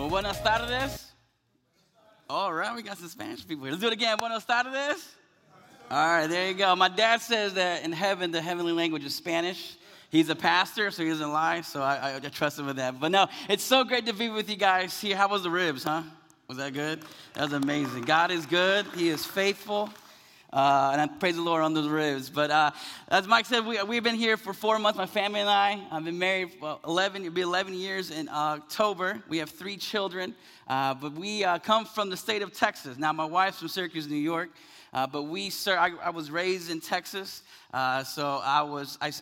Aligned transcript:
Well, 0.00 0.08
buenas 0.08 0.40
tardes. 0.40 1.12
All 2.30 2.54
right, 2.54 2.74
we 2.74 2.80
got 2.80 2.96
some 2.96 3.08
Spanish 3.08 3.46
people 3.46 3.64
here. 3.64 3.72
Let's 3.72 3.82
do 3.82 3.88
it 3.88 3.92
again. 3.92 4.16
Buenas 4.16 4.46
tardes. 4.46 5.06
All 5.90 6.08
right, 6.08 6.26
there 6.26 6.48
you 6.48 6.54
go. 6.54 6.74
My 6.74 6.88
dad 6.88 7.20
says 7.20 7.52
that 7.52 7.84
in 7.84 7.92
heaven, 7.92 8.30
the 8.30 8.40
heavenly 8.40 8.72
language 8.72 9.04
is 9.04 9.14
Spanish. 9.14 9.76
He's 10.08 10.30
a 10.30 10.34
pastor, 10.34 10.90
so 10.90 11.02
he 11.02 11.10
doesn't 11.10 11.30
lie, 11.30 11.60
so 11.60 11.82
I, 11.82 12.12
I, 12.12 12.16
I 12.16 12.18
trust 12.30 12.58
him 12.58 12.64
with 12.64 12.76
that. 12.76 12.98
But 12.98 13.12
no, 13.12 13.28
it's 13.46 13.62
so 13.62 13.84
great 13.84 14.06
to 14.06 14.14
be 14.14 14.30
with 14.30 14.48
you 14.48 14.56
guys 14.56 14.98
here. 14.98 15.16
How 15.16 15.28
was 15.28 15.42
the 15.42 15.50
ribs, 15.50 15.84
huh? 15.84 16.02
Was 16.48 16.56
that 16.56 16.72
good? 16.72 17.02
That 17.34 17.44
was 17.44 17.52
amazing. 17.52 18.04
God 18.04 18.30
is 18.30 18.46
good, 18.46 18.86
He 18.96 19.10
is 19.10 19.26
faithful. 19.26 19.90
Uh, 20.52 20.90
and 20.92 21.00
I 21.00 21.06
praise 21.06 21.36
the 21.36 21.42
Lord 21.42 21.62
on 21.62 21.74
those 21.74 21.88
ribs. 21.88 22.28
But 22.28 22.50
uh, 22.50 22.72
as 23.08 23.28
Mike 23.28 23.46
said, 23.46 23.64
we, 23.64 23.80
we've 23.84 24.02
been 24.02 24.16
here 24.16 24.36
for 24.36 24.52
four 24.52 24.78
months, 24.80 24.98
my 24.98 25.06
family 25.06 25.40
and 25.40 25.48
I. 25.48 25.80
I've 25.92 26.04
been 26.04 26.18
married 26.18 26.54
for 26.58 26.80
11, 26.84 27.22
it'll 27.22 27.34
be 27.34 27.42
11 27.42 27.74
years 27.74 28.10
in 28.10 28.28
October. 28.28 29.22
We 29.28 29.38
have 29.38 29.50
three 29.50 29.76
children, 29.76 30.34
uh, 30.66 30.94
but 30.94 31.12
we 31.12 31.44
uh, 31.44 31.60
come 31.60 31.84
from 31.84 32.10
the 32.10 32.16
state 32.16 32.42
of 32.42 32.52
Texas. 32.52 32.98
Now, 32.98 33.12
my 33.12 33.24
wife's 33.24 33.60
from 33.60 33.68
Syracuse, 33.68 34.08
New 34.08 34.16
York, 34.16 34.50
uh, 34.92 35.06
but 35.06 35.24
we, 35.24 35.50
sir, 35.50 35.76
I, 35.78 35.92
I, 36.02 36.10
was 36.10 36.32
raised 36.32 36.68
in 36.68 36.80
Texas. 36.80 37.44
Uh, 37.72 38.02
so 38.02 38.40
I 38.42 38.62
was, 38.62 38.98
I 39.00 39.12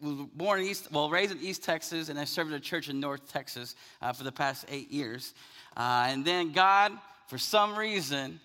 was 0.00 0.28
born 0.34 0.60
in 0.60 0.66
East, 0.66 0.92
well, 0.92 1.10
raised 1.10 1.32
in 1.32 1.40
East 1.40 1.64
Texas, 1.64 2.08
and 2.08 2.20
I 2.20 2.24
served 2.24 2.52
a 2.52 2.60
church 2.60 2.88
in 2.88 3.00
North 3.00 3.28
Texas 3.32 3.74
for 4.14 4.22
the 4.22 4.30
past 4.30 4.64
eight 4.68 4.92
years. 4.92 5.34
and 5.76 6.24
then 6.24 6.52
God, 6.52 6.92
for 7.26 7.36
some 7.36 7.76
reason, 7.76 8.38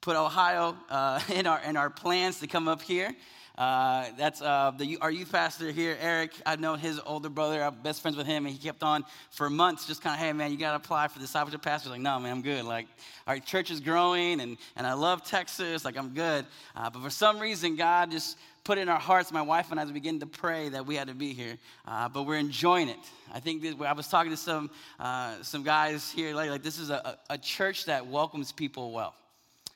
put 0.00 0.16
Ohio 0.16 0.76
uh, 0.88 1.20
in, 1.32 1.46
our, 1.46 1.60
in 1.62 1.76
our 1.76 1.90
plans 1.90 2.40
to 2.40 2.46
come 2.46 2.68
up 2.68 2.82
here. 2.82 3.14
Uh, 3.58 4.06
that's 4.16 4.40
uh, 4.40 4.72
the, 4.78 4.96
our 5.02 5.10
youth 5.10 5.30
pastor 5.30 5.70
here, 5.70 5.94
Eric. 6.00 6.32
I've 6.46 6.60
known 6.60 6.78
his 6.78 6.98
older 7.04 7.28
brother. 7.28 7.62
I'm 7.62 7.74
best 7.82 8.00
friends 8.00 8.16
with 8.16 8.26
him, 8.26 8.46
and 8.46 8.54
he 8.54 8.58
kept 8.58 8.82
on 8.82 9.04
for 9.28 9.50
months, 9.50 9.86
just 9.86 10.00
kind 10.00 10.14
of, 10.14 10.20
hey, 10.20 10.32
man, 10.32 10.50
you 10.50 10.56
got 10.56 10.70
to 10.70 10.76
apply 10.76 11.08
for 11.08 11.18
the 11.18 11.26
discipleship 11.26 11.60
pastor. 11.60 11.90
Like, 11.90 12.00
no, 12.00 12.18
man, 12.18 12.32
I'm 12.32 12.42
good. 12.42 12.64
Like, 12.64 12.86
our 13.26 13.38
church 13.38 13.70
is 13.70 13.80
growing, 13.80 14.40
and, 14.40 14.56
and 14.76 14.86
I 14.86 14.94
love 14.94 15.24
Texas. 15.24 15.84
Like, 15.84 15.98
I'm 15.98 16.14
good. 16.14 16.46
Uh, 16.74 16.88
but 16.88 17.02
for 17.02 17.10
some 17.10 17.38
reason, 17.38 17.76
God 17.76 18.10
just 18.10 18.38
put 18.64 18.78
in 18.78 18.88
our 18.88 18.98
hearts, 18.98 19.30
my 19.30 19.42
wife 19.42 19.70
and 19.70 19.78
I, 19.78 19.82
as 19.82 19.88
we 19.88 19.94
began 19.94 20.20
to 20.20 20.26
pray 20.26 20.70
that 20.70 20.86
we 20.86 20.94
had 20.96 21.08
to 21.08 21.14
be 21.14 21.34
here. 21.34 21.58
Uh, 21.86 22.08
but 22.08 22.22
we're 22.22 22.38
enjoying 22.38 22.88
it. 22.88 22.98
I 23.30 23.40
think 23.40 23.62
I 23.82 23.92
was 23.92 24.08
talking 24.08 24.30
to 24.30 24.38
some, 24.38 24.70
uh, 24.98 25.42
some 25.42 25.64
guys 25.64 26.10
here, 26.10 26.34
like, 26.34 26.48
like 26.48 26.62
this 26.62 26.78
is 26.78 26.88
a, 26.88 27.18
a 27.28 27.36
church 27.36 27.84
that 27.84 28.06
welcomes 28.06 28.52
people 28.52 28.92
well. 28.92 29.14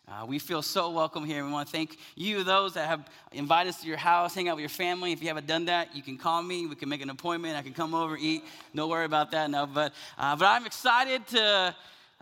Uh, 0.07 0.27
we 0.27 0.39
feel 0.39 0.61
so 0.61 0.91
welcome 0.91 1.25
here. 1.25 1.43
We 1.47 1.51
want 1.51 1.67
to 1.67 1.73
thank 1.73 1.97
you, 2.15 2.45
those 2.45 2.75
that 2.75 2.89
have 2.89 3.09
invited 3.33 3.71
us 3.71 3.81
to 3.81 3.89
your 3.89 3.97
house, 3.97 4.35
hang 4.35 4.49
out 4.49 4.57
with 4.57 4.61
your 4.63 4.69
family. 4.69 5.13
If 5.13 5.23
you 5.23 5.29
haven't 5.29 5.47
done 5.47 5.65
that, 5.65 5.97
you 5.97 6.03
can 6.03 6.19
call 6.19 6.43
me. 6.43 6.67
We 6.67 6.75
can 6.75 6.91
make 6.91 7.01
an 7.01 7.09
appointment. 7.09 7.57
I 7.57 7.63
can 7.63 7.73
come 7.73 7.95
over, 7.95 8.15
eat. 8.19 8.45
No 8.75 8.87
worry 8.87 9.07
about 9.07 9.31
that. 9.31 9.51
No, 9.51 9.67
but 9.67 9.95
uh, 10.19 10.37
but 10.37 10.45
I'm 10.45 10.67
excited 10.67 11.27
to. 11.29 11.75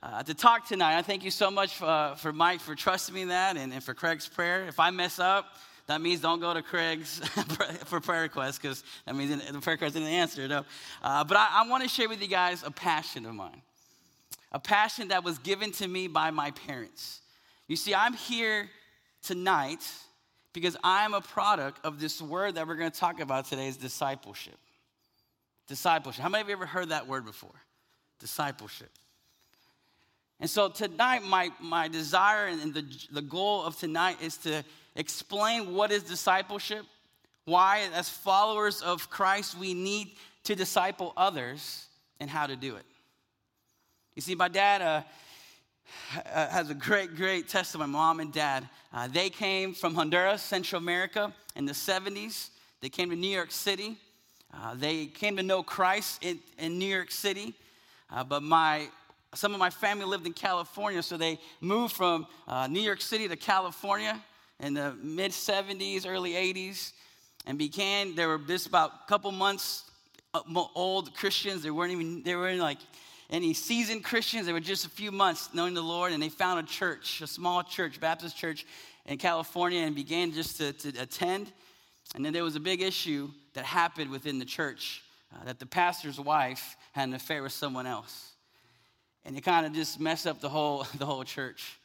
Uh, 0.04 0.20
to 0.20 0.34
talk 0.34 0.66
tonight. 0.66 0.98
I 0.98 1.02
thank 1.02 1.22
you 1.22 1.30
so 1.30 1.48
much 1.48 1.76
for, 1.76 1.84
uh, 1.84 2.16
for 2.16 2.32
Mike 2.32 2.58
for 2.58 2.74
trusting 2.74 3.14
me 3.14 3.22
in 3.22 3.28
that 3.28 3.56
and, 3.56 3.72
and 3.72 3.84
for 3.84 3.94
Craig's 3.94 4.26
prayer. 4.26 4.66
If 4.66 4.80
I 4.80 4.90
mess 4.90 5.20
up, 5.20 5.54
that 5.86 6.00
means 6.00 6.20
don't 6.20 6.40
go 6.40 6.52
to 6.52 6.60
Craig's 6.60 7.18
for 7.84 8.00
prayer 8.00 8.22
requests 8.22 8.58
because 8.58 8.82
that 9.06 9.14
means 9.14 9.30
the 9.30 9.60
prayer 9.60 9.74
request 9.74 9.94
didn't 9.94 10.08
answer. 10.08 10.48
No. 10.48 10.64
Uh, 11.04 11.22
but 11.22 11.36
I, 11.36 11.62
I 11.62 11.68
want 11.68 11.84
to 11.84 11.88
share 11.88 12.08
with 12.08 12.20
you 12.20 12.26
guys 12.26 12.64
a 12.66 12.72
passion 12.72 13.24
of 13.26 13.34
mine, 13.36 13.62
a 14.50 14.58
passion 14.58 15.06
that 15.08 15.22
was 15.22 15.38
given 15.38 15.70
to 15.70 15.86
me 15.86 16.08
by 16.08 16.32
my 16.32 16.50
parents. 16.50 17.21
You 17.72 17.76
see, 17.76 17.94
I'm 17.94 18.12
here 18.12 18.68
tonight 19.22 19.82
because 20.52 20.76
I'm 20.84 21.14
a 21.14 21.22
product 21.22 21.82
of 21.86 21.98
this 21.98 22.20
word 22.20 22.56
that 22.56 22.68
we're 22.68 22.74
going 22.74 22.90
to 22.90 23.00
talk 23.00 23.18
about 23.18 23.46
today 23.46 23.66
is 23.66 23.78
discipleship. 23.78 24.58
Discipleship. 25.68 26.22
How 26.22 26.28
many 26.28 26.42
of 26.42 26.48
you 26.48 26.52
ever 26.52 26.66
heard 26.66 26.90
that 26.90 27.08
word 27.08 27.24
before? 27.24 27.54
Discipleship. 28.18 28.90
And 30.38 30.50
so 30.50 30.68
tonight, 30.68 31.22
my, 31.22 31.48
my 31.62 31.88
desire 31.88 32.48
and 32.48 32.74
the, 32.74 32.84
the 33.10 33.22
goal 33.22 33.64
of 33.64 33.78
tonight 33.78 34.18
is 34.20 34.36
to 34.36 34.62
explain 34.94 35.72
what 35.72 35.90
is 35.90 36.02
discipleship, 36.02 36.84
why, 37.46 37.88
as 37.94 38.06
followers 38.06 38.82
of 38.82 39.08
Christ, 39.08 39.56
we 39.56 39.72
need 39.72 40.10
to 40.44 40.54
disciple 40.54 41.14
others, 41.16 41.86
and 42.20 42.28
how 42.28 42.46
to 42.46 42.54
do 42.54 42.76
it. 42.76 42.84
You 44.14 44.20
see, 44.20 44.34
my 44.34 44.48
dad, 44.48 44.82
uh, 44.82 45.02
has 46.24 46.70
a 46.70 46.74
great, 46.74 47.16
great 47.16 47.48
testimony. 47.48 47.90
My 47.90 47.98
mom 47.98 48.20
and 48.20 48.32
dad, 48.32 48.68
uh, 48.92 49.08
they 49.08 49.30
came 49.30 49.74
from 49.74 49.94
Honduras, 49.94 50.42
Central 50.42 50.80
America, 50.80 51.32
in 51.56 51.64
the 51.64 51.72
70s. 51.72 52.50
They 52.80 52.88
came 52.88 53.10
to 53.10 53.16
New 53.16 53.28
York 53.28 53.50
City. 53.50 53.96
Uh, 54.52 54.74
they 54.74 55.06
came 55.06 55.36
to 55.36 55.42
know 55.42 55.62
Christ 55.62 56.22
in, 56.22 56.38
in 56.58 56.78
New 56.78 56.86
York 56.86 57.10
City. 57.10 57.54
Uh, 58.10 58.22
but 58.24 58.42
my, 58.42 58.88
some 59.34 59.54
of 59.54 59.60
my 59.60 59.70
family 59.70 60.04
lived 60.04 60.26
in 60.26 60.32
California, 60.32 61.02
so 61.02 61.16
they 61.16 61.38
moved 61.60 61.94
from 61.94 62.26
uh, 62.46 62.66
New 62.66 62.80
York 62.80 63.00
City 63.00 63.28
to 63.28 63.36
California 63.36 64.20
in 64.60 64.74
the 64.74 64.94
mid 65.02 65.32
70s, 65.32 66.06
early 66.06 66.32
80s, 66.32 66.92
and 67.46 67.56
began. 67.58 68.14
They 68.14 68.26
were 68.26 68.38
just 68.38 68.66
about 68.66 68.92
a 69.04 69.08
couple 69.08 69.32
months 69.32 69.90
uh, 70.34 70.40
old 70.74 71.14
Christians. 71.14 71.62
They 71.62 71.70
weren't 71.70 71.92
even. 71.92 72.22
They 72.22 72.34
were 72.34 72.48
in 72.48 72.58
like 72.58 72.78
any 73.32 73.54
seasoned 73.54 74.04
Christians. 74.04 74.46
They 74.46 74.52
were 74.52 74.60
just 74.60 74.86
a 74.86 74.90
few 74.90 75.10
months 75.10 75.48
knowing 75.54 75.74
the 75.74 75.82
Lord, 75.82 76.12
and 76.12 76.22
they 76.22 76.28
found 76.28 76.60
a 76.60 76.70
church, 76.70 77.22
a 77.22 77.26
small 77.26 77.64
church, 77.64 77.98
Baptist 77.98 78.36
church 78.36 78.66
in 79.06 79.16
California, 79.16 79.80
and 79.80 79.96
began 79.96 80.32
just 80.32 80.58
to, 80.58 80.72
to 80.74 81.02
attend. 81.02 81.50
And 82.14 82.24
then 82.24 82.34
there 82.34 82.44
was 82.44 82.56
a 82.56 82.60
big 82.60 82.82
issue 82.82 83.30
that 83.54 83.64
happened 83.64 84.10
within 84.10 84.38
the 84.38 84.44
church 84.44 85.02
uh, 85.34 85.44
that 85.44 85.58
the 85.58 85.66
pastor's 85.66 86.20
wife 86.20 86.76
had 86.92 87.08
an 87.08 87.14
affair 87.14 87.42
with 87.42 87.52
someone 87.52 87.86
else. 87.86 88.32
And 89.24 89.36
it 89.36 89.40
kind 89.40 89.64
of 89.64 89.72
just 89.72 89.98
messed 89.98 90.26
up 90.26 90.40
the 90.40 90.50
whole, 90.50 90.86
the 90.98 91.06
whole 91.06 91.24
church. 91.24 91.78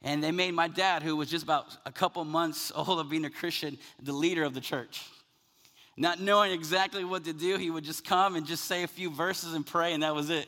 And 0.00 0.24
they 0.24 0.32
made 0.32 0.54
my 0.54 0.68
dad, 0.68 1.02
who 1.02 1.16
was 1.16 1.28
just 1.28 1.44
about 1.44 1.76
a 1.84 1.92
couple 1.92 2.24
months 2.24 2.72
old 2.74 2.98
of 2.98 3.10
being 3.10 3.26
a 3.26 3.30
Christian, 3.30 3.76
the 4.02 4.12
leader 4.12 4.42
of 4.42 4.54
the 4.54 4.60
church. 4.60 5.04
Not 5.98 6.20
knowing 6.20 6.52
exactly 6.52 7.04
what 7.04 7.24
to 7.24 7.32
do, 7.32 7.58
he 7.58 7.70
would 7.70 7.84
just 7.84 8.04
come 8.06 8.36
and 8.36 8.46
just 8.46 8.64
say 8.64 8.84
a 8.84 8.88
few 8.88 9.10
verses 9.10 9.52
and 9.52 9.66
pray, 9.66 9.92
and 9.92 10.02
that 10.02 10.14
was 10.14 10.30
it. 10.30 10.46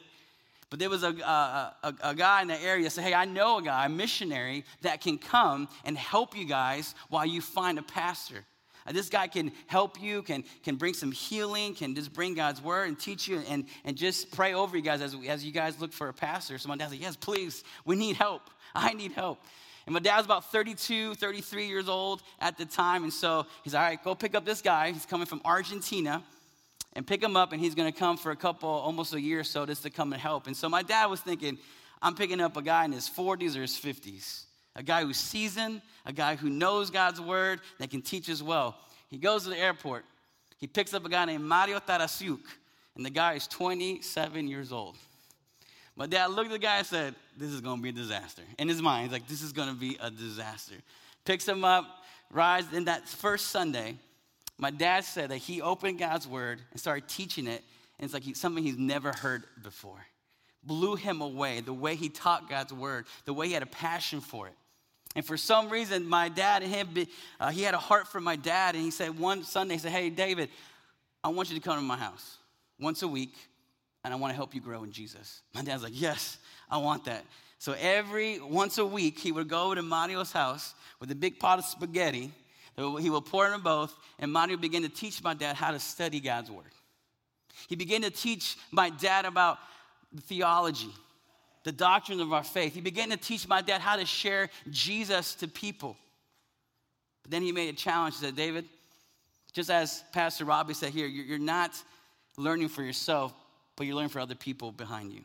But 0.71 0.79
there 0.79 0.89
was 0.89 1.03
a, 1.03 1.09
a, 1.09 1.75
a, 1.83 1.95
a, 2.05 2.15
guy 2.15 2.43
in 2.43 2.49
the 2.49 2.61
area 2.63 2.89
said, 2.91 3.03
Hey, 3.03 3.13
I 3.13 3.25
know 3.25 3.59
a 3.59 3.63
guy, 3.63 3.87
a 3.87 3.89
missionary, 3.89 4.65
that 4.83 5.01
can 5.01 5.19
come 5.19 5.69
and 5.85 5.99
help 5.99 6.37
you 6.37 6.47
guys 6.47 6.95
while 7.09 7.27
you 7.27 7.41
find 7.41 7.77
a 7.79 7.83
pastor. 7.83 8.45
Uh, 8.87 8.93
this 8.93 9.09
guy 9.09 9.27
can 9.27 9.51
help 9.67 10.01
you, 10.01 10.23
can, 10.23 10.45
can 10.63 10.77
bring 10.77 10.95
some 10.95 11.11
healing, 11.11 11.75
can 11.75 11.97
just 11.97 12.13
bring 12.13 12.35
God's 12.35 12.63
word 12.63 12.89
and 12.89 12.99
teach 12.99 13.27
you 13.27 13.43
and, 13.49 13.65
and 13.85 13.97
just 13.97 14.31
pray 14.31 14.55
over 14.55 14.77
you 14.77 14.83
guys 14.83 15.01
as, 15.01 15.17
as 15.29 15.45
you 15.45 15.51
guys 15.51 15.81
look 15.81 15.93
for 15.93 16.09
a 16.09 16.15
pastor. 16.15 16.57
So 16.57 16.69
my 16.69 16.77
dad 16.77 16.91
said, 16.91 17.01
Yes, 17.01 17.17
please, 17.17 17.65
we 17.85 17.97
need 17.97 18.15
help. 18.15 18.43
I 18.75 18.93
need 18.93 19.11
help. 19.11 19.41
And 19.87 19.93
my 19.95 20.01
dad 20.01 20.19
was 20.19 20.27
about 20.27 20.53
32, 20.53 21.17
33 21.17 21.67
years 21.67 21.89
old 21.89 22.23
at 22.39 22.57
the 22.57 22.65
time. 22.65 23.03
And 23.03 23.13
so 23.13 23.45
he's, 23.65 23.75
All 23.75 23.83
right, 23.83 24.03
go 24.03 24.15
pick 24.15 24.37
up 24.37 24.45
this 24.45 24.63
guy. 24.63 24.93
He's 24.93 25.05
coming 25.05 25.27
from 25.27 25.41
Argentina 25.45 26.23
and 26.95 27.07
pick 27.07 27.23
him 27.23 27.37
up, 27.37 27.53
and 27.53 27.61
he's 27.61 27.75
gonna 27.75 27.93
come 27.93 28.17
for 28.17 28.33
a 28.33 28.37
couple, 28.37 28.69
almost 28.69 29.15
a 29.15 29.21
year 29.21 29.41
or 29.41 29.45
so, 29.45 29.65
just 29.67 29.83
to 29.85 29.91
come 29.91 30.13
and 30.13 30.21
help. 30.21 30.47
And 30.47 30.57
so 30.57 30.69
my 30.69 30.83
dad 30.83 31.07
was 31.07 31.21
thinking, 31.21 31.59
I'm 32.03 32.15
picking 32.15 32.41
up 32.41 32.57
a 32.57 32.63
guy 32.63 32.85
in 32.85 32.93
his 32.93 33.09
40s 33.09 33.57
or 33.57 33.63
his 33.63 33.77
50s, 33.77 34.45
a 34.75 34.83
guy 34.83 35.05
who's 35.05 35.19
seasoned, 35.19 35.83
a 36.07 36.13
guy 36.13 36.37
who 36.37 36.49
knows 36.49 36.91
God's 36.91 37.21
word, 37.21 37.61
that 37.79 37.91
can 37.91 38.03
teach 38.03 38.29
as 38.29 38.43
well. 38.43 38.77
He 39.09 39.19
goes 39.19 39.45
to 39.45 39.51
the 39.51 39.59
airport. 39.59 40.05
He 40.59 40.67
picks 40.67 40.95
up 40.95 41.05
a 41.05 41.09
guy 41.09 41.25
named 41.25 41.45
Mario 41.45 41.79
Tarasiuk, 41.79 42.41
and 42.97 43.05
the 43.05 43.11
guy 43.11 43.35
is 43.35 43.47
27 43.47 44.49
years 44.49 44.73
old. 44.73 44.97
My 45.97 46.07
dad 46.07 46.31
looked 46.31 46.47
at 46.47 46.53
the 46.53 46.59
guy 46.59 46.79
and 46.79 46.87
said, 46.87 47.15
This 47.37 47.51
is 47.51 47.61
gonna 47.61 47.83
be 47.83 47.91
a 47.91 47.93
disaster. 47.93 48.43
In 48.59 48.69
his 48.69 48.81
mind, 48.81 49.05
he's 49.05 49.13
like, 49.13 49.29
This 49.29 49.43
is 49.43 49.53
gonna 49.53 49.75
be 49.75 49.97
a 50.01 50.11
disaster. 50.11 50.77
Picks 51.25 51.47
him 51.47 51.65
up, 51.65 51.87
rides, 52.31 52.73
in 52.73 52.85
that 52.87 53.09
first 53.09 53.49
Sunday, 53.49 53.97
my 54.61 54.71
dad 54.71 55.05
said 55.05 55.31
that 55.31 55.39
he 55.39 55.63
opened 55.63 55.99
God's 55.99 56.29
word 56.29 56.61
and 56.71 56.79
started 56.79 57.09
teaching 57.09 57.47
it, 57.47 57.65
and 57.99 58.05
it's 58.05 58.13
like 58.13 58.23
he, 58.23 58.35
something 58.35 58.63
he's 58.63 58.77
never 58.77 59.11
heard 59.11 59.45
before. 59.63 60.05
Blew 60.63 60.97
him 60.97 61.23
away, 61.23 61.61
the 61.61 61.73
way 61.73 61.97
he 61.97 62.11
taught 62.11 62.49
God's 62.51 62.73
word, 62.73 63.07
the 63.25 63.33
way 63.33 63.47
he 63.47 63.55
had 63.55 63.63
a 63.63 63.67
passion 63.67 64.21
for 64.21 64.49
it. 64.49 64.55
And 65.17 65.25
for 65.25 65.39
some 65.39 65.71
reason, 65.71 66.07
my 66.07 66.29
dad 66.29 66.63
and 66.63 66.71
him, 66.71 67.07
uh, 67.41 67.51
he 67.51 67.63
had 67.63 67.73
a 67.73 67.79
heart 67.79 68.07
for 68.07 68.21
my 68.21 68.37
dad, 68.37 68.75
and 68.75 68.85
he 68.85 68.91
said 68.91 69.19
one 69.19 69.45
Sunday, 69.45 69.75
he 69.75 69.81
said, 69.81 69.93
Hey, 69.93 70.11
David, 70.11 70.51
I 71.25 71.29
want 71.29 71.49
you 71.49 71.57
to 71.57 71.63
come 71.63 71.77
to 71.77 71.83
my 71.83 71.97
house 71.97 72.37
once 72.79 73.03
a 73.03 73.09
week, 73.09 73.35
and 74.05 74.13
I 74.13 74.19
want 74.19 74.31
to 74.31 74.37
help 74.37 74.55
you 74.55 74.61
grow 74.61 74.85
in 74.85 74.93
Jesus. 74.93 75.41
My 75.55 75.63
dad's 75.63 75.83
like, 75.83 75.99
Yes, 75.99 76.37
I 76.69 76.77
want 76.77 77.07
that. 77.07 77.25
So 77.59 77.75
every 77.81 78.41
once 78.41 78.77
a 78.77 78.85
week, 78.85 79.19
he 79.19 79.33
would 79.33 79.49
go 79.49 79.75
to 79.75 79.81
Mario's 79.81 80.33
house 80.33 80.75
with 81.01 81.11
a 81.11 81.15
big 81.15 81.39
pot 81.39 81.59
of 81.59 81.65
spaghetti 81.65 82.31
he 82.97 83.11
will 83.11 83.23
pour 83.23 83.49
them 83.49 83.63
both, 83.63 83.95
and 84.19 84.33
Mario 84.33 84.57
began 84.57 84.83
to 84.83 84.89
teach 84.89 85.23
my 85.23 85.35
dad 85.35 85.57
how 85.57 85.71
to 85.71 85.79
study 85.79 86.21
God's 86.21 86.51
word. 86.51 86.73
He 87.69 87.77
began 87.77 88.03
to 88.03 88.11
teach 88.11 88.57
my 88.71 88.91
dad 88.91 89.25
about 89.25 89.59
theology, 90.23 90.93
the 91.65 91.73
doctrine 91.73 92.21
of 92.21 92.33
our 92.33 92.45
faith. 92.45 92.75
He 92.75 92.81
began 92.81 93.11
to 93.11 93.17
teach 93.17 93.47
my 93.47 93.61
dad 93.61 93.81
how 93.81 93.97
to 93.97 94.07
share 94.07 94.49
Jesus 94.71 95.35
to 95.37 95.49
people. 95.49 95.97
But 97.23 97.33
then 97.33 97.43
he 97.43 97.53
made 97.53 97.69
a 97.69 97.77
challenge. 97.77 98.19
He 98.19 98.25
said, 98.25 98.37
David, 98.37 98.65
just 99.53 99.71
as 99.71 100.03
Pastor 100.13 100.45
Robbie 100.45 100.75
said 100.75 100.93
here, 100.93 101.07
you're 101.07 101.39
not 101.39 101.73
learning 102.37 102.69
for 102.69 102.83
yourself, 102.83 103.35
but 103.77 103.87
you're 103.87 103.97
learning 103.97 104.11
for 104.11 104.21
other 104.21 104.35
people 104.35 104.73
behind 104.73 105.13
you. 105.13 105.23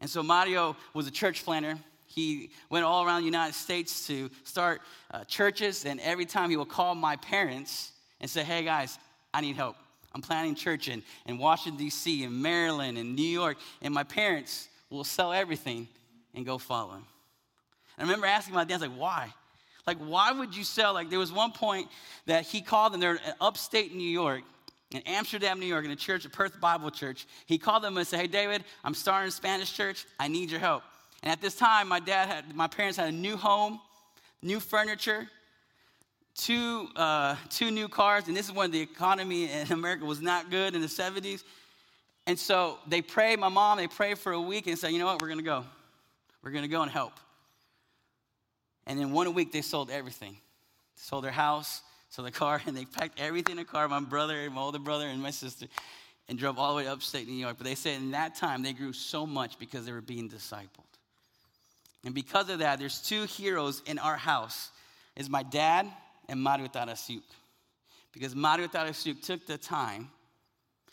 And 0.00 0.10
so 0.10 0.22
Mario 0.22 0.76
was 0.92 1.06
a 1.06 1.10
church 1.10 1.44
planner. 1.44 1.78
He 2.16 2.48
went 2.70 2.86
all 2.86 3.04
around 3.04 3.20
the 3.20 3.26
United 3.26 3.52
States 3.52 4.06
to 4.06 4.30
start 4.42 4.80
uh, 5.12 5.24
churches, 5.24 5.84
and 5.84 6.00
every 6.00 6.24
time 6.24 6.48
he 6.48 6.56
would 6.56 6.70
call 6.70 6.94
my 6.94 7.16
parents 7.16 7.92
and 8.22 8.30
say, 8.30 8.42
Hey 8.42 8.64
guys, 8.64 8.98
I 9.34 9.42
need 9.42 9.54
help. 9.54 9.76
I'm 10.14 10.22
planning 10.22 10.54
church 10.54 10.88
in, 10.88 11.02
in 11.26 11.36
Washington, 11.36 11.78
D.C., 11.78 12.24
in 12.24 12.40
Maryland, 12.40 12.96
in 12.96 13.14
New 13.14 13.28
York, 13.28 13.58
and 13.82 13.92
my 13.92 14.02
parents 14.02 14.66
will 14.88 15.04
sell 15.04 15.30
everything 15.30 15.88
and 16.34 16.46
go 16.46 16.56
follow 16.56 16.92
him. 16.92 17.04
And 17.98 18.08
I 18.08 18.10
remember 18.10 18.26
asking 18.26 18.54
my 18.54 18.64
dad, 18.64 18.80
like, 18.80 18.96
why? 18.96 19.34
Like, 19.86 19.98
why 19.98 20.32
would 20.32 20.56
you 20.56 20.64
sell? 20.64 20.94
Like, 20.94 21.10
there 21.10 21.18
was 21.18 21.32
one 21.32 21.52
point 21.52 21.88
that 22.24 22.46
he 22.46 22.62
called 22.62 22.94
them, 22.94 23.00
they're 23.00 23.18
upstate 23.42 23.94
New 23.94 24.08
York, 24.08 24.42
in 24.90 25.02
Amsterdam, 25.04 25.60
New 25.60 25.66
York, 25.66 25.84
in 25.84 25.90
a 25.90 25.96
church, 25.96 26.24
a 26.24 26.30
Perth 26.30 26.58
Bible 26.62 26.90
church. 26.90 27.26
He 27.44 27.58
called 27.58 27.82
them 27.82 27.98
and 27.98 28.06
said, 28.06 28.20
Hey, 28.20 28.26
David, 28.26 28.64
I'm 28.84 28.94
starting 28.94 29.28
a 29.28 29.32
Spanish 29.32 29.74
church. 29.74 30.06
I 30.18 30.28
need 30.28 30.50
your 30.50 30.60
help. 30.60 30.82
And 31.26 31.32
at 31.32 31.40
this 31.40 31.56
time, 31.56 31.88
my 31.88 31.98
dad 31.98 32.28
had, 32.28 32.54
my 32.54 32.68
parents 32.68 32.96
had 32.96 33.08
a 33.08 33.12
new 33.12 33.36
home, 33.36 33.80
new 34.42 34.60
furniture, 34.60 35.26
two, 36.36 36.86
uh, 36.94 37.34
two 37.50 37.72
new 37.72 37.88
cars. 37.88 38.28
And 38.28 38.36
this 38.36 38.46
is 38.46 38.52
when 38.52 38.70
the 38.70 38.80
economy 38.80 39.50
in 39.50 39.72
America 39.72 40.04
was 40.04 40.20
not 40.20 40.50
good 40.52 40.76
in 40.76 40.82
the 40.82 40.86
70s. 40.86 41.42
And 42.28 42.38
so 42.38 42.78
they 42.86 43.02
prayed, 43.02 43.40
my 43.40 43.48
mom, 43.48 43.76
they 43.76 43.88
prayed 43.88 44.18
for 44.18 44.34
a 44.34 44.40
week 44.40 44.68
and 44.68 44.78
said, 44.78 44.92
You 44.92 45.00
know 45.00 45.06
what? 45.06 45.20
We're 45.20 45.26
going 45.26 45.40
to 45.40 45.44
go. 45.44 45.64
We're 46.44 46.52
going 46.52 46.62
to 46.62 46.68
go 46.68 46.82
and 46.82 46.92
help. 46.92 47.14
And 48.86 49.00
in 49.00 49.10
one 49.10 49.34
week, 49.34 49.50
they 49.50 49.62
sold 49.62 49.90
everything. 49.90 50.36
sold 50.94 51.24
their 51.24 51.32
house, 51.32 51.82
sold 52.08 52.26
their 52.26 52.32
car, 52.32 52.62
and 52.66 52.76
they 52.76 52.84
packed 52.84 53.18
everything 53.18 53.54
in 53.54 53.56
the 53.56 53.64
car, 53.64 53.88
my 53.88 53.98
brother, 53.98 54.48
my 54.48 54.60
older 54.60 54.78
brother, 54.78 55.08
and 55.08 55.20
my 55.20 55.32
sister, 55.32 55.66
and 56.28 56.38
drove 56.38 56.56
all 56.56 56.76
the 56.76 56.84
way 56.84 56.86
upstate 56.86 57.26
New 57.26 57.34
York. 57.34 57.56
But 57.58 57.66
they 57.66 57.74
said 57.74 57.96
in 57.96 58.12
that 58.12 58.36
time, 58.36 58.62
they 58.62 58.74
grew 58.74 58.92
so 58.92 59.26
much 59.26 59.58
because 59.58 59.86
they 59.86 59.90
were 59.90 60.00
being 60.00 60.30
discipled. 60.30 60.86
And 62.06 62.14
because 62.14 62.48
of 62.50 62.60
that, 62.60 62.78
there's 62.78 63.00
two 63.00 63.24
heroes 63.24 63.82
in 63.84 63.98
our 63.98 64.16
house. 64.16 64.70
Is 65.16 65.28
my 65.28 65.42
dad 65.42 65.88
and 66.28 66.40
Mario 66.40 66.68
Tarasuk. 66.68 67.22
Because 68.12 68.34
Mario 68.34 68.68
Tarasuk 68.68 69.22
took 69.22 69.44
the 69.44 69.58
time 69.58 70.08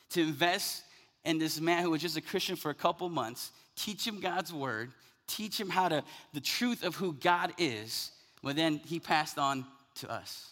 to 0.10 0.22
invest 0.22 0.84
in 1.24 1.38
this 1.38 1.62
man 1.62 1.84
who 1.84 1.92
was 1.92 2.02
just 2.02 2.18
a 2.18 2.22
Christian 2.22 2.56
for 2.56 2.72
a 2.72 2.74
couple 2.74 3.08
months, 3.10 3.52
teach 3.76 4.08
him 4.08 4.20
God's 4.22 4.52
word, 4.52 4.92
teach 5.28 5.60
him 5.60 5.70
how 5.70 5.88
to, 5.88 6.04
the 6.34 6.42
truth 6.42 6.84
of 6.84 6.96
who 6.96 7.14
God 7.14 7.54
is, 7.60 8.12
but 8.42 8.56
then 8.56 8.82
he 8.84 9.00
passed 9.00 9.38
on 9.38 9.66
to 9.96 10.12
us. 10.12 10.50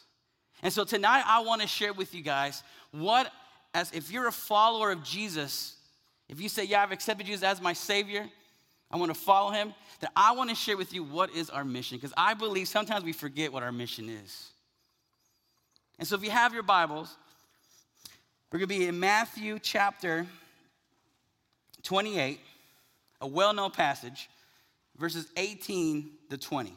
And 0.61 0.71
so 0.71 0.83
tonight 0.83 1.23
I 1.25 1.41
want 1.41 1.61
to 1.61 1.67
share 1.67 1.91
with 1.91 2.13
you 2.13 2.21
guys 2.21 2.61
what, 2.91 3.31
as 3.73 3.91
if 3.93 4.11
you're 4.11 4.27
a 4.27 4.31
follower 4.31 4.91
of 4.91 5.03
Jesus, 5.03 5.75
if 6.29 6.39
you 6.39 6.49
say, 6.49 6.65
Yeah, 6.65 6.83
I've 6.83 6.91
accepted 6.91 7.25
Jesus 7.25 7.43
as 7.43 7.59
my 7.59 7.73
Savior, 7.73 8.27
I 8.91 8.97
want 8.97 9.13
to 9.13 9.19
follow 9.19 9.51
him, 9.51 9.73
then 9.99 10.09
I 10.15 10.33
want 10.33 10.49
to 10.49 10.55
share 10.55 10.77
with 10.77 10.93
you 10.93 11.03
what 11.03 11.33
is 11.35 11.49
our 11.49 11.63
mission. 11.63 11.97
Because 11.97 12.13
I 12.17 12.33
believe 12.33 12.67
sometimes 12.67 13.03
we 13.03 13.13
forget 13.13 13.53
what 13.53 13.63
our 13.63 13.71
mission 13.71 14.09
is. 14.09 14.49
And 15.97 16.07
so 16.07 16.15
if 16.15 16.23
you 16.23 16.31
have 16.31 16.53
your 16.53 16.63
Bibles, 16.63 17.15
we're 18.51 18.59
going 18.59 18.69
to 18.69 18.79
be 18.79 18.87
in 18.87 18.99
Matthew 18.99 19.59
chapter 19.59 20.25
28, 21.83 22.39
a 23.21 23.27
well 23.27 23.53
known 23.53 23.71
passage 23.71 24.29
verses 25.01 25.27
18 25.35 26.09
to 26.29 26.37
20. 26.37 26.73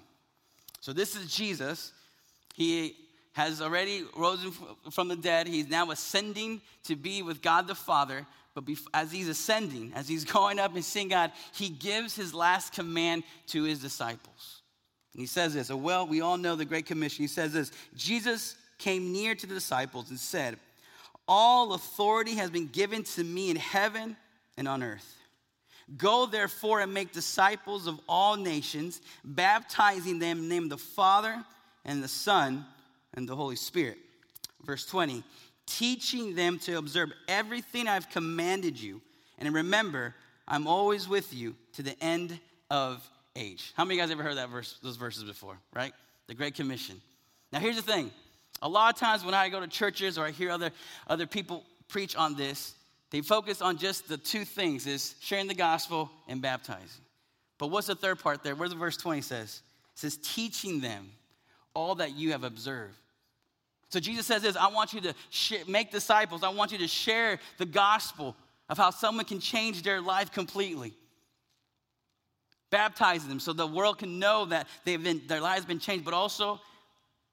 So 0.80 0.92
this 0.92 1.14
is 1.14 1.32
Jesus. 1.32 1.92
He 2.54 2.96
has 3.32 3.60
already 3.60 4.04
risen 4.16 4.52
from 4.90 5.08
the 5.08 5.16
dead. 5.16 5.46
He's 5.46 5.68
now 5.68 5.90
ascending 5.90 6.62
to 6.84 6.96
be 6.96 7.22
with 7.22 7.42
God 7.42 7.66
the 7.66 7.74
Father. 7.74 8.26
But 8.54 8.64
as 8.92 9.10
he's 9.10 9.28
ascending, 9.28 9.92
as 9.94 10.08
he's 10.08 10.24
going 10.38 10.58
up 10.58 10.74
and 10.74 10.84
seeing 10.84 11.08
God, 11.08 11.32
he 11.52 11.68
gives 11.68 12.14
his 12.14 12.34
last 12.34 12.72
command 12.72 13.24
to 13.48 13.64
his 13.64 13.80
disciples. 13.80 14.62
And 15.12 15.20
he 15.20 15.26
says 15.26 15.54
this, 15.54 15.70
well, 15.70 16.06
we 16.06 16.20
all 16.20 16.36
know 16.36 16.56
the 16.56 16.64
Great 16.64 16.86
Commission. 16.86 17.22
He 17.22 17.28
says 17.28 17.52
this 17.52 17.70
Jesus 17.96 18.56
came 18.78 19.12
near 19.12 19.34
to 19.34 19.46
the 19.46 19.54
disciples 19.54 20.10
and 20.10 20.18
said, 20.18 20.56
All 21.28 21.74
authority 21.74 22.34
has 22.34 22.50
been 22.50 22.68
given 22.68 23.04
to 23.04 23.24
me 23.24 23.50
in 23.50 23.56
heaven 23.56 24.16
and 24.56 24.66
on 24.66 24.82
earth. 24.82 25.16
Go 25.96 26.26
therefore 26.26 26.80
and 26.80 26.94
make 26.94 27.12
disciples 27.12 27.86
of 27.86 28.00
all 28.08 28.36
nations, 28.36 29.00
baptizing 29.24 30.18
them 30.18 30.38
in 30.38 30.48
the 30.48 30.54
name 30.54 30.64
of 30.64 30.70
the 30.70 30.78
Father 30.78 31.44
and 31.84 32.02
the 32.02 32.08
Son 32.08 32.64
and 33.12 33.28
the 33.28 33.36
Holy 33.36 33.56
Spirit. 33.56 33.98
Verse 34.64 34.86
20, 34.86 35.22
teaching 35.66 36.34
them 36.34 36.58
to 36.60 36.78
observe 36.78 37.12
everything 37.28 37.88
I've 37.88 38.10
commanded 38.10 38.80
you. 38.80 39.00
And 39.38 39.52
remember, 39.54 40.14
I'm 40.46 40.66
always 40.66 41.08
with 41.08 41.32
you 41.32 41.54
to 41.74 41.82
the 41.82 41.98
end 42.02 42.38
of 42.70 43.08
age. 43.36 43.72
How 43.76 43.84
many 43.84 43.94
of 43.94 43.96
you 43.96 44.02
guys 44.02 44.10
ever 44.12 44.22
heard 44.22 44.36
that 44.36 44.50
verse, 44.50 44.78
those 44.82 44.96
verses 44.96 45.24
before, 45.24 45.58
right? 45.74 45.92
The 46.26 46.34
Great 46.34 46.54
Commission. 46.54 47.00
Now, 47.52 47.60
here's 47.60 47.76
the 47.76 47.82
thing. 47.82 48.10
A 48.62 48.68
lot 48.68 48.94
of 48.94 48.98
times 48.98 49.24
when 49.24 49.34
I 49.34 49.48
go 49.48 49.60
to 49.60 49.66
churches 49.66 50.18
or 50.18 50.24
I 50.24 50.30
hear 50.30 50.50
other, 50.50 50.70
other 51.06 51.26
people 51.26 51.64
preach 51.88 52.16
on 52.16 52.36
this, 52.36 52.74
they 53.10 53.20
focus 53.20 53.62
on 53.62 53.78
just 53.78 54.08
the 54.08 54.16
two 54.16 54.44
things 54.44 54.86
is 54.86 55.14
sharing 55.20 55.46
the 55.46 55.54
gospel 55.54 56.10
and 56.28 56.40
baptizing. 56.40 57.04
But 57.58 57.68
what's 57.68 57.86
the 57.86 57.94
third 57.94 58.18
part 58.18 58.42
there? 58.42 58.54
Where's 58.54 58.70
the 58.70 58.76
verse 58.76 58.96
20 58.96 59.20
says? 59.20 59.62
It 59.94 59.98
says, 59.98 60.16
teaching 60.16 60.80
them 60.80 61.12
all 61.74 61.94
that 61.96 62.16
you 62.16 62.32
have 62.32 62.42
observed. 62.42 62.96
So 63.94 64.00
Jesus 64.00 64.26
says 64.26 64.42
this 64.42 64.56
I 64.56 64.66
want 64.66 64.92
you 64.92 65.00
to 65.02 65.14
make 65.68 65.92
disciples. 65.92 66.42
I 66.42 66.48
want 66.48 66.72
you 66.72 66.78
to 66.78 66.88
share 66.88 67.38
the 67.58 67.64
gospel 67.64 68.34
of 68.68 68.76
how 68.76 68.90
someone 68.90 69.24
can 69.24 69.38
change 69.38 69.84
their 69.84 70.00
life 70.00 70.32
completely. 70.32 70.94
Baptize 72.70 73.24
them 73.24 73.38
so 73.38 73.52
the 73.52 73.68
world 73.68 74.00
can 74.00 74.18
know 74.18 74.46
that 74.46 74.66
they've 74.84 75.00
been, 75.00 75.22
their 75.28 75.40
lives 75.40 75.64
been 75.64 75.78
changed, 75.78 76.04
but 76.04 76.12
also 76.12 76.60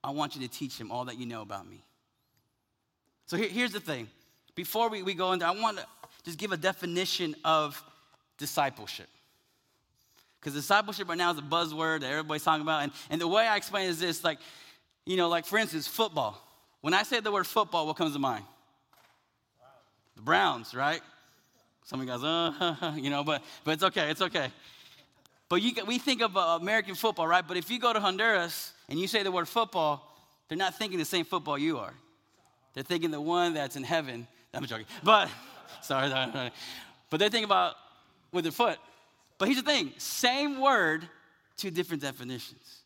I 0.04 0.12
want 0.12 0.36
you 0.36 0.48
to 0.48 0.48
teach 0.48 0.78
them 0.78 0.92
all 0.92 1.06
that 1.06 1.18
you 1.18 1.26
know 1.26 1.42
about 1.42 1.68
me. 1.68 1.84
So 3.26 3.38
here, 3.38 3.50
here's 3.50 3.72
the 3.72 3.80
thing 3.80 4.08
before 4.54 4.88
we, 4.88 5.02
we 5.02 5.16
go 5.16 5.34
into, 5.34 5.48
I 5.48 5.60
want 5.60 5.80
to 5.80 5.86
just 6.26 6.38
give 6.38 6.52
a 6.52 6.58
definition 6.58 7.36
of 7.44 7.84
discipleship. 8.38 9.08
Because 10.40 10.54
discipleship 10.54 11.10
right 11.10 11.18
now 11.18 11.32
is 11.32 11.40
a 11.40 11.42
buzzword 11.42 12.02
that 12.02 12.12
everybody's 12.12 12.44
talking 12.44 12.62
about. 12.62 12.84
And, 12.84 12.92
and 13.10 13.20
the 13.20 13.28
way 13.28 13.48
I 13.48 13.56
explain 13.56 13.90
is 13.90 14.00
this 14.00 14.24
like, 14.24 14.38
you 15.08 15.18
know, 15.18 15.28
like 15.28 15.48
for 15.48 15.58
instance, 15.58 15.88
football. 15.88 16.40
When 16.82 16.94
I 16.94 17.04
say 17.04 17.20
the 17.20 17.32
word 17.32 17.48
football, 17.48 17.88
what 17.88 17.96
comes 17.96 18.14
to 18.14 18.20
mind? 18.20 18.44
The 20.16 20.22
Browns, 20.22 20.74
right? 20.74 21.02
Some 21.86 22.02
of 22.02 22.08
you 22.08 22.12
guys, 22.12 22.24
uh, 22.24 22.94
you 22.98 23.10
know, 23.10 23.24
but, 23.24 23.44
but 23.64 23.72
it's 23.72 23.84
okay, 23.84 24.10
it's 24.10 24.22
okay. 24.22 24.52
But 25.50 25.62
you, 25.62 25.74
we 25.86 25.98
think 25.98 26.22
of 26.22 26.38
uh, 26.38 26.58
American 26.62 26.96
football, 26.96 27.28
right? 27.28 27.46
But 27.48 27.58
if 27.58 27.70
you 27.70 27.80
go 27.80 27.92
to 27.94 28.00
Honduras 28.00 28.74
and 28.90 29.00
you 29.00 29.08
say 29.08 29.24
the 29.24 29.32
word 29.32 29.48
football, 29.48 30.08
they're 30.48 30.58
not 30.58 30.78
thinking 30.78 30.98
the 30.98 31.06
same 31.06 31.26
football 31.26 31.58
you 31.58 31.78
are. 31.78 31.94
They're 32.74 32.84
thinking 32.84 33.12
the 33.12 33.22
one 33.22 33.54
that's 33.54 33.76
in 33.76 33.84
heaven 33.84 34.28
I'm 34.54 34.66
joking. 34.66 34.86
But, 35.04 35.30
sorry, 35.82 36.10
sorry, 36.10 36.32
sorry. 36.32 36.52
But 37.10 37.20
they 37.20 37.30
think 37.30 37.46
about 37.46 37.76
with 38.32 38.44
their 38.44 38.52
foot. 38.52 38.78
But 39.38 39.48
here's 39.48 39.62
the 39.62 39.70
thing 39.70 39.94
same 39.98 40.60
word, 40.62 41.08
two 41.58 41.72
different 41.72 42.02
definitions. 42.02 42.82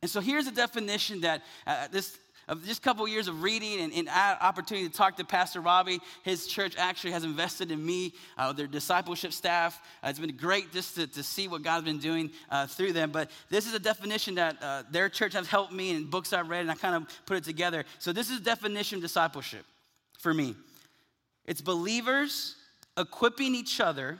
And 0.00 0.10
so 0.10 0.20
here's 0.20 0.46
a 0.46 0.52
definition 0.52 1.20
that 1.20 1.42
uh, 1.66 1.88
this 1.88 2.18
just 2.64 2.78
a 2.78 2.82
couple 2.82 3.04
of 3.04 3.10
years 3.10 3.28
of 3.28 3.42
reading 3.42 3.80
and, 3.80 3.92
and, 3.92 4.08
opportunity 4.08 4.88
to 4.88 4.94
talk 4.94 5.16
to 5.16 5.24
Pastor 5.24 5.60
Robbie. 5.60 6.00
His 6.22 6.46
church 6.46 6.74
actually 6.76 7.12
has 7.12 7.24
invested 7.24 7.70
in 7.70 7.84
me, 7.84 8.14
uh, 8.36 8.52
their 8.52 8.66
discipleship 8.66 9.32
staff. 9.32 9.80
Uh, 10.02 10.08
it's 10.08 10.18
been 10.18 10.36
great 10.36 10.72
just 10.72 10.94
to, 10.96 11.06
to 11.06 11.22
see 11.22 11.48
what 11.48 11.62
God's 11.62 11.84
been 11.84 11.98
doing 11.98 12.30
uh, 12.50 12.66
through 12.66 12.92
them. 12.92 13.10
But 13.10 13.30
this 13.48 13.66
is 13.66 13.74
a 13.74 13.78
definition 13.78 14.34
that 14.36 14.62
uh, 14.62 14.82
their 14.90 15.08
church 15.08 15.32
has 15.34 15.46
helped 15.46 15.72
me 15.72 15.90
in 15.90 16.04
books 16.10 16.32
I've 16.32 16.48
read, 16.48 16.60
and 16.60 16.70
I 16.70 16.74
kind 16.74 16.94
of 16.94 17.06
put 17.26 17.36
it 17.36 17.44
together. 17.44 17.84
So 17.98 18.12
this 18.12 18.30
is 18.30 18.40
definition 18.40 18.96
of 18.96 19.02
discipleship 19.02 19.64
for 20.18 20.34
me. 20.34 20.54
It's 21.46 21.60
believers 21.60 22.56
equipping 22.96 23.54
each 23.54 23.80
other 23.80 24.18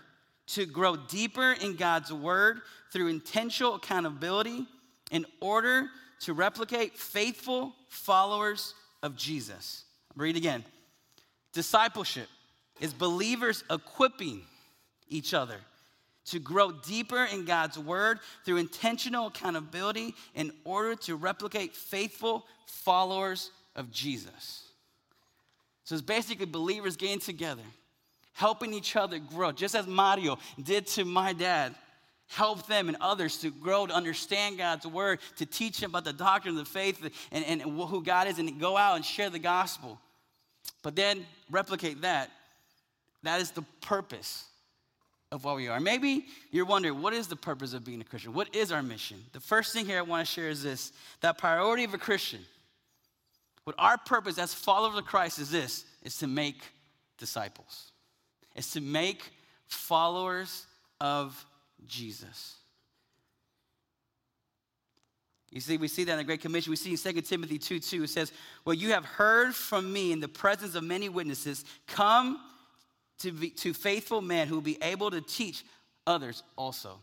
to 0.49 0.67
grow 0.67 0.97
deeper 0.97 1.52
in 1.52 1.76
God's 1.76 2.12
word 2.12 2.61
through 2.93 3.09
intentional 3.09 3.75
accountability 3.75 4.67
in 5.11 5.25
order 5.41 5.88
to 6.23 6.33
replicate 6.35 6.97
faithful 6.97 7.75
followers 7.88 8.75
of 9.02 9.17
Jesus. 9.17 9.85
Read 10.17 10.37
again. 10.37 10.64
Discipleship 11.52 12.29
is 12.81 12.93
believers 12.93 13.64
equipping 13.71 14.43
each 15.09 15.35
other 15.35 15.57
to 16.26 16.38
grow 16.38 16.71
deeper 16.71 17.25
in 17.25 17.45
God's 17.45 17.79
word 17.79 18.21
through 18.45 18.59
intentional 18.59 19.26
accountability 19.26 20.14
in 20.35 20.52
order 20.64 20.95
to 20.95 21.17
replicate 21.17 21.75
faithful 21.75 22.47
followers 22.67 23.50
of 23.75 23.91
Jesus. 23.91 24.62
So 25.85 25.97
it's 25.97 26.02
basically 26.02 26.47
believers 26.47 26.97
getting 26.97 27.19
together, 27.19 27.62
helping 28.33 28.73
each 28.73 28.95
other 28.95 29.19
grow, 29.19 29.50
just 29.50 29.75
as 29.75 29.88
Mario 29.88 30.38
did 30.62 30.87
to 30.88 31.05
my 31.05 31.33
dad. 31.33 31.75
Help 32.34 32.66
them 32.66 32.88
and 32.88 32.96
others 33.00 33.36
to 33.38 33.50
grow, 33.50 33.86
to 33.86 33.92
understand 33.92 34.56
God's 34.56 34.86
word, 34.86 35.20
to 35.36 35.44
teach 35.44 35.80
them 35.80 35.90
about 35.90 36.04
the 36.04 36.14
doctrine 36.14 36.56
of 36.56 36.64
the 36.64 36.70
faith 36.70 36.98
and, 37.30 37.44
and 37.44 37.60
who 37.60 38.02
God 38.02 38.26
is, 38.26 38.38
and 38.38 38.58
go 38.58 38.78
out 38.78 38.96
and 38.96 39.04
share 39.04 39.28
the 39.28 39.38
gospel. 39.38 40.00
But 40.82 40.96
then 40.96 41.26
replicate 41.50 42.00
that. 42.02 42.30
That 43.22 43.42
is 43.42 43.50
the 43.50 43.62
purpose 43.82 44.44
of 45.30 45.44
what 45.44 45.56
we 45.56 45.68
are. 45.68 45.78
Maybe 45.78 46.24
you're 46.50 46.64
wondering, 46.64 47.02
what 47.02 47.12
is 47.12 47.28
the 47.28 47.36
purpose 47.36 47.74
of 47.74 47.84
being 47.84 48.00
a 48.00 48.04
Christian? 48.04 48.32
What 48.32 48.56
is 48.56 48.72
our 48.72 48.82
mission? 48.82 49.22
The 49.32 49.40
first 49.40 49.74
thing 49.74 49.84
here 49.84 49.98
I 49.98 50.02
want 50.02 50.26
to 50.26 50.32
share 50.32 50.48
is 50.48 50.62
this 50.62 50.90
that 51.20 51.36
priority 51.36 51.84
of 51.84 51.92
a 51.92 51.98
Christian, 51.98 52.40
what 53.64 53.76
our 53.78 53.98
purpose 53.98 54.38
as 54.38 54.54
followers 54.54 54.96
of 54.96 55.04
Christ 55.04 55.38
is 55.38 55.50
this, 55.50 55.84
is 56.02 56.16
to 56.18 56.26
make 56.26 56.62
disciples. 57.18 57.92
It's 58.56 58.72
to 58.72 58.80
make 58.80 59.32
followers 59.66 60.66
of 60.98 61.44
Jesus. 61.86 62.56
You 65.50 65.60
see, 65.60 65.76
we 65.76 65.88
see 65.88 66.04
that 66.04 66.12
in 66.12 66.18
the 66.18 66.24
Great 66.24 66.40
Commission. 66.40 66.70
We 66.70 66.76
see 66.76 66.92
in 66.92 66.96
2 66.96 67.20
Timothy 67.20 67.58
2 67.58 67.78
2, 67.78 68.04
it 68.04 68.10
says, 68.10 68.32
Well, 68.64 68.74
you 68.74 68.90
have 68.92 69.04
heard 69.04 69.54
from 69.54 69.92
me 69.92 70.10
in 70.10 70.20
the 70.20 70.28
presence 70.28 70.74
of 70.74 70.82
many 70.82 71.10
witnesses. 71.10 71.64
Come 71.86 72.40
to, 73.18 73.32
be, 73.32 73.50
to 73.50 73.74
faithful 73.74 74.22
men 74.22 74.48
who 74.48 74.54
will 74.54 74.62
be 74.62 74.78
able 74.82 75.10
to 75.10 75.20
teach 75.20 75.62
others 76.06 76.42
also. 76.56 77.00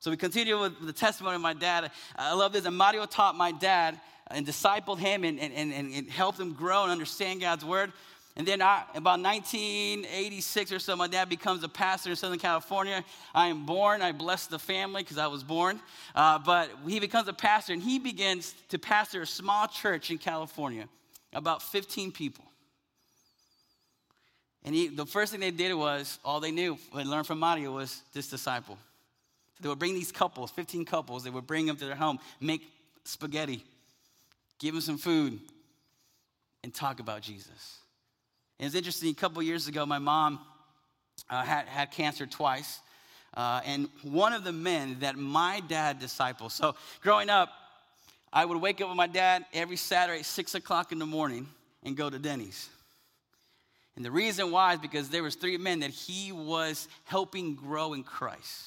So 0.00 0.10
we 0.10 0.16
continue 0.16 0.60
with 0.60 0.86
the 0.86 0.92
testimony 0.92 1.36
of 1.36 1.42
my 1.42 1.54
dad. 1.54 1.90
I 2.16 2.32
love 2.34 2.52
this. 2.52 2.64
And 2.64 2.76
Mario 2.76 3.04
taught 3.04 3.34
my 3.34 3.52
dad 3.52 4.00
and 4.30 4.46
discipled 4.46 4.98
him 4.98 5.24
and, 5.24 5.38
and, 5.38 5.52
and, 5.52 5.72
and 5.72 6.08
helped 6.08 6.38
him 6.38 6.54
grow 6.54 6.84
and 6.84 6.92
understand 6.92 7.40
God's 7.40 7.64
word. 7.64 7.92
And 8.38 8.46
then 8.46 8.62
I, 8.62 8.84
about 8.94 9.20
1986 9.20 10.70
or 10.70 10.78
so, 10.78 10.94
my 10.94 11.08
dad 11.08 11.28
becomes 11.28 11.64
a 11.64 11.68
pastor 11.68 12.10
in 12.10 12.16
Southern 12.16 12.38
California. 12.38 13.04
I 13.34 13.48
am 13.48 13.66
born. 13.66 14.00
I 14.00 14.12
bless 14.12 14.46
the 14.46 14.60
family 14.60 15.02
because 15.02 15.18
I 15.18 15.26
was 15.26 15.42
born. 15.42 15.80
Uh, 16.14 16.38
but 16.38 16.70
he 16.86 17.00
becomes 17.00 17.26
a 17.26 17.32
pastor, 17.32 17.72
and 17.72 17.82
he 17.82 17.98
begins 17.98 18.54
to 18.68 18.78
pastor 18.78 19.22
a 19.22 19.26
small 19.26 19.66
church 19.66 20.12
in 20.12 20.18
California, 20.18 20.88
about 21.32 21.62
15 21.62 22.12
people. 22.12 22.44
And 24.64 24.72
he, 24.72 24.86
the 24.86 25.06
first 25.06 25.32
thing 25.32 25.40
they 25.40 25.50
did 25.50 25.74
was, 25.74 26.20
all 26.24 26.38
they 26.38 26.52
knew, 26.52 26.78
they 26.94 27.02
learned 27.02 27.26
from 27.26 27.40
Mario, 27.40 27.72
was 27.72 28.02
this 28.12 28.28
disciple. 28.28 28.78
So 29.56 29.62
they 29.64 29.68
would 29.68 29.80
bring 29.80 29.94
these 29.94 30.12
couples, 30.12 30.52
15 30.52 30.84
couples, 30.84 31.24
they 31.24 31.30
would 31.30 31.46
bring 31.46 31.66
them 31.66 31.76
to 31.76 31.86
their 31.86 31.96
home, 31.96 32.20
make 32.40 32.62
spaghetti, 33.02 33.64
give 34.60 34.74
them 34.74 34.80
some 34.80 34.98
food, 34.98 35.40
and 36.62 36.72
talk 36.72 37.00
about 37.00 37.20
Jesus. 37.22 37.78
And 38.58 38.66
it's 38.66 38.74
interesting, 38.74 39.10
a 39.10 39.14
couple 39.14 39.42
years 39.42 39.68
ago, 39.68 39.86
my 39.86 39.98
mom 39.98 40.40
uh, 41.30 41.42
had, 41.42 41.66
had 41.66 41.90
cancer 41.90 42.26
twice. 42.26 42.80
Uh, 43.34 43.60
and 43.64 43.88
one 44.02 44.32
of 44.32 44.42
the 44.42 44.52
men 44.52 44.96
that 45.00 45.16
my 45.16 45.62
dad 45.68 46.00
discipled. 46.00 46.50
So 46.50 46.74
growing 47.00 47.30
up, 47.30 47.50
I 48.32 48.44
would 48.44 48.60
wake 48.60 48.80
up 48.80 48.88
with 48.88 48.96
my 48.96 49.06
dad 49.06 49.44
every 49.52 49.76
Saturday 49.76 50.20
at 50.20 50.26
6 50.26 50.54
o'clock 50.54 50.92
in 50.92 50.98
the 50.98 51.06
morning 51.06 51.46
and 51.82 51.96
go 51.96 52.10
to 52.10 52.18
Denny's. 52.18 52.68
And 53.96 54.04
the 54.04 54.10
reason 54.10 54.50
why 54.50 54.74
is 54.74 54.78
because 54.78 55.08
there 55.08 55.22
was 55.22 55.34
three 55.34 55.56
men 55.56 55.80
that 55.80 55.90
he 55.90 56.32
was 56.32 56.88
helping 57.04 57.54
grow 57.54 57.94
in 57.94 58.04
Christ. 58.04 58.66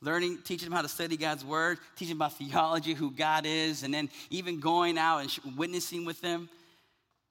Learning, 0.00 0.38
teaching 0.44 0.68
them 0.68 0.76
how 0.76 0.82
to 0.82 0.88
study 0.88 1.16
God's 1.16 1.44
word, 1.44 1.78
teaching 1.96 2.16
about 2.16 2.34
theology, 2.34 2.92
who 2.92 3.10
God 3.10 3.46
is, 3.46 3.82
and 3.82 3.94
then 3.94 4.10
even 4.30 4.60
going 4.60 4.98
out 4.98 5.18
and 5.18 5.56
witnessing 5.56 6.04
with 6.04 6.20
them. 6.20 6.48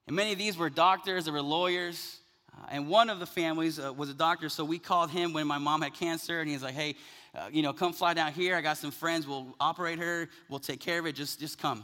And 0.07 0.15
many 0.15 0.31
of 0.33 0.37
these 0.37 0.57
were 0.57 0.69
doctors, 0.69 1.25
they 1.25 1.31
were 1.31 1.41
lawyers. 1.41 2.17
Uh, 2.55 2.67
and 2.71 2.87
one 2.87 3.09
of 3.09 3.19
the 3.19 3.25
families 3.25 3.79
uh, 3.79 3.93
was 3.93 4.09
a 4.09 4.13
doctor, 4.13 4.49
so 4.49 4.63
we 4.63 4.77
called 4.77 5.09
him 5.09 5.33
when 5.33 5.47
my 5.47 5.57
mom 5.57 5.81
had 5.81 5.93
cancer, 5.93 6.39
and 6.39 6.49
he's 6.49 6.61
like, 6.61 6.75
hey, 6.75 6.95
uh, 7.35 7.49
you 7.51 7.63
know, 7.63 7.73
come 7.73 7.93
fly 7.93 8.13
down 8.13 8.31
here. 8.31 8.55
I 8.55 8.61
got 8.61 8.77
some 8.77 8.91
friends. 8.91 9.25
We'll 9.27 9.55
operate 9.59 9.97
her. 9.97 10.29
We'll 10.49 10.59
take 10.59 10.79
care 10.79 10.99
of 10.99 11.05
it. 11.07 11.13
Just, 11.15 11.39
just 11.39 11.57
come. 11.57 11.83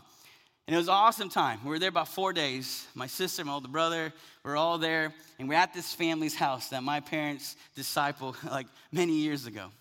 And 0.68 0.76
it 0.76 0.78
was 0.78 0.88
an 0.88 0.94
awesome 0.94 1.30
time. 1.30 1.60
We 1.64 1.72
were 1.72 1.80
there 1.80 1.90
about 1.90 2.08
four 2.08 2.32
days. 2.32 2.86
My 2.94 3.08
sister, 3.08 3.44
my 3.44 3.54
older 3.54 3.68
brother, 3.68 4.14
we're 4.44 4.56
all 4.56 4.78
there. 4.78 5.12
And 5.40 5.50
we're 5.50 5.56
at 5.56 5.74
this 5.74 5.96
family's 5.96 6.36
house 6.36 6.70
that 6.70 6.84
my 6.84 7.00
parents 7.00 7.56
discipled 7.76 8.36
like 8.52 8.68
many 8.92 9.14
years 9.14 9.48
ago. 9.48 9.72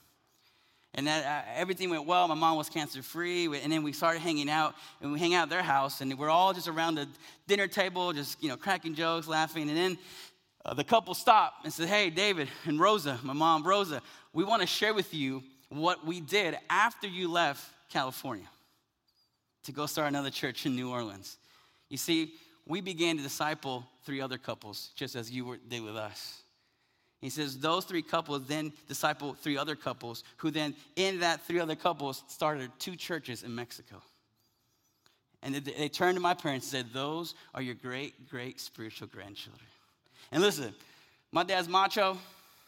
And 0.94 1.06
that 1.06 1.24
uh, 1.24 1.50
everything 1.54 1.90
went 1.90 2.06
well. 2.06 2.26
My 2.28 2.34
mom 2.34 2.56
was 2.56 2.68
cancer 2.68 3.02
free. 3.02 3.46
And 3.46 3.72
then 3.72 3.82
we 3.82 3.92
started 3.92 4.20
hanging 4.20 4.48
out, 4.48 4.74
and 5.00 5.12
we 5.12 5.18
hang 5.18 5.34
out 5.34 5.44
at 5.44 5.50
their 5.50 5.62
house, 5.62 6.00
and 6.00 6.18
we're 6.18 6.30
all 6.30 6.52
just 6.52 6.68
around 6.68 6.96
the 6.96 7.08
dinner 7.46 7.68
table, 7.68 8.12
just 8.12 8.42
you 8.42 8.48
know, 8.48 8.56
cracking 8.56 8.94
jokes, 8.94 9.28
laughing. 9.28 9.68
And 9.68 9.76
then 9.76 9.98
uh, 10.64 10.74
the 10.74 10.84
couple 10.84 11.14
stopped 11.14 11.64
and 11.64 11.72
said, 11.72 11.88
"Hey, 11.88 12.10
David 12.10 12.48
and 12.64 12.80
Rosa, 12.80 13.18
my 13.22 13.32
mom, 13.32 13.64
Rosa, 13.64 14.02
we 14.32 14.44
want 14.44 14.62
to 14.62 14.66
share 14.66 14.94
with 14.94 15.14
you 15.14 15.42
what 15.68 16.06
we 16.06 16.20
did 16.20 16.56
after 16.70 17.06
you 17.06 17.30
left 17.30 17.64
California 17.90 18.48
to 19.64 19.72
go 19.72 19.86
start 19.86 20.08
another 20.08 20.30
church 20.30 20.66
in 20.66 20.74
New 20.74 20.90
Orleans." 20.90 21.36
You 21.90 21.96
see, 21.96 22.34
we 22.66 22.80
began 22.80 23.16
to 23.16 23.22
disciple 23.22 23.86
three 24.04 24.20
other 24.20 24.36
couples, 24.36 24.90
just 24.94 25.16
as 25.16 25.30
you 25.30 25.44
were, 25.44 25.56
did 25.56 25.82
with 25.82 25.96
us. 25.96 26.42
He 27.20 27.30
says 27.30 27.58
those 27.58 27.84
three 27.84 28.02
couples 28.02 28.42
then 28.46 28.72
disciple 28.86 29.34
three 29.34 29.58
other 29.58 29.74
couples, 29.74 30.22
who 30.36 30.50
then, 30.50 30.74
in 30.96 31.20
that 31.20 31.46
three 31.46 31.58
other 31.58 31.74
couples, 31.74 32.22
started 32.28 32.70
two 32.78 32.94
churches 32.94 33.42
in 33.42 33.54
Mexico. 33.54 34.02
And 35.42 35.54
they 35.54 35.88
turned 35.88 36.16
to 36.16 36.20
my 36.20 36.34
parents 36.34 36.72
and 36.72 36.86
said, 36.86 36.92
Those 36.92 37.34
are 37.54 37.62
your 37.62 37.74
great, 37.74 38.28
great 38.28 38.60
spiritual 38.60 39.08
grandchildren. 39.08 39.66
And 40.32 40.42
listen, 40.42 40.74
my 41.32 41.44
dad's 41.44 41.68
macho, 41.68 42.18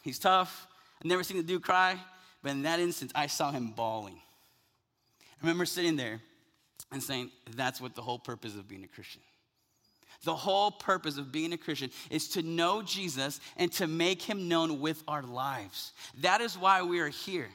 he's 0.03 0.19
tough. 0.19 0.67
I've 0.99 1.05
never 1.05 1.23
seen 1.23 1.37
the 1.37 1.43
dude 1.43 1.63
cry, 1.63 1.97
but 2.43 2.51
in 2.51 2.61
that 2.63 2.79
instance, 2.79 3.11
I 3.15 3.27
saw 3.27 3.51
him 3.51 3.71
bawling. 3.71 4.21
I 5.21 5.45
remember 5.45 5.65
sitting 5.65 5.95
there 5.95 6.21
and 6.91 7.01
saying, 7.01 7.31
That's 7.55 7.81
what 7.81 7.95
the 7.95 8.01
whole 8.01 8.19
purpose 8.19 8.55
of 8.55 8.67
being 8.67 8.83
a 8.83 8.87
Christian. 8.87 9.21
The 10.23 10.35
whole 10.35 10.69
purpose 10.69 11.17
of 11.17 11.31
being 11.31 11.51
a 11.51 11.57
Christian 11.57 11.89
is 12.09 12.29
to 12.29 12.43
know 12.43 12.83
Jesus 12.83 13.39
and 13.57 13.71
to 13.73 13.87
make 13.87 14.21
him 14.21 14.47
known 14.47 14.79
with 14.79 15.03
our 15.07 15.23
lives. 15.23 15.93
That 16.21 16.41
is 16.41 16.57
why 16.57 16.83
we 16.83 16.99
are 16.99 17.09
here. 17.09 17.49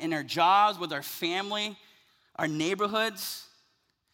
In 0.00 0.12
our 0.12 0.24
jobs, 0.24 0.78
with 0.78 0.92
our 0.92 1.02
family, 1.02 1.76
our 2.36 2.48
neighborhoods. 2.48 3.44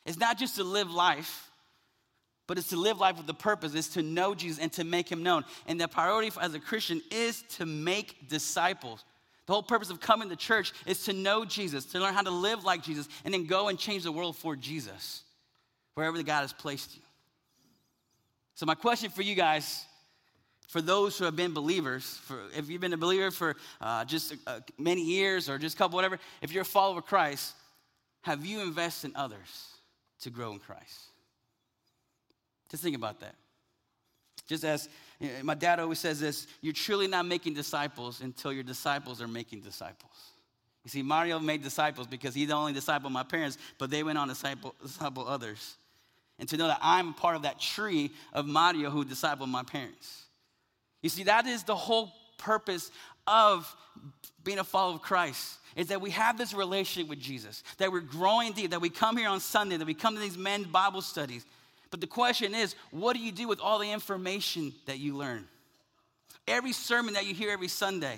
It's 0.04 0.18
not 0.18 0.38
just 0.38 0.56
to 0.56 0.64
live 0.64 0.90
life, 0.90 1.50
but 2.46 2.58
it's 2.58 2.68
to 2.68 2.76
live 2.76 2.98
life 2.98 3.16
with 3.16 3.26
the 3.26 3.34
purpose, 3.34 3.74
is 3.74 3.88
to 3.90 4.02
know 4.02 4.34
Jesus 4.34 4.58
and 4.58 4.70
to 4.72 4.84
make 4.84 5.08
him 5.10 5.22
known. 5.22 5.44
And 5.66 5.80
the 5.80 5.88
priority 5.88 6.30
as 6.40 6.52
a 6.52 6.58
Christian 6.58 7.00
is 7.10 7.42
to 7.56 7.64
make 7.64 8.28
disciples. 8.28 9.04
The 9.46 9.54
whole 9.54 9.62
purpose 9.62 9.90
of 9.90 10.00
coming 10.00 10.28
to 10.28 10.36
church 10.36 10.72
is 10.84 11.04
to 11.04 11.12
know 11.12 11.44
Jesus, 11.44 11.86
to 11.86 12.00
learn 12.00 12.14
how 12.14 12.22
to 12.22 12.30
live 12.30 12.64
like 12.64 12.82
Jesus, 12.82 13.08
and 13.24 13.32
then 13.32 13.46
go 13.46 13.68
and 13.68 13.78
change 13.78 14.02
the 14.02 14.12
world 14.12 14.36
for 14.36 14.54
Jesus, 14.54 15.22
wherever 15.94 16.22
God 16.22 16.42
has 16.42 16.52
placed 16.52 16.96
you. 16.96 17.02
So, 18.54 18.66
my 18.66 18.74
question 18.74 19.10
for 19.10 19.22
you 19.22 19.34
guys, 19.34 19.84
for 20.68 20.80
those 20.80 21.18
who 21.18 21.24
have 21.24 21.36
been 21.36 21.52
believers, 21.52 22.18
for 22.24 22.40
if 22.56 22.70
you've 22.70 22.80
been 22.80 22.92
a 22.92 22.98
believer 22.98 23.30
for 23.30 23.56
uh, 23.80 24.04
just 24.04 24.34
uh, 24.46 24.60
many 24.78 25.02
years 25.02 25.48
or 25.48 25.58
just 25.58 25.74
a 25.74 25.78
couple, 25.78 25.96
whatever, 25.96 26.18
if 26.40 26.52
you're 26.52 26.62
a 26.62 26.64
follower 26.64 26.98
of 26.98 27.06
Christ, 27.06 27.54
have 28.22 28.44
you 28.46 28.60
invested 28.60 29.10
in 29.10 29.16
others 29.16 29.68
to 30.20 30.30
grow 30.30 30.52
in 30.52 30.58
Christ? 30.58 30.98
Just 32.70 32.82
think 32.82 32.96
about 32.96 33.20
that. 33.20 33.34
Just 34.46 34.64
as 34.64 34.88
you 35.20 35.28
know, 35.28 35.34
my 35.42 35.54
dad 35.54 35.78
always 35.78 35.98
says 35.98 36.20
this, 36.20 36.46
you're 36.62 36.72
truly 36.72 37.06
not 37.06 37.26
making 37.26 37.54
disciples 37.54 38.20
until 38.20 38.52
your 38.52 38.62
disciples 38.62 39.20
are 39.20 39.28
making 39.28 39.60
disciples. 39.60 40.12
You 40.84 40.90
see, 40.90 41.02
Mario 41.02 41.38
made 41.38 41.62
disciples 41.62 42.06
because 42.06 42.34
he 42.34 42.50
only 42.50 42.72
discipled 42.72 43.10
my 43.10 43.22
parents, 43.22 43.56
but 43.78 43.90
they 43.90 44.02
went 44.02 44.18
on 44.18 44.28
to 44.28 44.34
disciple, 44.34 44.74
disciple 44.82 45.28
others 45.28 45.76
and 46.38 46.48
to 46.48 46.56
know 46.56 46.66
that 46.66 46.80
I'm 46.82 47.14
part 47.14 47.36
of 47.36 47.42
that 47.42 47.60
tree 47.60 48.10
of 48.32 48.46
Mario 48.46 48.90
who 48.90 49.04
discipled 49.04 49.48
my 49.48 49.62
parents. 49.62 50.24
You 51.02 51.08
see, 51.08 51.24
that 51.24 51.46
is 51.46 51.64
the 51.64 51.74
whole 51.74 52.12
purpose 52.38 52.90
of 53.26 53.74
being 54.44 54.58
a 54.58 54.64
follower 54.64 54.94
of 54.94 55.02
Christ 55.02 55.58
is 55.76 55.88
that 55.88 56.00
we 56.00 56.10
have 56.10 56.36
this 56.36 56.52
relationship 56.52 57.08
with 57.08 57.20
Jesus, 57.20 57.62
that 57.78 57.90
we're 57.90 58.00
growing 58.00 58.52
deep, 58.52 58.70
that 58.70 58.80
we 58.80 58.90
come 58.90 59.16
here 59.16 59.28
on 59.28 59.40
Sunday, 59.40 59.76
that 59.76 59.86
we 59.86 59.94
come 59.94 60.14
to 60.14 60.20
these 60.20 60.36
men's 60.36 60.66
Bible 60.66 61.00
studies. 61.00 61.46
But 61.90 62.00
the 62.00 62.06
question 62.06 62.54
is, 62.54 62.74
what 62.90 63.14
do 63.14 63.22
you 63.22 63.32
do 63.32 63.48
with 63.48 63.60
all 63.60 63.78
the 63.78 63.90
information 63.90 64.72
that 64.86 64.98
you 64.98 65.16
learn? 65.16 65.46
Every 66.46 66.72
sermon 66.72 67.14
that 67.14 67.26
you 67.26 67.34
hear 67.34 67.50
every 67.50 67.68
Sunday, 67.68 68.16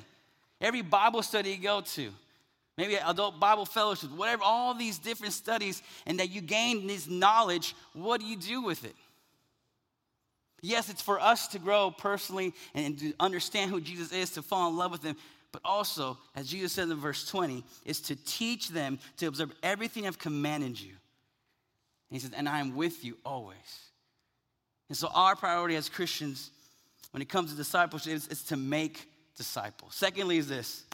every 0.60 0.82
Bible 0.82 1.22
study 1.22 1.50
you 1.50 1.58
go 1.58 1.80
to, 1.80 2.10
maybe 2.76 2.96
adult 2.96 3.38
Bible 3.38 3.64
fellowship, 3.64 4.10
whatever, 4.10 4.42
all 4.44 4.74
these 4.74 4.98
different 4.98 5.32
studies, 5.32 5.82
and 6.06 6.18
that 6.18 6.30
you 6.30 6.40
gain 6.40 6.86
this 6.86 7.08
knowledge, 7.08 7.74
what 7.92 8.20
do 8.20 8.26
you 8.26 8.36
do 8.36 8.62
with 8.62 8.84
it? 8.84 8.94
Yes, 10.60 10.88
it's 10.88 11.02
for 11.02 11.20
us 11.20 11.48
to 11.48 11.58
grow 11.58 11.90
personally 11.90 12.54
and 12.74 12.98
to 12.98 13.12
understand 13.20 13.70
who 13.70 13.80
Jesus 13.80 14.12
is, 14.12 14.30
to 14.30 14.42
fall 14.42 14.70
in 14.70 14.76
love 14.76 14.92
with 14.92 15.02
him, 15.02 15.16
but 15.52 15.60
also, 15.64 16.18
as 16.34 16.48
Jesus 16.48 16.72
said 16.72 16.88
in 16.88 16.96
verse 16.96 17.28
20, 17.28 17.62
is 17.84 18.00
to 18.00 18.16
teach 18.16 18.70
them 18.70 18.98
to 19.18 19.26
observe 19.26 19.52
everything 19.62 20.06
I've 20.06 20.18
commanded 20.18 20.80
you. 20.80 20.90
And 20.90 20.98
he 22.10 22.18
says, 22.18 22.32
and 22.36 22.48
I 22.48 22.60
am 22.60 22.74
with 22.74 23.04
you 23.04 23.16
always. 23.24 23.58
And 24.88 24.96
so, 24.96 25.08
our 25.14 25.36
priority 25.36 25.76
as 25.76 25.88
Christians, 25.88 26.50
when 27.12 27.22
it 27.22 27.28
comes 27.28 27.50
to 27.50 27.56
discipleship, 27.56 28.14
is, 28.14 28.26
is 28.28 28.42
to 28.44 28.56
make 28.56 29.08
disciples. 29.36 29.94
Secondly, 29.94 30.38
is 30.38 30.48
this 30.48 30.84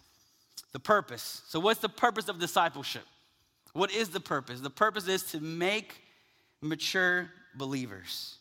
the 0.73 0.81
purpose. 0.81 1.43
So, 1.49 1.61
what's 1.61 1.81
the 1.81 1.89
purpose 1.89 2.29
of 2.29 2.39
discipleship? 2.39 3.05
What 3.73 3.93
is 3.93 4.09
the 4.09 4.21
purpose? 4.21 4.61
The 4.61 4.71
purpose 4.71 5.07
is 5.09 5.23
to 5.25 5.41
make 5.41 6.01
mature 6.61 7.31
believers. 7.55 8.37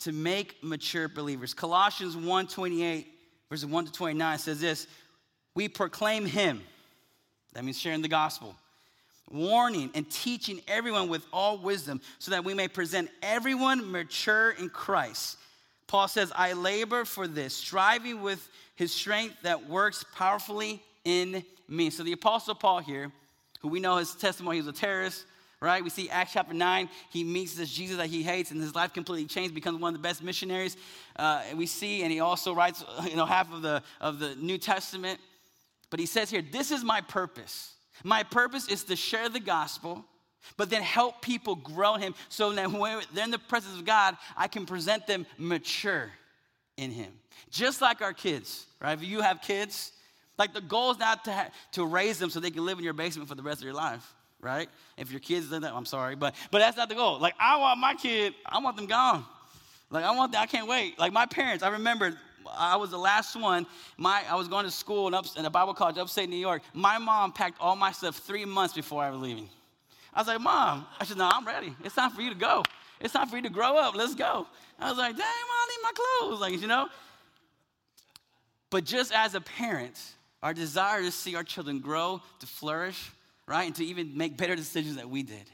To 0.00 0.12
make 0.12 0.62
mature 0.62 1.08
believers. 1.08 1.54
Colossians 1.54 2.16
1 2.16 2.46
28, 2.48 3.06
verses 3.48 3.66
1 3.66 3.86
to 3.86 3.92
29 3.92 4.38
says 4.38 4.60
this 4.60 4.86
We 5.54 5.68
proclaim 5.68 6.26
him, 6.26 6.62
that 7.52 7.64
means 7.64 7.78
sharing 7.78 8.02
the 8.02 8.08
gospel, 8.08 8.56
warning 9.30 9.90
and 9.94 10.08
teaching 10.10 10.60
everyone 10.66 11.08
with 11.08 11.24
all 11.32 11.58
wisdom, 11.58 12.00
so 12.18 12.32
that 12.32 12.44
we 12.44 12.54
may 12.54 12.68
present 12.68 13.10
everyone 13.22 13.90
mature 13.90 14.50
in 14.50 14.68
Christ. 14.68 15.38
Paul 15.86 16.08
says, 16.08 16.32
I 16.34 16.54
labor 16.54 17.04
for 17.04 17.28
this, 17.28 17.54
striving 17.54 18.22
with 18.22 18.48
his 18.76 18.92
strength 18.92 19.36
that 19.42 19.68
works 19.68 20.04
powerfully 20.14 20.82
in 21.04 21.44
me. 21.68 21.90
So 21.90 22.02
the 22.02 22.12
Apostle 22.12 22.54
Paul 22.54 22.80
here, 22.80 23.10
who 23.60 23.68
we 23.68 23.80
know 23.80 23.96
his 23.96 24.14
testimony, 24.14 24.56
he 24.56 24.62
was 24.62 24.68
a 24.68 24.78
terrorist, 24.78 25.24
right? 25.60 25.82
We 25.82 25.90
see 25.90 26.10
Acts 26.10 26.32
chapter 26.32 26.54
9, 26.54 26.88
he 27.10 27.22
meets 27.22 27.54
this 27.54 27.70
Jesus 27.70 27.96
that 27.96 28.08
he 28.08 28.22
hates, 28.22 28.50
and 28.50 28.60
his 28.60 28.74
life 28.74 28.92
completely 28.92 29.26
changed, 29.26 29.54
becomes 29.54 29.80
one 29.80 29.94
of 29.94 30.00
the 30.00 30.06
best 30.06 30.22
missionaries. 30.22 30.76
Uh, 31.16 31.42
we 31.54 31.66
see, 31.66 32.02
and 32.02 32.10
he 32.10 32.20
also 32.20 32.52
writes, 32.54 32.84
you 33.08 33.16
know, 33.16 33.26
half 33.26 33.52
of 33.52 33.62
the, 33.62 33.82
of 34.00 34.18
the 34.18 34.34
New 34.36 34.58
Testament. 34.58 35.20
But 35.90 36.00
he 36.00 36.06
says 36.06 36.30
here, 36.30 36.42
this 36.42 36.70
is 36.70 36.82
my 36.82 37.00
purpose. 37.00 37.74
My 38.02 38.22
purpose 38.22 38.68
is 38.68 38.84
to 38.84 38.96
share 38.96 39.28
the 39.28 39.40
gospel, 39.40 40.04
but 40.56 40.70
then 40.70 40.82
help 40.82 41.22
people 41.22 41.54
grow 41.54 41.94
him 41.94 42.14
so 42.28 42.52
that 42.52 42.72
when 42.72 43.00
they're 43.14 43.24
in 43.24 43.30
the 43.30 43.38
presence 43.38 43.78
of 43.78 43.84
God, 43.84 44.16
I 44.36 44.48
can 44.48 44.66
present 44.66 45.06
them 45.06 45.26
mature 45.38 46.10
in 46.76 46.90
him. 46.90 47.12
Just 47.50 47.80
like 47.80 48.02
our 48.02 48.12
kids, 48.12 48.66
right? 48.80 48.94
If 48.98 49.04
you 49.04 49.20
have 49.20 49.42
kids, 49.42 49.92
like 50.42 50.52
the 50.52 50.60
goal 50.60 50.90
is 50.90 50.98
not 50.98 51.24
to, 51.26 51.32
ha- 51.32 51.50
to 51.72 51.86
raise 51.86 52.18
them 52.18 52.30
so 52.30 52.40
they 52.40 52.50
can 52.50 52.66
live 52.66 52.78
in 52.78 52.84
your 52.84 52.92
basement 52.94 53.28
for 53.28 53.36
the 53.36 53.42
rest 53.42 53.60
of 53.60 53.64
your 53.64 53.74
life 53.74 54.14
right? 54.40 54.68
If 54.96 55.12
your 55.12 55.20
kids 55.20 55.50
did 55.50 55.62
that, 55.62 55.72
I'm 55.72 55.86
sorry, 55.86 56.16
but 56.16 56.34
but 56.50 56.58
that's 56.58 56.76
not 56.76 56.88
the 56.88 56.96
goal. 56.96 57.20
Like 57.20 57.34
I 57.38 57.58
want 57.58 57.78
my 57.78 57.94
kid, 57.94 58.34
I 58.44 58.58
want 58.58 58.76
them 58.76 58.86
gone. 58.86 59.24
Like 59.88 60.04
I 60.04 60.10
want 60.16 60.34
I 60.34 60.46
can't 60.46 60.66
wait. 60.66 60.98
Like 60.98 61.12
my 61.12 61.26
parents, 61.26 61.62
I 61.62 61.68
remember 61.68 62.18
I 62.52 62.74
was 62.74 62.90
the 62.90 62.98
last 62.98 63.36
one. 63.36 63.68
My 63.96 64.24
I 64.28 64.34
was 64.34 64.48
going 64.48 64.64
to 64.64 64.70
school 64.72 65.06
in, 65.06 65.14
up, 65.14 65.26
in 65.36 65.44
a 65.44 65.50
Bible 65.50 65.74
college 65.74 65.96
upstate 65.96 66.28
New 66.28 66.36
York. 66.36 66.62
My 66.74 66.98
mom 66.98 67.32
packed 67.32 67.60
all 67.60 67.76
my 67.76 67.92
stuff 67.92 68.16
three 68.16 68.44
months 68.44 68.74
before 68.74 69.04
I 69.04 69.10
was 69.10 69.20
leaving. 69.20 69.48
I 70.12 70.20
was 70.20 70.28
like, 70.28 70.40
Mom, 70.40 70.86
I 71.00 71.04
said, 71.04 71.16
No, 71.16 71.30
I'm 71.32 71.46
ready. 71.46 71.74
It's 71.84 71.94
time 71.94 72.10
for 72.10 72.20
you 72.20 72.30
to 72.30 72.36
go. 72.36 72.64
It's 73.00 73.12
time 73.12 73.28
for 73.28 73.36
you 73.36 73.42
to 73.42 73.50
grow 73.50 73.76
up. 73.76 73.94
Let's 73.94 74.14
go. 74.14 74.46
I 74.78 74.88
was 74.88 74.98
like, 74.98 75.16
Dang, 75.16 75.26
Mom, 75.26 75.56
I 75.58 75.68
need 75.70 75.82
my 75.82 75.92
clothes. 75.94 76.40
Like, 76.40 76.60
you 76.60 76.66
know. 76.66 76.88
But 78.70 78.84
just 78.84 79.12
as 79.12 79.34
a 79.34 79.40
parent, 79.40 79.98
our 80.42 80.54
desire 80.54 81.02
to 81.02 81.10
see 81.10 81.36
our 81.36 81.44
children 81.44 81.80
grow, 81.80 82.20
to 82.40 82.46
flourish, 82.46 83.10
right? 83.46 83.64
And 83.64 83.74
to 83.76 83.84
even 83.84 84.16
make 84.16 84.36
better 84.36 84.56
decisions 84.56 84.96
that 84.96 85.08
we 85.08 85.22
did. 85.22 85.50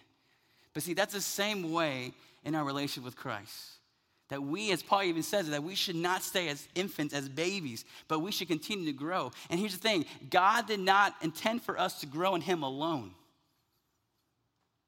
But 0.74 0.82
see, 0.82 0.94
that's 0.94 1.14
the 1.14 1.20
same 1.20 1.72
way 1.72 2.12
in 2.44 2.54
our 2.54 2.64
relationship 2.64 3.04
with 3.04 3.16
Christ. 3.16 3.72
That 4.28 4.42
we, 4.42 4.72
as 4.72 4.82
Paul 4.82 5.04
even 5.04 5.22
says, 5.22 5.48
that 5.48 5.62
we 5.62 5.74
should 5.74 5.96
not 5.96 6.22
stay 6.22 6.48
as 6.48 6.66
infants, 6.74 7.14
as 7.14 7.28
babies, 7.28 7.84
but 8.08 8.20
we 8.20 8.30
should 8.30 8.48
continue 8.48 8.86
to 8.86 8.92
grow. 8.92 9.32
And 9.48 9.58
here's 9.58 9.72
the 9.72 9.80
thing 9.80 10.04
God 10.30 10.66
did 10.66 10.80
not 10.80 11.14
intend 11.22 11.62
for 11.62 11.78
us 11.78 12.00
to 12.00 12.06
grow 12.06 12.34
in 12.34 12.40
Him 12.42 12.62
alone. 12.62 13.12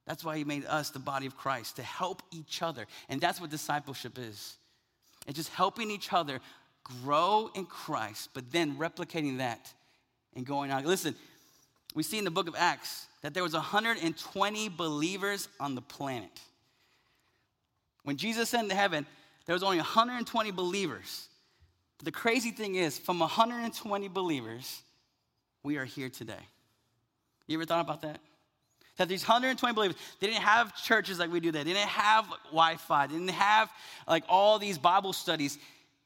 That's 0.06 0.24
why 0.24 0.36
He 0.36 0.44
made 0.44 0.66
us 0.66 0.90
the 0.90 0.98
body 0.98 1.26
of 1.26 1.36
Christ, 1.36 1.76
to 1.76 1.82
help 1.82 2.22
each 2.32 2.62
other. 2.62 2.86
And 3.08 3.20
that's 3.20 3.40
what 3.40 3.50
discipleship 3.50 4.18
is 4.18 4.56
it's 5.26 5.36
just 5.36 5.50
helping 5.50 5.90
each 5.90 6.12
other 6.12 6.40
grow 6.82 7.50
in 7.54 7.66
Christ, 7.66 8.30
but 8.34 8.50
then 8.52 8.76
replicating 8.76 9.38
that 9.38 9.72
and 10.36 10.46
going 10.46 10.70
on. 10.70 10.84
Listen, 10.84 11.14
we 11.94 12.02
see 12.02 12.18
in 12.18 12.24
the 12.24 12.30
book 12.30 12.48
of 12.48 12.54
Acts 12.56 13.06
that 13.22 13.34
there 13.34 13.42
was 13.42 13.52
120 13.52 14.68
believers 14.68 15.48
on 15.58 15.74
the 15.74 15.82
planet. 15.82 16.40
When 18.04 18.16
Jesus 18.16 18.44
ascended 18.44 18.70
to 18.70 18.76
heaven, 18.76 19.06
there 19.46 19.54
was 19.54 19.62
only 19.62 19.78
120 19.78 20.50
believers. 20.52 21.28
But 21.98 22.06
the 22.06 22.12
crazy 22.12 22.50
thing 22.50 22.76
is, 22.76 22.98
from 22.98 23.18
120 23.18 24.08
believers, 24.08 24.82
we 25.62 25.76
are 25.76 25.84
here 25.84 26.08
today. 26.08 26.40
You 27.46 27.58
ever 27.58 27.66
thought 27.66 27.80
about 27.80 28.02
that? 28.02 28.20
That 28.96 29.08
these 29.08 29.26
120 29.26 29.74
believers, 29.74 29.96
they 30.20 30.28
didn't 30.28 30.42
have 30.42 30.74
churches 30.76 31.18
like 31.18 31.32
we 31.32 31.40
do 31.40 31.50
that. 31.52 31.64
They 31.64 31.72
didn't 31.72 31.88
have 31.88 32.26
Wi-Fi. 32.46 33.06
They 33.06 33.14
didn't 33.14 33.30
have 33.30 33.70
like 34.06 34.24
all 34.28 34.58
these 34.58 34.78
Bible 34.78 35.12
studies. 35.12 35.58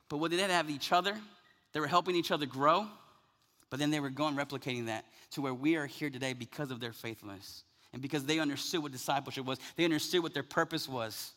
But 0.08 0.18
what 0.18 0.30
they 0.30 0.36
did 0.36 0.50
have 0.50 0.70
each 0.70 0.90
other. 0.90 1.16
They 1.72 1.80
were 1.80 1.86
helping 1.86 2.16
each 2.16 2.30
other 2.30 2.46
grow. 2.46 2.86
But 3.74 3.80
then 3.80 3.90
they 3.90 3.98
were 3.98 4.08
going 4.08 4.36
replicating 4.36 4.86
that 4.86 5.04
to 5.32 5.42
where 5.42 5.52
we 5.52 5.74
are 5.74 5.86
here 5.86 6.08
today 6.08 6.32
because 6.32 6.70
of 6.70 6.78
their 6.78 6.92
faithfulness 6.92 7.64
and 7.92 8.00
because 8.00 8.24
they 8.24 8.38
understood 8.38 8.84
what 8.84 8.92
discipleship 8.92 9.44
was. 9.44 9.58
They 9.74 9.82
understood 9.82 10.22
what 10.22 10.32
their 10.32 10.44
purpose 10.44 10.88
was 10.88 11.32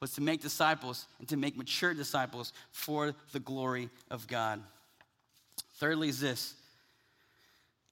was 0.00 0.10
to 0.14 0.20
make 0.20 0.42
disciples 0.42 1.06
and 1.20 1.28
to 1.28 1.36
make 1.36 1.56
mature 1.56 1.94
disciples 1.94 2.52
for 2.72 3.14
the 3.30 3.38
glory 3.38 3.90
of 4.10 4.26
God. 4.26 4.60
Thirdly 5.74 6.08
is 6.08 6.18
this. 6.18 6.54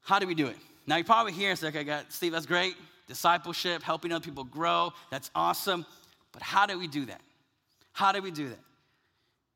How 0.03 0.19
do 0.19 0.27
we 0.27 0.35
do 0.35 0.49
it? 0.49 0.57
Now 0.89 0.97
you're 0.97 1.05
probably 1.05 1.33
here 1.33 1.51
and 1.51 1.59
say, 1.59 1.69
okay, 1.69 1.85
got 1.85 2.13
Steve, 2.13 2.33
that's 2.33 2.45
great. 2.45 2.75
Discipleship, 3.07 3.85
helping 3.85 4.11
other 4.11 4.25
people 4.25 4.43
grow, 4.43 4.93
that's 5.13 5.31
awesome. 5.33 5.87
But 6.33 6.43
how 6.43 6.67
do 6.67 6.77
we 6.77 6.89
do 6.89 7.05
that? 7.05 7.21
How 7.93 8.11
do 8.11 8.21
we 8.21 8.33
do 8.33 8.49
that? 8.49 8.59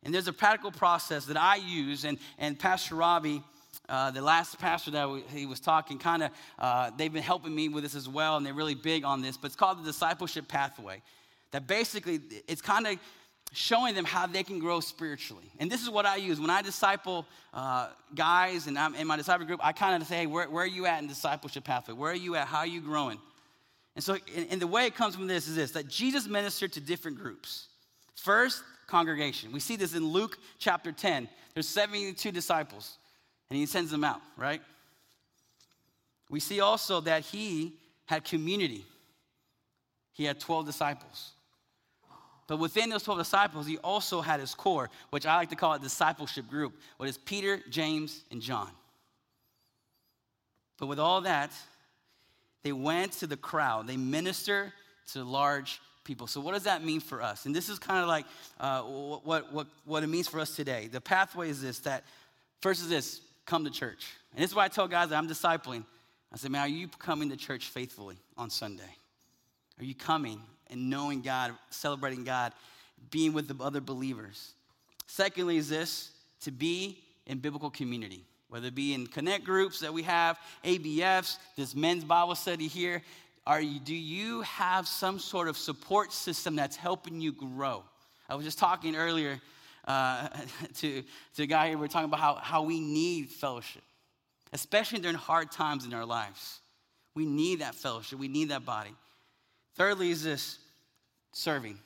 And 0.04 0.14
there's 0.14 0.28
a 0.28 0.32
practical 0.32 0.70
process 0.70 1.24
that 1.26 1.36
I 1.36 1.56
use, 1.56 2.04
and, 2.04 2.16
and 2.38 2.56
Pastor 2.56 2.94
Robbie 2.94 3.42
uh, 3.90 4.10
the 4.12 4.22
last 4.22 4.58
pastor 4.58 4.92
that 4.92 5.10
we, 5.10 5.22
he 5.34 5.46
was 5.46 5.58
talking, 5.58 5.98
kind 5.98 6.22
of, 6.22 6.30
uh, 6.58 6.90
they've 6.96 7.12
been 7.12 7.22
helping 7.22 7.54
me 7.54 7.68
with 7.68 7.82
this 7.82 7.96
as 7.96 8.08
well, 8.08 8.36
and 8.36 8.46
they're 8.46 8.54
really 8.54 8.76
big 8.76 9.04
on 9.04 9.20
this. 9.20 9.36
But 9.36 9.46
it's 9.46 9.56
called 9.56 9.82
the 9.82 9.86
discipleship 9.86 10.46
pathway. 10.46 11.02
That 11.50 11.66
basically, 11.66 12.20
it's 12.46 12.62
kind 12.62 12.86
of 12.86 12.98
showing 13.52 13.96
them 13.96 14.04
how 14.04 14.28
they 14.28 14.44
can 14.44 14.60
grow 14.60 14.78
spiritually. 14.78 15.50
And 15.58 15.68
this 15.68 15.82
is 15.82 15.90
what 15.90 16.06
I 16.06 16.16
use 16.16 16.40
when 16.40 16.50
I 16.50 16.62
disciple 16.62 17.26
uh, 17.52 17.88
guys 18.14 18.68
and 18.68 18.78
I'm 18.78 18.94
in 18.94 19.08
my 19.08 19.16
disciple 19.16 19.44
group. 19.44 19.58
I 19.60 19.72
kind 19.72 20.00
of 20.00 20.08
say, 20.08 20.18
hey, 20.18 20.26
where, 20.26 20.48
where, 20.48 20.62
are 20.62 20.68
you 20.68 20.86
at 20.86 21.02
in 21.02 21.08
discipleship 21.08 21.64
pathway? 21.64 21.94
Where 21.94 22.12
are 22.12 22.14
you 22.14 22.36
at? 22.36 22.46
How 22.46 22.58
are 22.58 22.66
you 22.66 22.80
growing? 22.80 23.18
And 23.96 24.04
so, 24.04 24.16
and, 24.36 24.46
and 24.50 24.62
the 24.62 24.68
way 24.68 24.86
it 24.86 24.94
comes 24.94 25.16
from 25.16 25.26
this 25.26 25.48
is 25.48 25.56
this: 25.56 25.72
that 25.72 25.88
Jesus 25.88 26.28
ministered 26.28 26.72
to 26.74 26.80
different 26.80 27.18
groups. 27.18 27.66
First, 28.14 28.62
congregation. 28.86 29.50
We 29.50 29.58
see 29.58 29.74
this 29.74 29.94
in 29.94 30.04
Luke 30.06 30.38
chapter 30.60 30.92
10. 30.92 31.28
There's 31.54 31.68
72 31.68 32.30
disciples 32.30 32.98
and 33.50 33.58
he 33.58 33.66
sends 33.66 33.90
them 33.90 34.04
out, 34.04 34.20
right? 34.36 34.62
We 36.30 36.40
see 36.40 36.60
also 36.60 37.00
that 37.02 37.24
he 37.24 37.74
had 38.06 38.24
community. 38.24 38.84
He 40.12 40.24
had 40.24 40.38
12 40.38 40.66
disciples. 40.66 41.32
But 42.46 42.58
within 42.58 42.90
those 42.90 43.02
12 43.02 43.20
disciples, 43.20 43.66
he 43.66 43.78
also 43.78 44.20
had 44.20 44.40
his 44.40 44.54
core, 44.54 44.90
which 45.10 45.26
I 45.26 45.36
like 45.36 45.50
to 45.50 45.56
call 45.56 45.74
a 45.74 45.78
discipleship 45.78 46.48
group, 46.48 46.74
what 46.96 47.08
is 47.08 47.18
Peter, 47.18 47.60
James, 47.68 48.22
and 48.30 48.40
John. 48.40 48.70
But 50.78 50.86
with 50.86 50.98
all 50.98 51.20
that, 51.22 51.52
they 52.62 52.72
went 52.72 53.12
to 53.14 53.26
the 53.26 53.36
crowd. 53.36 53.86
They 53.86 53.96
minister 53.96 54.72
to 55.12 55.24
large 55.24 55.80
people. 56.04 56.26
So, 56.26 56.40
what 56.40 56.54
does 56.54 56.64
that 56.64 56.84
mean 56.84 57.00
for 57.00 57.22
us? 57.22 57.46
And 57.46 57.54
this 57.54 57.68
is 57.68 57.78
kind 57.78 58.00
of 58.00 58.08
like 58.08 58.26
uh, 58.58 58.82
what, 58.82 59.52
what, 59.52 59.66
what 59.84 60.02
it 60.02 60.08
means 60.08 60.26
for 60.26 60.40
us 60.40 60.56
today. 60.56 60.88
The 60.90 61.00
pathway 61.00 61.50
is 61.50 61.62
this 61.62 61.80
that 61.80 62.04
first 62.60 62.82
is 62.82 62.88
this 62.88 63.20
come 63.50 63.64
to 63.64 63.70
church. 63.70 64.06
And 64.32 64.42
this 64.42 64.50
is 64.50 64.56
why 64.56 64.64
I 64.64 64.68
tell 64.68 64.86
guys 64.86 65.08
that 65.08 65.16
I'm 65.16 65.28
discipling. 65.28 65.84
I 66.32 66.36
say, 66.36 66.48
man, 66.48 66.62
are 66.62 66.68
you 66.68 66.86
coming 66.86 67.30
to 67.30 67.36
church 67.36 67.68
faithfully 67.68 68.16
on 68.36 68.48
Sunday? 68.48 68.94
Are 69.80 69.84
you 69.84 69.94
coming 69.94 70.40
and 70.68 70.88
knowing 70.88 71.20
God, 71.20 71.52
celebrating 71.70 72.22
God, 72.22 72.52
being 73.10 73.32
with 73.32 73.48
the 73.48 73.62
other 73.62 73.80
believers? 73.80 74.52
Secondly, 75.08 75.56
is 75.56 75.68
this 75.68 76.12
to 76.42 76.52
be 76.52 77.02
in 77.26 77.38
biblical 77.38 77.70
community, 77.70 78.24
whether 78.48 78.68
it 78.68 78.74
be 78.76 78.94
in 78.94 79.08
connect 79.08 79.44
groups 79.44 79.80
that 79.80 79.92
we 79.92 80.04
have, 80.04 80.38
ABFs, 80.64 81.38
this 81.56 81.74
men's 81.74 82.04
Bible 82.04 82.36
study 82.36 82.68
here. 82.68 83.02
Are 83.48 83.60
you, 83.60 83.80
do 83.80 83.94
you 83.94 84.42
have 84.42 84.86
some 84.86 85.18
sort 85.18 85.48
of 85.48 85.56
support 85.56 86.12
system 86.12 86.54
that's 86.54 86.76
helping 86.76 87.20
you 87.20 87.32
grow? 87.32 87.82
I 88.28 88.36
was 88.36 88.44
just 88.44 88.58
talking 88.58 88.94
earlier 88.94 89.40
uh, 89.86 90.28
to, 90.76 91.02
to 91.36 91.42
a 91.42 91.46
guy 91.46 91.68
here, 91.68 91.78
we 91.78 91.84
are 91.84 91.88
talking 91.88 92.08
about 92.08 92.20
how, 92.20 92.34
how 92.36 92.62
we 92.62 92.80
need 92.80 93.30
fellowship, 93.30 93.82
especially 94.52 95.00
during 95.00 95.16
hard 95.16 95.50
times 95.50 95.84
in 95.84 95.94
our 95.94 96.04
lives. 96.04 96.60
We 97.14 97.26
need 97.26 97.60
that 97.60 97.74
fellowship, 97.74 98.18
we 98.18 98.28
need 98.28 98.50
that 98.50 98.64
body. 98.64 98.94
Thirdly, 99.74 100.10
is 100.10 100.22
this 100.22 100.58
serving. 101.32 101.78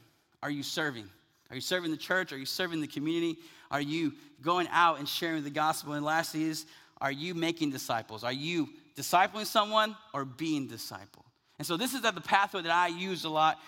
Are 0.42 0.50
you 0.50 0.62
serving? 0.62 1.08
Are 1.50 1.54
you 1.54 1.60
serving 1.60 1.90
the 1.90 1.96
church? 1.96 2.32
Are 2.32 2.38
you 2.38 2.46
serving 2.46 2.80
the 2.80 2.86
community? 2.86 3.38
Are 3.70 3.80
you 3.80 4.12
going 4.42 4.68
out 4.70 4.98
and 4.98 5.08
sharing 5.08 5.44
the 5.44 5.50
gospel? 5.50 5.92
And 5.92 6.04
lastly, 6.04 6.44
is 6.44 6.66
are 7.00 7.12
you 7.12 7.34
making 7.34 7.70
disciples? 7.70 8.24
Are 8.24 8.32
you 8.32 8.68
discipling 8.96 9.46
someone 9.46 9.96
or 10.12 10.24
being 10.24 10.68
discipled? 10.68 11.24
And 11.58 11.66
so 11.66 11.76
this 11.76 11.94
is 11.94 12.00
the 12.02 12.12
pathway 12.12 12.62
that 12.62 12.72
I 12.72 12.88
use 12.88 13.24
a 13.24 13.28
lot 13.28 13.58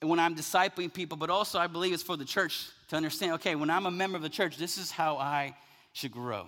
when 0.00 0.18
I'm 0.18 0.34
discipling 0.34 0.92
people, 0.92 1.16
but 1.16 1.30
also 1.30 1.58
I 1.58 1.66
believe 1.66 1.92
it's 1.92 2.02
for 2.02 2.16
the 2.16 2.24
church 2.24 2.68
to 2.88 2.96
understand 2.96 3.32
okay, 3.34 3.54
when 3.54 3.70
I'm 3.70 3.86
a 3.86 3.90
member 3.90 4.16
of 4.16 4.22
the 4.22 4.28
church, 4.28 4.56
this 4.56 4.78
is 4.78 4.90
how 4.90 5.16
I 5.16 5.56
should 5.92 6.12
grow 6.12 6.46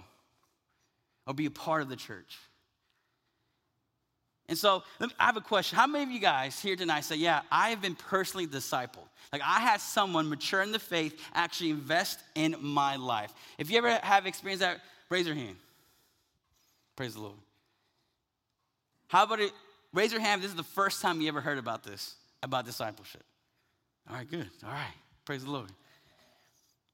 or 1.27 1.35
be 1.35 1.47
a 1.47 1.51
part 1.51 1.83
of 1.83 1.89
the 1.89 1.97
church. 1.97 2.37
And 4.49 4.57
so 4.57 4.85
I 5.19 5.27
have 5.27 5.37
a 5.37 5.41
question. 5.41 5.77
How 5.77 5.87
many 5.87 6.05
of 6.05 6.11
you 6.11 6.21
guys 6.21 6.61
here 6.61 6.77
tonight 6.77 7.01
say, 7.01 7.17
Yeah, 7.17 7.43
I 7.51 7.71
have 7.71 7.83
been 7.83 7.97
personally 7.97 8.47
discipled? 8.47 9.09
Like 9.33 9.43
I 9.45 9.61
had 9.61 9.81
someone 9.81 10.29
mature 10.29 10.63
in 10.63 10.71
the 10.71 10.79
faith 10.79 11.21
actually 11.35 11.71
invest 11.71 12.21
in 12.35 12.57
my 12.61 12.97
life. 12.97 13.33
If 13.59 13.71
you 13.71 13.79
ever 13.79 13.91
have 13.91 14.27
experienced 14.27 14.61
that, 14.61 14.81
raise 15.11 15.27
your 15.27 15.35
hand. 15.35 15.57
Praise 16.95 17.15
the 17.15 17.23
Lord. 17.23 17.35
How 19.09 19.25
about 19.25 19.41
it? 19.41 19.53
Raise 19.93 20.13
your 20.13 20.21
hand 20.21 20.43
this 20.43 20.51
is 20.51 20.57
the 20.57 20.63
first 20.63 21.03
time 21.03 21.21
you 21.21 21.29
ever 21.29 21.41
heard 21.41 21.59
about 21.59 21.83
this, 21.83 22.15
about 22.43 22.65
discipleship. 22.65 23.25
All 24.09 24.17
right, 24.17 24.31
good. 24.31 24.49
All 24.65 24.71
right. 24.71 24.95
Praise 25.25 25.45
the 25.45 25.51
Lord. 25.51 25.71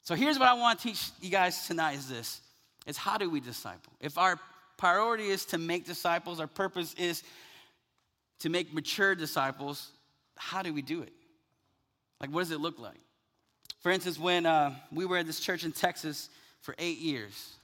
So 0.02 0.14
here's 0.14 0.38
what 0.38 0.48
I 0.48 0.54
want 0.54 0.78
to 0.80 0.88
teach 0.88 1.10
you 1.20 1.30
guys 1.30 1.66
tonight 1.66 1.94
is 1.94 2.08
this. 2.08 2.40
Is 2.86 2.96
how 2.96 3.18
do 3.18 3.30
we 3.30 3.40
disciple? 3.40 3.92
If 4.00 4.18
our 4.18 4.40
priority 4.76 5.28
is 5.28 5.44
to 5.46 5.58
make 5.58 5.86
disciples, 5.86 6.40
our 6.40 6.48
purpose 6.48 6.94
is 6.94 7.22
to 8.40 8.48
make 8.48 8.74
mature 8.74 9.14
disciples, 9.14 9.92
how 10.36 10.62
do 10.62 10.74
we 10.74 10.82
do 10.82 11.02
it? 11.02 11.12
Like, 12.20 12.30
what 12.30 12.40
does 12.40 12.50
it 12.50 12.60
look 12.60 12.80
like? 12.80 12.98
For 13.80 13.92
instance, 13.92 14.18
when 14.18 14.46
uh, 14.46 14.74
we 14.90 15.04
were 15.04 15.18
at 15.18 15.26
this 15.26 15.38
church 15.38 15.64
in 15.64 15.72
Texas 15.72 16.28
for 16.60 16.74
eight 16.78 16.98
years, 16.98 17.54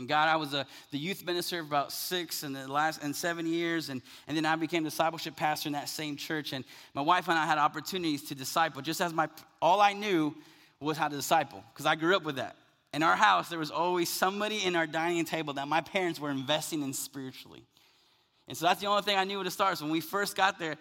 and 0.00 0.08
God, 0.08 0.28
I 0.28 0.36
was 0.36 0.54
a, 0.54 0.66
the 0.92 0.98
youth 0.98 1.24
minister 1.26 1.60
for 1.60 1.66
about 1.66 1.92
six 1.92 2.42
and 2.42 2.56
the 2.56 2.66
last 2.66 3.02
and 3.02 3.14
seven 3.14 3.46
years, 3.46 3.90
and, 3.90 4.00
and 4.26 4.36
then 4.36 4.46
I 4.46 4.56
became 4.56 4.82
discipleship 4.82 5.36
pastor 5.36 5.68
in 5.68 5.74
that 5.74 5.88
same 5.88 6.16
church. 6.16 6.52
And 6.52 6.64
my 6.94 7.02
wife 7.02 7.28
and 7.28 7.38
I 7.38 7.44
had 7.44 7.58
opportunities 7.58 8.22
to 8.24 8.34
disciple, 8.34 8.80
just 8.82 9.00
as 9.00 9.12
my 9.12 9.28
all 9.60 9.80
I 9.80 9.92
knew 9.92 10.34
was 10.80 10.96
how 10.96 11.08
to 11.08 11.16
disciple, 11.16 11.62
because 11.72 11.84
I 11.84 11.96
grew 11.96 12.16
up 12.16 12.24
with 12.24 12.36
that. 12.36 12.56
In 12.94 13.02
our 13.02 13.14
house, 13.14 13.50
there 13.50 13.58
was 13.58 13.70
always 13.70 14.08
somebody 14.08 14.64
in 14.64 14.74
our 14.74 14.86
dining 14.86 15.24
table 15.24 15.52
that 15.54 15.68
my 15.68 15.82
parents 15.82 16.18
were 16.18 16.30
investing 16.30 16.82
in 16.82 16.94
spiritually. 16.94 17.62
And 18.48 18.56
so 18.56 18.66
that's 18.66 18.80
the 18.80 18.86
only 18.86 19.02
thing 19.02 19.16
I 19.16 19.24
knew 19.24 19.36
where 19.36 19.44
to 19.44 19.50
start. 19.50 19.78
So 19.78 19.84
when 19.84 19.92
we 19.92 20.00
first 20.00 20.34
got 20.34 20.58
there, 20.58 20.76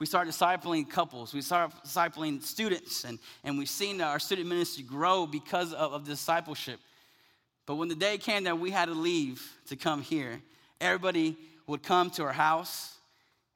we 0.00 0.06
started 0.06 0.34
discipling 0.34 0.90
couples, 0.90 1.32
we 1.32 1.40
started 1.40 1.74
discipling 1.86 2.42
students, 2.42 3.04
and, 3.04 3.20
and 3.44 3.56
we've 3.56 3.68
seen 3.68 4.00
our 4.00 4.18
student 4.18 4.48
ministry 4.48 4.82
grow 4.82 5.26
because 5.26 5.72
of, 5.72 5.92
of 5.92 6.04
discipleship. 6.04 6.80
But 7.66 7.76
when 7.76 7.88
the 7.88 7.94
day 7.94 8.18
came 8.18 8.44
that 8.44 8.58
we 8.58 8.70
had 8.70 8.86
to 8.86 8.94
leave 8.94 9.42
to 9.68 9.76
come 9.76 10.02
here, 10.02 10.40
everybody 10.80 11.36
would 11.66 11.82
come 11.82 12.10
to 12.10 12.22
our 12.24 12.32
house 12.32 12.96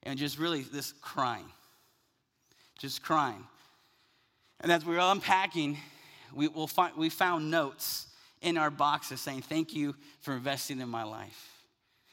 and 0.03 0.17
just 0.17 0.39
really 0.39 0.63
just 0.63 0.99
crying. 1.01 1.45
Just 2.79 3.03
crying. 3.03 3.43
And 4.61 4.71
as 4.71 4.85
we 4.85 4.95
were 4.95 5.01
unpacking, 5.01 5.77
we, 6.33 6.47
will 6.47 6.67
find, 6.67 6.95
we 6.95 7.09
found 7.09 7.51
notes 7.51 8.07
in 8.41 8.57
our 8.57 8.71
boxes 8.71 9.21
saying, 9.21 9.43
Thank 9.43 9.75
you 9.75 9.95
for 10.21 10.33
investing 10.33 10.79
in 10.79 10.89
my 10.89 11.03
life. 11.03 11.49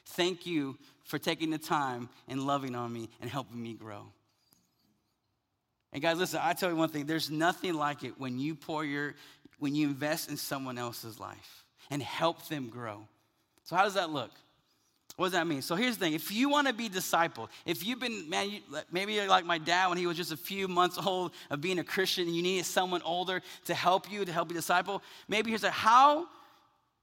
Thank 0.05 0.45
you 0.45 0.77
for 1.03 1.17
taking 1.17 1.49
the 1.49 1.57
time 1.57 2.09
and 2.27 2.45
loving 2.45 2.75
on 2.75 2.91
me 2.91 3.09
and 3.21 3.29
helping 3.29 3.61
me 3.61 3.73
grow. 3.73 4.03
And 5.93 6.01
guys, 6.01 6.17
listen, 6.17 6.41
I 6.43 6.53
tell 6.53 6.69
you 6.69 6.75
one 6.75 6.89
thing, 6.89 7.05
there's 7.05 7.31
nothing 7.31 7.73
like 7.73 8.03
it 8.03 8.19
when 8.19 8.39
you 8.39 8.55
pour 8.55 8.83
your, 8.83 9.15
when 9.57 9.73
you 9.73 9.87
invest 9.87 10.29
in 10.29 10.35
someone 10.37 10.77
else's 10.77 11.19
life 11.19 11.63
and 11.89 12.01
help 12.01 12.47
them 12.47 12.69
grow. 12.69 13.07
So, 13.63 13.75
how 13.75 13.83
does 13.83 13.95
that 13.95 14.09
look? 14.09 14.31
What 15.17 15.25
does 15.25 15.33
that 15.33 15.47
mean? 15.47 15.63
So 15.63 15.75
here's 15.75 15.97
the 15.97 16.05
thing. 16.05 16.13
If 16.13 16.31
you 16.31 16.47
want 16.47 16.67
to 16.67 16.73
be 16.73 16.89
discipled, 16.89 17.49
if 17.65 17.83
you've 17.83 17.99
been, 17.99 18.29
man, 18.29 18.51
you, 18.51 18.59
maybe 18.91 19.13
you're 19.13 19.27
like 19.27 19.45
my 19.45 19.57
dad 19.57 19.87
when 19.87 19.97
he 19.97 20.05
was 20.05 20.15
just 20.15 20.31
a 20.31 20.37
few 20.37 20.67
months 20.67 20.99
old 21.03 21.31
of 21.49 21.59
being 21.59 21.79
a 21.79 21.83
Christian 21.83 22.27
and 22.27 22.35
you 22.35 22.43
needed 22.43 22.65
someone 22.65 23.01
older 23.01 23.41
to 23.65 23.73
help 23.73 24.11
you, 24.11 24.23
to 24.23 24.31
help 24.31 24.49
you 24.49 24.55
disciple, 24.55 25.01
maybe 25.27 25.49
here's 25.49 25.63
a 25.63 25.71
how 25.71 26.27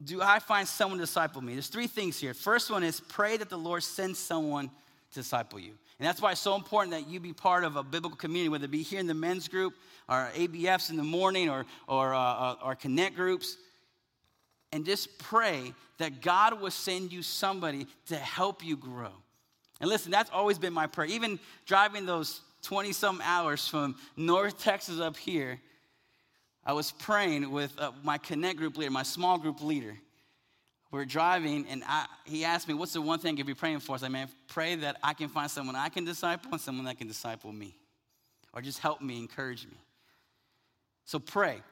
do 0.02 0.22
I 0.22 0.38
find 0.38 0.66
someone 0.66 0.98
to 0.98 1.06
disciple 1.06 1.42
me? 1.42 1.54
There's 1.54 1.66
three 1.66 1.88
things 1.88 2.16
here. 2.16 2.34
First 2.34 2.70
one 2.70 2.84
is 2.84 3.00
pray 3.00 3.36
that 3.36 3.50
the 3.50 3.58
Lord 3.58 3.82
sends 3.82 4.20
someone 4.20 4.68
to 4.68 5.14
disciple 5.14 5.58
you. 5.58 5.72
And 5.98 6.06
that's 6.06 6.22
why 6.22 6.32
it's 6.32 6.40
so 6.40 6.54
important 6.54 6.92
that 6.92 7.08
you 7.08 7.18
be 7.18 7.32
part 7.32 7.64
of 7.64 7.74
a 7.74 7.82
biblical 7.82 8.16
community, 8.16 8.48
whether 8.48 8.66
it 8.66 8.70
be 8.70 8.82
here 8.82 9.00
in 9.00 9.08
the 9.08 9.14
men's 9.14 9.48
group, 9.48 9.74
or 10.08 10.30
ABFs 10.36 10.90
in 10.90 10.96
the 10.96 11.02
morning, 11.02 11.48
or, 11.48 11.66
or, 11.88 12.14
uh, 12.14 12.20
uh, 12.20 12.56
or 12.62 12.74
connect 12.76 13.16
groups 13.16 13.56
and 14.74 14.84
just 14.84 15.18
pray 15.18 15.72
that 15.98 16.20
God 16.20 16.60
will 16.60 16.72
send 16.72 17.12
you 17.12 17.22
somebody 17.22 17.86
to 18.08 18.16
help 18.16 18.64
you 18.64 18.76
grow. 18.76 19.12
And 19.80 19.88
listen, 19.88 20.10
that's 20.10 20.30
always 20.30 20.58
been 20.58 20.72
my 20.72 20.88
prayer. 20.88 21.06
Even 21.06 21.38
driving 21.64 22.06
those 22.06 22.40
20 22.62 22.92
some 22.92 23.22
hours 23.22 23.68
from 23.68 23.94
North 24.16 24.60
Texas 24.60 24.98
up 24.98 25.16
here, 25.16 25.60
I 26.64 26.72
was 26.72 26.90
praying 26.90 27.52
with 27.52 27.72
uh, 27.78 27.92
my 28.02 28.18
connect 28.18 28.58
group 28.58 28.76
leader, 28.76 28.90
my 28.90 29.04
small 29.04 29.38
group 29.38 29.62
leader. 29.62 29.96
We 30.90 31.00
are 31.00 31.04
driving, 31.04 31.66
and 31.68 31.84
I, 31.86 32.06
he 32.24 32.44
asked 32.44 32.66
me, 32.66 32.74
What's 32.74 32.94
the 32.94 33.02
one 33.02 33.20
thing 33.20 33.36
you'd 33.36 33.46
be 33.46 33.54
praying 33.54 33.78
for? 33.78 33.94
I 33.94 33.98
said, 33.98 34.10
Man, 34.10 34.28
pray 34.48 34.74
that 34.76 34.96
I 35.04 35.14
can 35.14 35.28
find 35.28 35.48
someone 35.48 35.76
I 35.76 35.88
can 35.88 36.04
disciple 36.04 36.50
and 36.50 36.60
someone 36.60 36.86
that 36.86 36.98
can 36.98 37.06
disciple 37.06 37.52
me, 37.52 37.76
or 38.52 38.60
just 38.60 38.80
help 38.80 39.00
me, 39.00 39.18
encourage 39.18 39.66
me. 39.66 39.76
So 41.04 41.20
pray. 41.20 41.62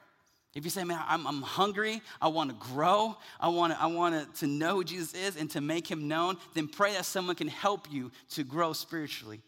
If 0.55 0.65
you 0.65 0.69
say, 0.69 0.83
man, 0.83 1.01
I'm, 1.07 1.25
I'm 1.25 1.41
hungry, 1.41 2.01
I 2.21 2.27
want 2.27 2.51
to 2.51 2.55
grow, 2.55 3.17
I 3.39 3.47
want 3.47 3.73
to, 3.73 3.81
I 3.81 3.87
want 3.87 4.35
to 4.35 4.47
know 4.47 4.75
who 4.75 4.83
Jesus 4.83 5.13
is 5.15 5.35
and 5.35 5.49
to 5.51 5.61
make 5.61 5.89
him 5.89 6.07
known, 6.07 6.37
then 6.53 6.67
pray 6.67 6.93
that 6.93 7.05
someone 7.05 7.35
can 7.35 7.47
help 7.47 7.91
you 7.91 8.11
to 8.31 8.43
grow 8.43 8.71
spiritually. 8.73 9.41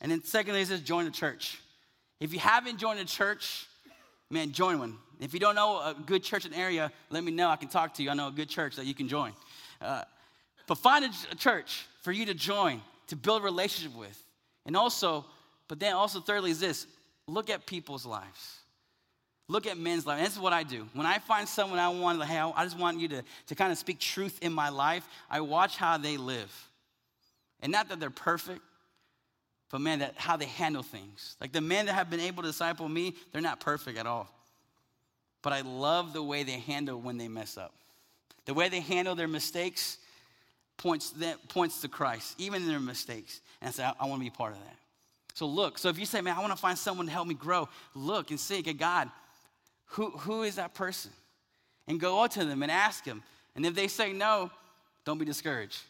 And 0.00 0.10
then 0.10 0.24
secondly, 0.24 0.60
it 0.60 0.66
says 0.66 0.80
join 0.80 1.04
the 1.04 1.12
church. 1.12 1.60
If 2.18 2.32
you 2.32 2.40
haven't 2.40 2.78
joined 2.78 2.98
a 2.98 3.04
church, 3.04 3.66
man, 4.28 4.50
join 4.50 4.80
one. 4.80 4.98
If 5.20 5.32
you 5.34 5.38
don't 5.38 5.54
know 5.54 5.76
a 5.76 5.94
good 6.04 6.24
church 6.24 6.44
in 6.46 6.50
the 6.50 6.58
area, 6.58 6.90
let 7.10 7.22
me 7.22 7.30
know. 7.30 7.48
I 7.48 7.56
can 7.56 7.68
talk 7.68 7.94
to 7.94 8.02
you. 8.02 8.10
I 8.10 8.14
know 8.14 8.26
a 8.26 8.32
good 8.32 8.48
church 8.48 8.74
that 8.76 8.86
you 8.86 8.94
can 8.94 9.06
join. 9.06 9.32
Uh, 9.80 10.02
but 10.66 10.78
find 10.78 11.04
a, 11.04 11.10
a 11.30 11.36
church 11.36 11.86
for 12.00 12.10
you 12.10 12.26
to 12.26 12.34
join, 12.34 12.82
to 13.06 13.14
build 13.14 13.42
a 13.42 13.44
relationship 13.44 13.96
with. 13.96 14.20
And 14.66 14.76
also, 14.76 15.24
but 15.68 15.78
then 15.78 15.92
also 15.92 16.20
thirdly 16.20 16.50
is 16.50 16.58
this, 16.58 16.88
look 17.28 17.50
at 17.50 17.66
people's 17.66 18.04
lives 18.04 18.61
look 19.52 19.66
at 19.66 19.78
men's 19.78 20.06
life. 20.06 20.18
And 20.18 20.26
this 20.26 20.32
is 20.32 20.40
what 20.40 20.52
I 20.52 20.62
do. 20.62 20.88
When 20.94 21.06
I 21.06 21.18
find 21.18 21.48
someone 21.48 21.78
I 21.78 21.88
want, 21.88 22.18
like, 22.18 22.28
hey, 22.28 22.38
I 22.38 22.64
just 22.64 22.78
want 22.78 22.98
you 22.98 23.08
to, 23.08 23.22
to 23.48 23.54
kind 23.54 23.70
of 23.70 23.78
speak 23.78 23.98
truth 24.00 24.38
in 24.42 24.52
my 24.52 24.70
life, 24.70 25.06
I 25.30 25.40
watch 25.40 25.76
how 25.76 25.98
they 25.98 26.16
live. 26.16 26.52
And 27.60 27.70
not 27.70 27.88
that 27.90 28.00
they're 28.00 28.10
perfect, 28.10 28.60
but 29.70 29.80
man, 29.80 30.00
that 30.00 30.14
how 30.16 30.36
they 30.36 30.46
handle 30.46 30.82
things. 30.82 31.36
Like 31.40 31.52
the 31.52 31.60
men 31.60 31.86
that 31.86 31.92
have 31.92 32.10
been 32.10 32.20
able 32.20 32.42
to 32.42 32.48
disciple 32.48 32.88
me, 32.88 33.14
they're 33.30 33.42
not 33.42 33.60
perfect 33.60 33.98
at 33.98 34.06
all. 34.06 34.28
But 35.42 35.52
I 35.52 35.60
love 35.60 36.12
the 36.12 36.22
way 36.22 36.42
they 36.42 36.52
handle 36.52 37.00
when 37.00 37.18
they 37.18 37.28
mess 37.28 37.56
up. 37.56 37.74
The 38.44 38.54
way 38.54 38.68
they 38.68 38.80
handle 38.80 39.14
their 39.14 39.28
mistakes 39.28 39.98
points, 40.76 41.10
that, 41.10 41.48
points 41.48 41.80
to 41.82 41.88
Christ, 41.88 42.34
even 42.38 42.62
in 42.62 42.68
their 42.68 42.80
mistakes. 42.80 43.40
And 43.60 43.68
I 43.68 43.72
say, 43.72 43.84
I, 43.84 43.92
I 44.00 44.06
want 44.06 44.20
to 44.20 44.24
be 44.24 44.30
part 44.30 44.52
of 44.52 44.58
that. 44.58 44.76
So 45.34 45.46
look, 45.46 45.78
so 45.78 45.88
if 45.88 45.98
you 45.98 46.06
say, 46.06 46.20
man, 46.20 46.36
I 46.36 46.40
want 46.40 46.52
to 46.52 46.58
find 46.58 46.76
someone 46.76 47.06
to 47.06 47.12
help 47.12 47.26
me 47.26 47.34
grow, 47.34 47.68
look 47.94 48.30
and 48.30 48.38
see, 48.38 48.58
okay, 48.58 48.74
God, 48.74 49.10
who, 49.92 50.10
who 50.10 50.42
is 50.42 50.56
that 50.56 50.74
person? 50.74 51.10
And 51.86 52.00
go 52.00 52.22
out 52.22 52.32
to 52.32 52.44
them 52.44 52.62
and 52.62 52.70
ask 52.70 53.04
them. 53.04 53.22
And 53.54 53.66
if 53.66 53.74
they 53.74 53.88
say 53.88 54.12
no, 54.12 54.50
don't 55.04 55.18
be 55.18 55.24
discouraged. 55.24 55.80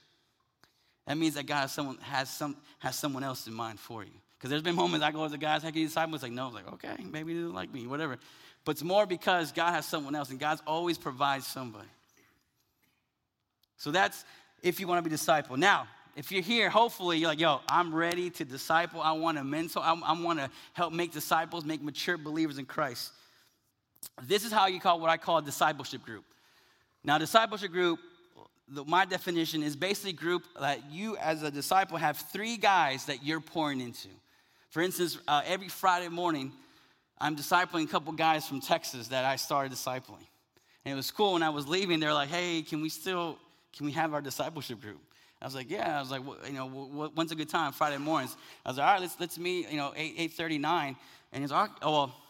That 1.06 1.16
means 1.16 1.34
that 1.34 1.46
God 1.46 1.62
has 1.62 1.72
someone, 1.72 1.98
has 1.98 2.30
some, 2.30 2.56
has 2.78 2.96
someone 2.96 3.22
else 3.22 3.46
in 3.46 3.54
mind 3.54 3.78
for 3.78 4.02
you. 4.02 4.10
Because 4.36 4.50
there's 4.50 4.62
been 4.62 4.74
moments 4.74 5.04
I 5.04 5.12
go 5.12 5.24
to 5.24 5.30
the 5.30 5.38
guys, 5.38 5.62
how 5.62 5.70
can 5.70 5.78
you 5.78 5.86
disciple? 5.86 6.14
It's 6.14 6.22
like, 6.22 6.32
no, 6.32 6.46
it's 6.46 6.54
like, 6.54 6.72
okay, 6.74 6.96
maybe 7.04 7.34
they 7.34 7.40
don't 7.42 7.54
like 7.54 7.72
me, 7.72 7.86
whatever. 7.86 8.18
But 8.64 8.72
it's 8.72 8.82
more 8.82 9.06
because 9.06 9.52
God 9.52 9.72
has 9.72 9.86
someone 9.86 10.16
else, 10.16 10.30
and 10.30 10.40
God's 10.40 10.62
always 10.66 10.98
provides 10.98 11.46
somebody. 11.46 11.88
So 13.76 13.92
that's 13.92 14.24
if 14.62 14.80
you 14.80 14.88
want 14.88 14.98
to 14.98 15.08
be 15.08 15.14
disciple. 15.14 15.56
Now, 15.56 15.86
if 16.16 16.32
you're 16.32 16.42
here, 16.42 16.70
hopefully 16.70 17.18
you're 17.18 17.28
like, 17.28 17.40
yo, 17.40 17.60
I'm 17.68 17.94
ready 17.94 18.30
to 18.30 18.44
disciple. 18.44 19.00
I 19.00 19.12
want 19.12 19.38
to 19.38 19.44
mentor. 19.44 19.82
I, 19.82 19.94
I 20.04 20.20
want 20.20 20.40
to 20.40 20.50
help 20.72 20.92
make 20.92 21.12
disciples, 21.12 21.64
make 21.64 21.82
mature 21.82 22.18
believers 22.18 22.58
in 22.58 22.66
Christ. 22.66 23.12
This 24.22 24.44
is 24.44 24.52
how 24.52 24.66
you 24.66 24.80
call 24.80 25.00
what 25.00 25.10
I 25.10 25.16
call 25.16 25.38
a 25.38 25.42
discipleship 25.42 26.02
group. 26.02 26.24
Now, 27.04 27.18
discipleship 27.18 27.72
group, 27.72 27.98
my 28.86 29.04
definition 29.04 29.62
is 29.62 29.76
basically 29.76 30.12
group 30.12 30.44
that 30.58 30.90
you, 30.90 31.16
as 31.16 31.42
a 31.42 31.50
disciple, 31.50 31.98
have 31.98 32.16
three 32.16 32.56
guys 32.56 33.06
that 33.06 33.24
you're 33.24 33.40
pouring 33.40 33.80
into. 33.80 34.08
For 34.70 34.80
instance, 34.80 35.18
uh, 35.28 35.42
every 35.44 35.68
Friday 35.68 36.08
morning, 36.08 36.52
I'm 37.18 37.36
discipling 37.36 37.84
a 37.84 37.88
couple 37.88 38.12
guys 38.12 38.46
from 38.48 38.60
Texas 38.60 39.08
that 39.08 39.24
I 39.24 39.36
started 39.36 39.72
discipling. 39.72 40.26
And 40.84 40.92
it 40.92 40.94
was 40.94 41.10
cool 41.10 41.34
when 41.34 41.42
I 41.42 41.50
was 41.50 41.68
leaving, 41.68 42.00
they're 42.00 42.14
like, 42.14 42.28
hey, 42.28 42.62
can 42.62 42.80
we 42.80 42.88
still, 42.88 43.38
can 43.76 43.86
we 43.86 43.92
have 43.92 44.14
our 44.14 44.20
discipleship 44.20 44.80
group? 44.80 45.00
I 45.40 45.44
was 45.44 45.54
like, 45.54 45.70
yeah. 45.70 45.96
I 45.96 46.00
was 46.00 46.10
like, 46.10 46.26
well, 46.26 46.36
you 46.46 46.52
know, 46.52 46.68
when's 46.68 47.32
a 47.32 47.34
good 47.34 47.48
time? 47.48 47.72
Friday 47.72 47.98
mornings. 47.98 48.36
I 48.64 48.70
was 48.70 48.78
like, 48.78 48.86
all 48.86 48.92
right, 48.92 49.00
let's, 49.00 49.16
let's 49.18 49.38
meet, 49.38 49.70
you 49.70 49.76
know, 49.76 49.92
8, 49.96 50.18
8.39. 50.36 50.96
And 51.32 51.42
he's 51.42 51.50
like, 51.50 51.70
oh, 51.82 51.90
well, 51.90 52.21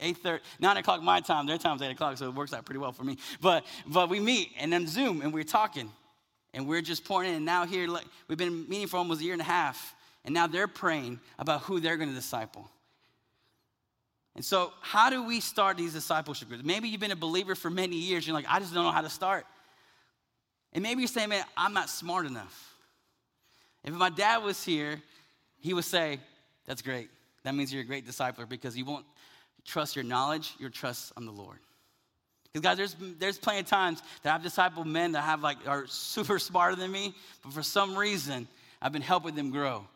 8.30, 0.00 0.40
9 0.60 0.76
o'clock 0.76 1.02
my 1.02 1.20
time. 1.20 1.46
Their 1.46 1.58
time's 1.58 1.82
8 1.82 1.90
o'clock, 1.90 2.16
so 2.18 2.26
it 2.26 2.34
works 2.34 2.52
out 2.52 2.64
pretty 2.64 2.78
well 2.78 2.92
for 2.92 3.04
me. 3.04 3.18
But, 3.40 3.64
but 3.86 4.08
we 4.08 4.20
meet 4.20 4.50
and 4.58 4.72
then 4.72 4.86
Zoom 4.86 5.22
and 5.22 5.32
we're 5.32 5.44
talking. 5.44 5.90
And 6.54 6.66
we're 6.66 6.80
just 6.80 7.04
pouring 7.04 7.30
in. 7.30 7.36
And 7.36 7.44
now 7.44 7.66
here, 7.66 7.86
we've 8.26 8.38
been 8.38 8.68
meeting 8.68 8.86
for 8.86 8.96
almost 8.96 9.20
a 9.20 9.24
year 9.24 9.34
and 9.34 9.42
a 9.42 9.44
half. 9.44 9.94
And 10.24 10.34
now 10.34 10.46
they're 10.46 10.68
praying 10.68 11.20
about 11.38 11.62
who 11.62 11.78
they're 11.78 11.96
going 11.96 12.08
to 12.08 12.14
disciple. 12.14 12.68
And 14.34 14.44
so, 14.44 14.72
how 14.80 15.10
do 15.10 15.24
we 15.24 15.40
start 15.40 15.76
these 15.76 15.92
discipleship 15.92 16.48
groups? 16.48 16.64
Maybe 16.64 16.88
you've 16.88 17.00
been 17.00 17.10
a 17.10 17.16
believer 17.16 17.54
for 17.54 17.70
many 17.70 17.96
years. 17.96 18.26
You're 18.26 18.34
like, 18.34 18.46
I 18.48 18.60
just 18.60 18.72
don't 18.72 18.84
know 18.84 18.92
how 18.92 19.00
to 19.00 19.10
start. 19.10 19.46
And 20.72 20.82
maybe 20.82 21.00
you're 21.00 21.08
saying, 21.08 21.30
man, 21.30 21.44
I'm 21.56 21.72
not 21.72 21.90
smart 21.90 22.26
enough. 22.26 22.76
If 23.84 23.94
my 23.94 24.10
dad 24.10 24.38
was 24.38 24.62
here, 24.62 25.02
he 25.60 25.74
would 25.74 25.84
say, 25.84 26.20
That's 26.66 26.82
great. 26.82 27.10
That 27.42 27.54
means 27.54 27.72
you're 27.72 27.82
a 27.82 27.86
great 27.86 28.06
discipler 28.06 28.48
because 28.48 28.76
you 28.76 28.84
won't 28.84 29.06
trust 29.64 29.96
your 29.96 30.04
knowledge, 30.04 30.54
your 30.58 30.70
trust 30.70 31.12
on 31.16 31.26
the 31.26 31.32
Lord. 31.32 31.58
Because 32.52 32.62
guys, 32.62 32.76
there's 32.76 32.96
there's 33.18 33.38
plenty 33.38 33.60
of 33.60 33.66
times 33.66 34.02
that 34.22 34.34
I've 34.34 34.42
discipled 34.42 34.86
men 34.86 35.12
that 35.12 35.22
have 35.22 35.42
like 35.42 35.58
are 35.66 35.86
super 35.86 36.38
smarter 36.38 36.76
than 36.76 36.90
me, 36.90 37.14
but 37.42 37.52
for 37.52 37.62
some 37.62 37.96
reason 37.96 38.48
I've 38.80 38.92
been 38.92 39.02
helping 39.02 39.34
them 39.34 39.50
grow. 39.50 39.86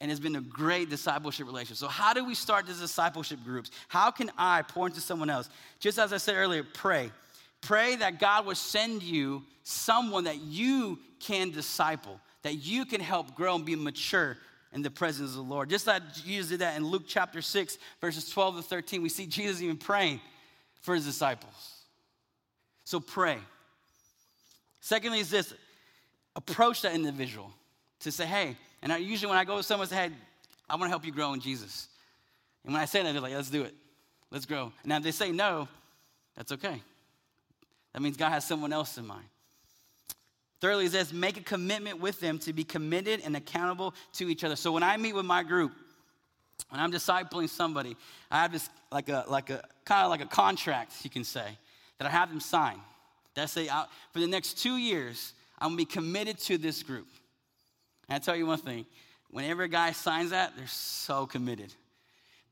And 0.00 0.10
it's 0.10 0.18
been 0.18 0.34
a 0.34 0.40
great 0.40 0.90
discipleship 0.90 1.46
relationship. 1.46 1.76
So, 1.76 1.86
how 1.86 2.12
do 2.12 2.24
we 2.24 2.34
start 2.34 2.66
these 2.66 2.80
discipleship 2.80 3.38
groups? 3.44 3.70
How 3.86 4.10
can 4.10 4.30
I 4.36 4.62
pour 4.62 4.88
into 4.88 5.00
someone 5.00 5.30
else? 5.30 5.48
Just 5.78 5.98
as 5.98 6.12
I 6.12 6.16
said 6.16 6.34
earlier, 6.34 6.64
pray. 6.64 7.12
Pray 7.60 7.94
that 7.96 8.18
God 8.18 8.44
will 8.44 8.56
send 8.56 9.04
you 9.04 9.44
someone 9.62 10.24
that 10.24 10.40
you 10.40 10.98
can 11.20 11.52
disciple, 11.52 12.18
that 12.42 12.54
you 12.54 12.84
can 12.84 13.00
help 13.00 13.36
grow 13.36 13.54
and 13.54 13.64
be 13.64 13.76
mature 13.76 14.36
in 14.72 14.82
the 14.82 14.90
presence 14.90 15.30
of 15.30 15.36
the 15.36 15.42
Lord. 15.42 15.68
Just 15.68 15.86
like 15.86 16.02
Jesus 16.24 16.50
did 16.50 16.60
that 16.60 16.76
in 16.76 16.86
Luke 16.86 17.04
chapter 17.06 17.42
6, 17.42 17.78
verses 18.00 18.28
12 18.30 18.56
to 18.56 18.62
13, 18.62 19.02
we 19.02 19.08
see 19.08 19.26
Jesus 19.26 19.60
even 19.60 19.76
praying 19.76 20.20
for 20.80 20.94
his 20.94 21.04
disciples. 21.04 21.76
So 22.84 22.98
pray. 22.98 23.38
Secondly, 24.80 25.20
is 25.20 25.30
this 25.30 25.54
approach 26.34 26.82
that 26.82 26.94
individual 26.94 27.52
to 28.00 28.10
say, 28.10 28.26
hey, 28.26 28.56
and 28.82 28.92
I, 28.92 28.96
usually 28.96 29.30
when 29.30 29.38
I 29.38 29.44
go 29.44 29.58
to 29.58 29.62
someone, 29.62 29.86
I 29.86 29.90
say, 29.90 29.96
hey, 29.96 30.10
I 30.68 30.74
want 30.74 30.84
to 30.84 30.90
help 30.90 31.04
you 31.04 31.12
grow 31.12 31.34
in 31.34 31.40
Jesus. 31.40 31.88
And 32.64 32.72
when 32.72 32.82
I 32.82 32.86
say 32.86 33.02
that, 33.02 33.12
they're 33.12 33.20
like, 33.20 33.34
let's 33.34 33.50
do 33.50 33.62
it. 33.62 33.74
Let's 34.30 34.46
grow. 34.46 34.72
Now 34.84 34.96
if 34.96 35.02
they 35.02 35.12
say 35.12 35.30
no, 35.30 35.68
that's 36.34 36.52
okay. 36.52 36.82
That 37.92 38.00
means 38.00 38.16
God 38.16 38.30
has 38.30 38.46
someone 38.46 38.72
else 38.72 38.96
in 38.96 39.06
mind. 39.06 39.26
Thirdly, 40.62 40.86
it 40.86 40.92
says, 40.92 41.12
make 41.12 41.36
a 41.36 41.42
commitment 41.42 41.98
with 41.98 42.20
them 42.20 42.38
to 42.38 42.52
be 42.52 42.62
committed 42.62 43.20
and 43.24 43.34
accountable 43.34 43.96
to 44.12 44.28
each 44.28 44.44
other. 44.44 44.54
So 44.54 44.70
when 44.70 44.84
I 44.84 44.96
meet 44.96 45.12
with 45.12 45.24
my 45.24 45.42
group, 45.42 45.72
when 46.68 46.80
I'm 46.80 46.92
discipling 46.92 47.48
somebody, 47.48 47.96
I 48.30 48.42
have 48.42 48.52
this 48.52 48.70
like 48.92 49.08
a 49.08 49.24
like 49.26 49.50
a 49.50 49.64
kind 49.84 50.04
of 50.04 50.10
like 50.10 50.20
a 50.20 50.26
contract, 50.26 50.92
you 51.02 51.10
can 51.10 51.24
say, 51.24 51.58
that 51.98 52.06
I 52.06 52.10
have 52.10 52.28
them 52.28 52.38
sign. 52.38 52.80
That 53.34 53.50
say 53.50 53.66
for 54.12 54.20
the 54.20 54.28
next 54.28 54.56
two 54.62 54.76
years, 54.76 55.32
I'm 55.58 55.70
gonna 55.70 55.78
be 55.78 55.84
committed 55.84 56.38
to 56.42 56.56
this 56.58 56.84
group. 56.84 57.08
And 58.08 58.14
I 58.14 58.20
tell 58.20 58.36
you 58.36 58.46
one 58.46 58.58
thing, 58.58 58.86
whenever 59.32 59.64
a 59.64 59.68
guy 59.68 59.90
signs 59.90 60.30
that, 60.30 60.56
they're 60.56 60.68
so 60.68 61.26
committed. 61.26 61.74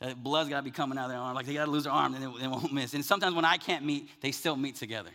That 0.01 0.21
blood's 0.21 0.49
gotta 0.49 0.65
be 0.65 0.73
coming 0.73 0.99
out 0.99 1.05
of 1.05 1.11
their 1.11 1.21
arm. 1.21 1.37
Like 1.37 1.47
they 1.47 1.55
gotta 1.55 1.71
lose 1.71 1.85
their 1.85 1.93
arm 1.93 2.15
and 2.15 2.25
they, 2.25 2.41
they 2.41 2.49
won't 2.49 2.73
miss. 2.73 2.93
And 2.93 3.05
sometimes 3.05 3.37
when 3.37 3.45
I 3.45 3.57
can't 3.57 3.85
meet, 3.85 4.09
they 4.21 4.33
still 4.33 4.57
meet 4.57 4.75
together. 4.75 5.11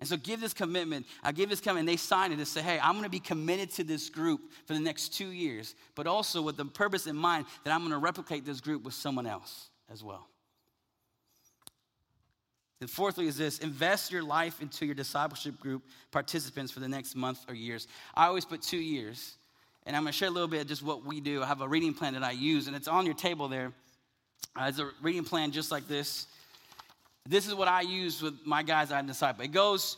And 0.00 0.08
so 0.08 0.16
give 0.16 0.40
this 0.40 0.54
commitment. 0.54 1.06
I 1.22 1.32
give 1.32 1.50
this 1.50 1.60
commitment. 1.60 1.88
And 1.88 1.88
they 1.88 1.98
sign 1.98 2.32
it 2.32 2.38
and 2.38 2.48
say, 2.48 2.62
hey, 2.62 2.80
I'm 2.82 2.92
going 2.92 3.04
to 3.04 3.10
be 3.10 3.20
committed 3.20 3.70
to 3.72 3.84
this 3.84 4.08
group 4.08 4.40
for 4.66 4.72
the 4.72 4.80
next 4.80 5.10
two 5.10 5.28
years, 5.28 5.74
but 5.94 6.06
also 6.06 6.40
with 6.40 6.56
the 6.56 6.64
purpose 6.64 7.06
in 7.06 7.14
mind 7.14 7.44
that 7.64 7.72
I'm 7.72 7.80
going 7.80 7.92
to 7.92 7.98
replicate 7.98 8.46
this 8.46 8.60
group 8.60 8.82
with 8.82 8.94
someone 8.94 9.26
else 9.26 9.68
as 9.92 10.02
well. 10.02 10.26
And 12.80 12.88
fourthly, 12.88 13.26
is 13.26 13.36
this 13.36 13.58
invest 13.58 14.10
your 14.10 14.22
life 14.22 14.62
into 14.62 14.86
your 14.86 14.94
discipleship 14.94 15.60
group 15.60 15.82
participants 16.10 16.72
for 16.72 16.80
the 16.80 16.88
next 16.88 17.14
month 17.14 17.44
or 17.46 17.54
years. 17.54 17.86
I 18.14 18.26
always 18.26 18.46
put 18.46 18.62
two 18.62 18.78
years, 18.78 19.36
and 19.84 19.94
I'm 19.94 20.02
going 20.02 20.12
to 20.12 20.18
share 20.18 20.28
a 20.28 20.30
little 20.30 20.48
bit 20.48 20.66
just 20.66 20.82
what 20.82 21.04
we 21.04 21.20
do. 21.20 21.42
I 21.42 21.46
have 21.46 21.60
a 21.60 21.68
reading 21.68 21.92
plan 21.92 22.14
that 22.14 22.22
I 22.22 22.30
use, 22.30 22.68
and 22.68 22.74
it's 22.76 22.88
on 22.88 23.04
your 23.04 23.14
table 23.14 23.48
there. 23.48 23.72
Uh, 24.56 24.64
it's 24.68 24.78
a 24.78 24.88
reading 25.02 25.24
plan 25.24 25.50
just 25.50 25.70
like 25.70 25.88
this. 25.88 26.26
This 27.30 27.46
is 27.46 27.54
what 27.54 27.68
I 27.68 27.82
use 27.82 28.20
with 28.20 28.44
my 28.44 28.64
guys 28.64 28.90
I 28.90 29.00
disciple. 29.02 29.44
It 29.44 29.52
goes, 29.52 29.96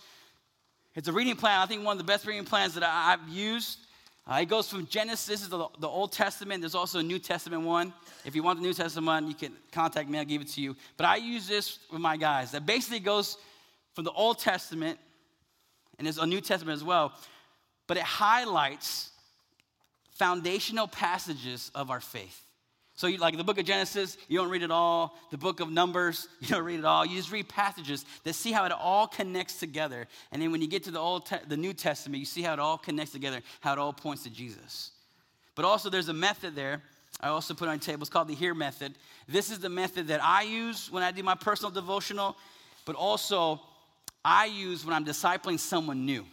it's 0.95 1.09
a 1.09 1.13
reading 1.13 1.35
plan. 1.35 1.61
I 1.61 1.65
think 1.65 1.83
one 1.83 1.95
of 1.95 1.99
the 1.99 2.05
best 2.05 2.27
reading 2.27 2.45
plans 2.45 2.75
that 2.75 2.83
I, 2.83 3.13
have 3.13 3.27
used. 3.27 3.79
Uh, 4.31 4.41
it 4.43 4.51
goes 4.51 4.69
from 4.69 4.87
Genesis, 4.87 5.27
this 5.27 5.41
is 5.41 5.49
the, 5.49 5.67
the, 5.79 5.89
Old 5.89 6.13
Testament. 6.13 6.61
There's 6.61 6.75
also 6.75 6.99
a 6.99 7.03
New 7.03 7.19
Testament 7.19 7.63
one. 7.63 7.95
If 8.27 8.37
you 8.37 8.43
want 8.43 8.61
the 8.61 8.67
New 8.67 8.75
Testament 8.75 9.07
one, 9.07 9.29
you 9.29 9.35
can 9.35 9.55
contact 9.73 10.11
me, 10.11 10.19
I'll 10.19 10.27
give 10.27 10.43
it 10.43 10.49
to 10.49 10.61
you. 10.61 10.77
But 10.99 11.07
I 11.07 11.17
use 11.17 11.49
this 11.49 11.79
with 11.91 12.03
my 12.03 12.19
guys. 12.19 12.51
That 12.51 12.67
basically 12.67 13.01
goes 13.01 13.39
from 13.95 14.05
the 14.05 14.13
Old 14.13 14.39
Testament, 14.39 14.99
and 15.97 16.07
there's 16.07 16.19
a 16.19 16.27
New 16.27 16.43
Testament 16.43 16.77
as 16.77 16.85
well, 16.85 17.15
but 17.87 17.97
it 17.97 18.03
highlights 18.03 19.11
foundational 20.11 20.87
passages 20.87 21.71
of 21.75 21.91
our 21.91 22.01
faith. 22.01 22.45
So, 22.95 23.07
you, 23.07 23.17
like 23.19 23.37
the 23.37 23.45
book 23.45 23.59
of 23.59 23.65
Genesis, 23.65 24.19
you 24.29 24.39
don't 24.39 24.51
read 24.51 24.63
it 24.63 24.71
all. 24.71 25.17
The 25.31 25.39
book 25.39 25.61
of 25.61 25.71
Numbers, 25.71 26.29
you 26.41 26.49
don't 26.49 26.65
read 26.65 26.79
it 26.79 26.85
all. 26.85 27.07
You 27.07 27.17
just 27.17 27.33
read 27.33 27.49
passages 27.49 28.05
that 28.25 28.35
see 28.35 28.53
how 28.53 28.65
it 28.65 28.73
all 28.73 29.07
connects 29.07 29.59
together. 29.59 30.07
And 30.31 30.43
then 30.43 30.53
when 30.53 30.61
you 30.61 30.69
get 30.69 30.85
to 30.85 30.91
the 30.91 30.99
Old, 30.99 31.27
Te- 31.27 31.37
the 31.49 31.57
New 31.57 31.73
Testament, 31.73 32.21
you 32.21 32.27
see 32.27 32.43
how 32.43 32.53
it 32.53 32.59
all 32.59 32.79
connects 32.79 33.13
together, 33.13 33.41
how 33.61 33.73
it 33.73 33.79
all 33.79 33.93
points 33.93 34.25
to 34.25 34.31
Jesus. 34.31 34.91
But 35.55 35.65
also, 35.65 35.91
there's 35.91 36.09
a 36.09 36.15
method 36.15 36.55
there. 36.55 36.83
I 37.21 37.29
also 37.29 37.55
put 37.55 37.69
on 37.69 37.79
the 37.79 37.85
table. 37.85 38.03
It's 38.03 38.11
called 38.11 38.29
the 38.29 38.35
Hear 38.35 38.55
method. 38.55 38.95
This 39.29 39.51
is 39.51 39.61
the 39.61 39.69
method 39.69 40.09
that 40.09 40.23
I 40.23 40.43
use 40.43 40.91
when 40.91 41.03
I 41.03 41.13
do 41.13 41.23
my 41.23 41.35
personal 41.35 41.71
devotional, 41.71 42.37
but 42.85 42.97
also 42.97 43.61
I 44.25 44.47
use 44.47 44.85
when 44.85 44.95
I'm 44.95 45.05
discipling 45.05 45.59
someone 45.59 46.05
new 46.05 46.27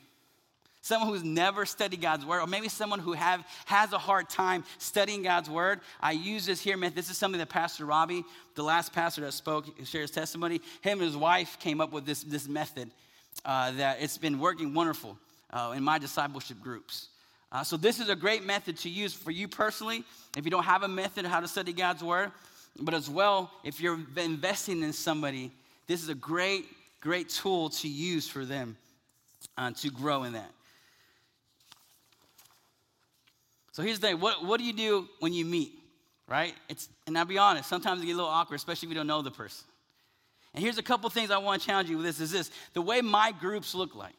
someone 0.82 1.10
who's 1.10 1.24
never 1.24 1.65
studied 1.65 2.02
God's 2.02 2.26
word, 2.26 2.42
or 2.42 2.48
maybe 2.48 2.70
someone 2.70 3.00
who 3.00 3.13
have, 3.13 3.46
has 3.65 3.94
a 3.94 3.98
hard 3.98 4.30
time 4.30 4.63
studying 4.78 5.24
God's 5.24 5.50
word, 5.50 5.82
I 6.00 6.13
use 6.13 6.46
this 6.46 6.62
here. 6.62 6.78
Man, 6.78 6.94
this 6.96 7.10
is 7.10 7.18
something 7.18 7.39
that 7.39 7.50
Pastor 7.50 7.86
Robbie, 7.86 8.24
the 8.56 8.63
last 8.63 8.94
pastor 8.94 9.22
that 9.22 9.34
spoke, 9.34 9.65
shares 9.86 10.12
testimony, 10.12 10.62
him 10.82 11.00
and 11.00 11.08
his 11.08 11.18
wife 11.18 11.58
came 11.60 11.82
up 11.82 11.92
with 11.92 12.06
this, 12.06 12.24
this 12.24 12.48
method 12.48 12.89
uh, 13.46 13.72
that 13.72 14.02
it's 14.02 14.18
been 14.18 14.39
working 14.39 14.74
wonderful 14.74 15.18
uh, 15.52 15.74
in 15.76 15.84
my 15.84 15.98
discipleship 15.98 16.60
groups. 16.62 17.10
Uh, 17.52 17.63
so 17.63 17.78
this 17.78 18.00
is 18.00 18.10
a 18.10 18.15
great 18.15 18.46
method 18.46 18.78
to 18.78 18.89
use 18.89 19.13
for 19.13 19.32
you 19.32 19.48
personally 19.48 20.04
if 20.38 20.46
you 20.46 20.52
don't 20.52 20.65
have 20.65 20.84
a 20.84 20.88
method 20.88 21.26
how 21.26 21.39
to 21.39 21.48
study 21.48 21.74
God's 21.74 22.04
word, 22.04 22.32
but 22.80 22.94
as 22.94 23.10
well 23.10 23.52
if 23.63 23.82
you're 23.82 24.00
investing 24.18 24.84
in 24.84 24.94
somebody, 24.94 25.52
this 25.88 26.04
is 26.04 26.10
a 26.10 26.15
great, 26.15 26.65
great 27.02 27.30
tool 27.30 27.70
to 27.70 27.88
use 27.88 28.30
for 28.30 28.46
them 28.46 28.78
uh, 29.58 29.72
to 29.72 29.89
grow 29.89 30.24
in 30.24 30.34
that. 30.34 30.52
So 33.80 33.86
here's 33.86 33.98
the 34.00 34.08
thing 34.08 34.20
what, 34.20 34.44
what 34.44 34.60
do 34.60 34.65
you 34.65 34.74
do 34.74 35.08
when 35.22 35.32
you 35.32 35.46
meet, 35.46 35.72
right? 36.28 36.54
It's, 36.68 36.89
and 37.08 37.18
I'll 37.18 37.24
be 37.24 37.38
honest, 37.38 37.70
sometimes 37.70 38.02
it 38.02 38.08
gets 38.08 38.15
a 38.15 38.18
little 38.18 38.30
awkward, 38.30 38.58
especially 38.58 38.88
if 38.88 38.89
you 38.89 38.96
don't 38.96 39.08
know 39.08 39.22
the 39.22 39.32
person. 39.32 39.65
And 40.54 40.62
here's 40.62 40.78
a 40.78 40.84
couple 40.84 41.10
things 41.10 41.32
I 41.32 41.38
want 41.38 41.62
to 41.62 41.68
challenge 41.70 41.89
you 41.89 41.96
with 41.96 42.06
this 42.06 42.20
is 42.20 42.30
this 42.30 42.52
the 42.74 42.82
way 42.82 43.00
my 43.00 43.32
groups 43.32 43.74
look 43.74 43.96
like. 43.96 44.15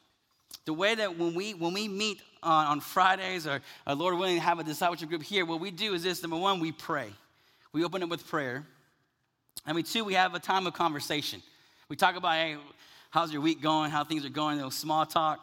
The 0.65 0.73
way 0.73 0.95
that 0.95 1.15
when 1.15 1.35
we 1.35 1.53
when 1.53 1.75
we 1.75 1.87
meet 1.87 2.23
on, 2.41 2.65
on 2.65 2.79
Fridays 2.79 3.45
or, 3.45 3.61
or 3.85 3.93
Lord 3.93 4.17
willing 4.17 4.37
have 4.37 4.57
a 4.57 4.63
discipleship 4.63 5.09
group 5.09 5.21
here, 5.21 5.45
what 5.45 5.59
we 5.59 5.69
do 5.69 5.93
is 5.93 6.01
this 6.01 6.23
number 6.23 6.37
one, 6.37 6.59
we 6.59 6.71
pray. 6.71 7.11
We 7.71 7.83
open 7.83 8.01
it 8.01 8.09
with 8.09 8.25
prayer. 8.27 8.65
I 9.63 9.73
mean, 9.73 9.83
two, 9.83 10.03
we 10.03 10.15
have 10.15 10.33
a 10.33 10.39
time 10.39 10.65
of 10.65 10.73
conversation. 10.73 11.43
We 11.87 11.95
talk 11.95 12.15
about, 12.15 12.33
hey, 12.33 12.57
how's 13.11 13.31
your 13.31 13.43
week 13.43 13.61
going? 13.61 13.91
How 13.91 14.03
things 14.05 14.25
are 14.25 14.29
going, 14.29 14.55
little 14.55 14.71
small 14.71 15.05
talk. 15.05 15.39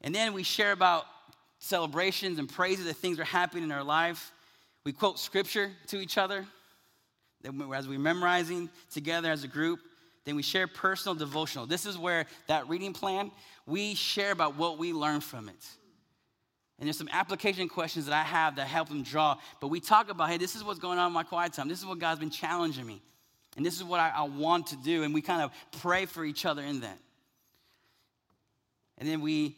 And 0.00 0.12
then 0.12 0.32
we 0.32 0.42
share 0.42 0.72
about 0.72 1.04
celebrations 1.58 2.38
and 2.38 2.48
praises 2.48 2.86
that 2.86 2.94
things 2.94 3.18
are 3.18 3.24
happening 3.24 3.64
in 3.64 3.72
our 3.72 3.84
life. 3.84 4.32
We 4.84 4.92
quote 4.92 5.18
scripture 5.18 5.70
to 5.88 5.98
each 5.98 6.18
other 6.18 6.46
as 7.74 7.88
we're 7.88 7.98
memorizing 7.98 8.68
together 8.90 9.30
as 9.30 9.44
a 9.44 9.48
group. 9.48 9.80
Then 10.24 10.36
we 10.36 10.42
share 10.42 10.66
personal 10.66 11.14
devotional. 11.14 11.66
This 11.66 11.86
is 11.86 11.96
where 11.96 12.26
that 12.48 12.68
reading 12.68 12.92
plan, 12.92 13.30
we 13.66 13.94
share 13.94 14.32
about 14.32 14.56
what 14.56 14.78
we 14.78 14.92
learned 14.92 15.24
from 15.24 15.48
it. 15.48 15.66
And 16.78 16.86
there's 16.86 16.98
some 16.98 17.08
application 17.12 17.68
questions 17.68 18.06
that 18.06 18.14
I 18.14 18.22
have 18.22 18.56
that 18.56 18.66
help 18.68 18.88
them 18.88 19.02
draw. 19.02 19.36
But 19.60 19.68
we 19.68 19.80
talk 19.80 20.10
about, 20.10 20.28
hey, 20.30 20.36
this 20.36 20.54
is 20.54 20.62
what's 20.62 20.78
going 20.78 20.98
on 20.98 21.08
in 21.08 21.12
my 21.12 21.24
quiet 21.24 21.52
time. 21.52 21.68
This 21.68 21.80
is 21.80 21.86
what 21.86 21.98
God's 21.98 22.20
been 22.20 22.30
challenging 22.30 22.86
me. 22.86 23.02
And 23.56 23.66
this 23.66 23.74
is 23.74 23.82
what 23.82 23.98
I, 23.98 24.10
I 24.10 24.22
want 24.22 24.68
to 24.68 24.76
do. 24.76 25.02
And 25.02 25.12
we 25.12 25.20
kind 25.20 25.42
of 25.42 25.50
pray 25.80 26.06
for 26.06 26.24
each 26.24 26.44
other 26.44 26.62
in 26.62 26.80
that. 26.80 26.98
And 28.98 29.08
then 29.08 29.20
we 29.20 29.56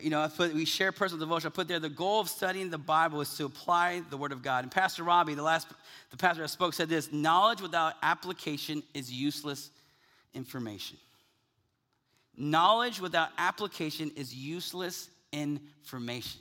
you 0.00 0.10
know, 0.10 0.20
I 0.20 0.28
put, 0.28 0.54
we 0.54 0.64
share 0.64 0.92
personal 0.92 1.20
devotion. 1.20 1.48
I 1.48 1.50
put 1.50 1.68
there 1.68 1.78
the 1.78 1.88
goal 1.88 2.20
of 2.20 2.28
studying 2.28 2.70
the 2.70 2.78
Bible 2.78 3.20
is 3.20 3.36
to 3.36 3.44
apply 3.44 4.02
the 4.10 4.16
Word 4.16 4.32
of 4.32 4.42
God. 4.42 4.64
And 4.64 4.70
Pastor 4.70 5.02
Robbie, 5.02 5.34
the 5.34 5.42
last 5.42 5.68
the 6.10 6.16
pastor 6.16 6.42
I 6.42 6.46
spoke, 6.46 6.74
said 6.74 6.88
this: 6.88 7.12
knowledge 7.12 7.60
without 7.60 7.94
application 8.02 8.82
is 8.94 9.12
useless 9.12 9.70
information. 10.34 10.98
Knowledge 12.36 13.00
without 13.00 13.30
application 13.38 14.10
is 14.16 14.34
useless 14.34 15.08
information. 15.32 16.40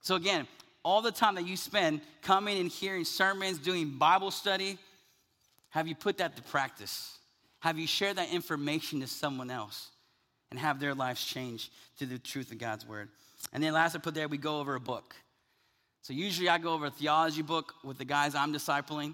So 0.00 0.14
again, 0.14 0.46
all 0.84 1.02
the 1.02 1.10
time 1.10 1.34
that 1.34 1.46
you 1.46 1.56
spend 1.56 2.00
coming 2.22 2.58
and 2.58 2.70
hearing 2.70 3.04
sermons, 3.04 3.58
doing 3.58 3.98
Bible 3.98 4.30
study, 4.30 4.78
have 5.70 5.88
you 5.88 5.96
put 5.96 6.18
that 6.18 6.36
to 6.36 6.42
practice? 6.42 7.18
Have 7.58 7.78
you 7.78 7.88
shared 7.88 8.16
that 8.16 8.32
information 8.32 9.00
to 9.00 9.08
someone 9.08 9.50
else? 9.50 9.88
And 10.56 10.64
have 10.64 10.80
their 10.80 10.94
lives 10.94 11.22
change 11.22 11.70
to 11.98 12.06
the 12.06 12.18
truth 12.18 12.50
of 12.50 12.56
God's 12.56 12.86
word. 12.86 13.10
And 13.52 13.62
then 13.62 13.74
last 13.74 13.94
I 13.94 13.98
put 13.98 14.14
there, 14.14 14.26
we 14.26 14.38
go 14.38 14.58
over 14.58 14.74
a 14.74 14.80
book. 14.80 15.14
So 16.00 16.14
usually 16.14 16.48
I 16.48 16.56
go 16.56 16.72
over 16.72 16.86
a 16.86 16.90
theology 16.90 17.42
book 17.42 17.74
with 17.84 17.98
the 17.98 18.06
guys 18.06 18.34
I'm 18.34 18.54
discipling. 18.54 19.12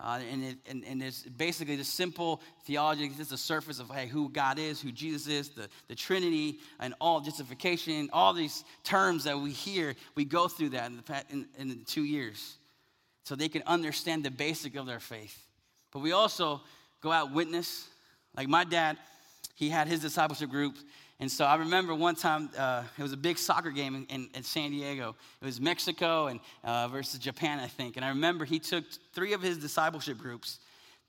Uh, 0.00 0.20
and, 0.32 0.44
it, 0.44 0.56
and, 0.66 0.82
and 0.86 1.02
it's 1.02 1.24
basically 1.24 1.76
the 1.76 1.84
simple 1.84 2.40
theology, 2.64 3.06
just 3.10 3.28
the 3.28 3.36
surface 3.36 3.80
of 3.80 3.90
hey, 3.90 4.06
who 4.06 4.30
God 4.30 4.58
is, 4.58 4.80
who 4.80 4.90
Jesus 4.90 5.26
is, 5.26 5.50
the, 5.50 5.68
the 5.88 5.94
Trinity, 5.94 6.60
and 6.80 6.94
all 7.02 7.20
justification, 7.20 8.08
all 8.12 8.32
these 8.32 8.64
terms 8.82 9.24
that 9.24 9.38
we 9.38 9.50
hear, 9.50 9.94
we 10.14 10.24
go 10.24 10.48
through 10.48 10.70
that 10.70 10.86
in 10.86 10.96
the, 10.96 11.24
in, 11.28 11.46
in 11.58 11.84
two 11.84 12.04
years 12.04 12.56
so 13.24 13.34
they 13.34 13.50
can 13.50 13.62
understand 13.66 14.24
the 14.24 14.30
basic 14.30 14.74
of 14.74 14.86
their 14.86 15.00
faith. 15.00 15.36
But 15.92 15.98
we 15.98 16.12
also 16.12 16.62
go 17.02 17.12
out 17.12 17.34
witness. 17.34 17.88
Like 18.34 18.48
my 18.48 18.64
dad, 18.64 18.96
he 19.58 19.68
had 19.68 19.88
his 19.88 20.00
discipleship 20.00 20.50
group 20.50 20.76
and 21.20 21.30
so 21.30 21.44
I 21.44 21.56
remember 21.56 21.94
one 21.94 22.14
time 22.14 22.48
uh, 22.56 22.84
it 22.96 23.02
was 23.02 23.12
a 23.12 23.16
big 23.16 23.38
soccer 23.38 23.70
game 23.70 23.96
in, 23.96 24.06
in, 24.06 24.28
in 24.34 24.42
San 24.44 24.70
Diego. 24.70 25.16
It 25.42 25.44
was 25.44 25.60
Mexico 25.60 26.28
and 26.28 26.38
uh, 26.62 26.86
versus 26.88 27.18
Japan, 27.18 27.58
I 27.58 27.66
think. 27.66 27.96
And 27.96 28.04
I 28.04 28.10
remember 28.10 28.44
he 28.44 28.60
took 28.60 28.84
three 29.12 29.32
of 29.32 29.42
his 29.42 29.58
discipleship 29.58 30.18
groups 30.18 30.60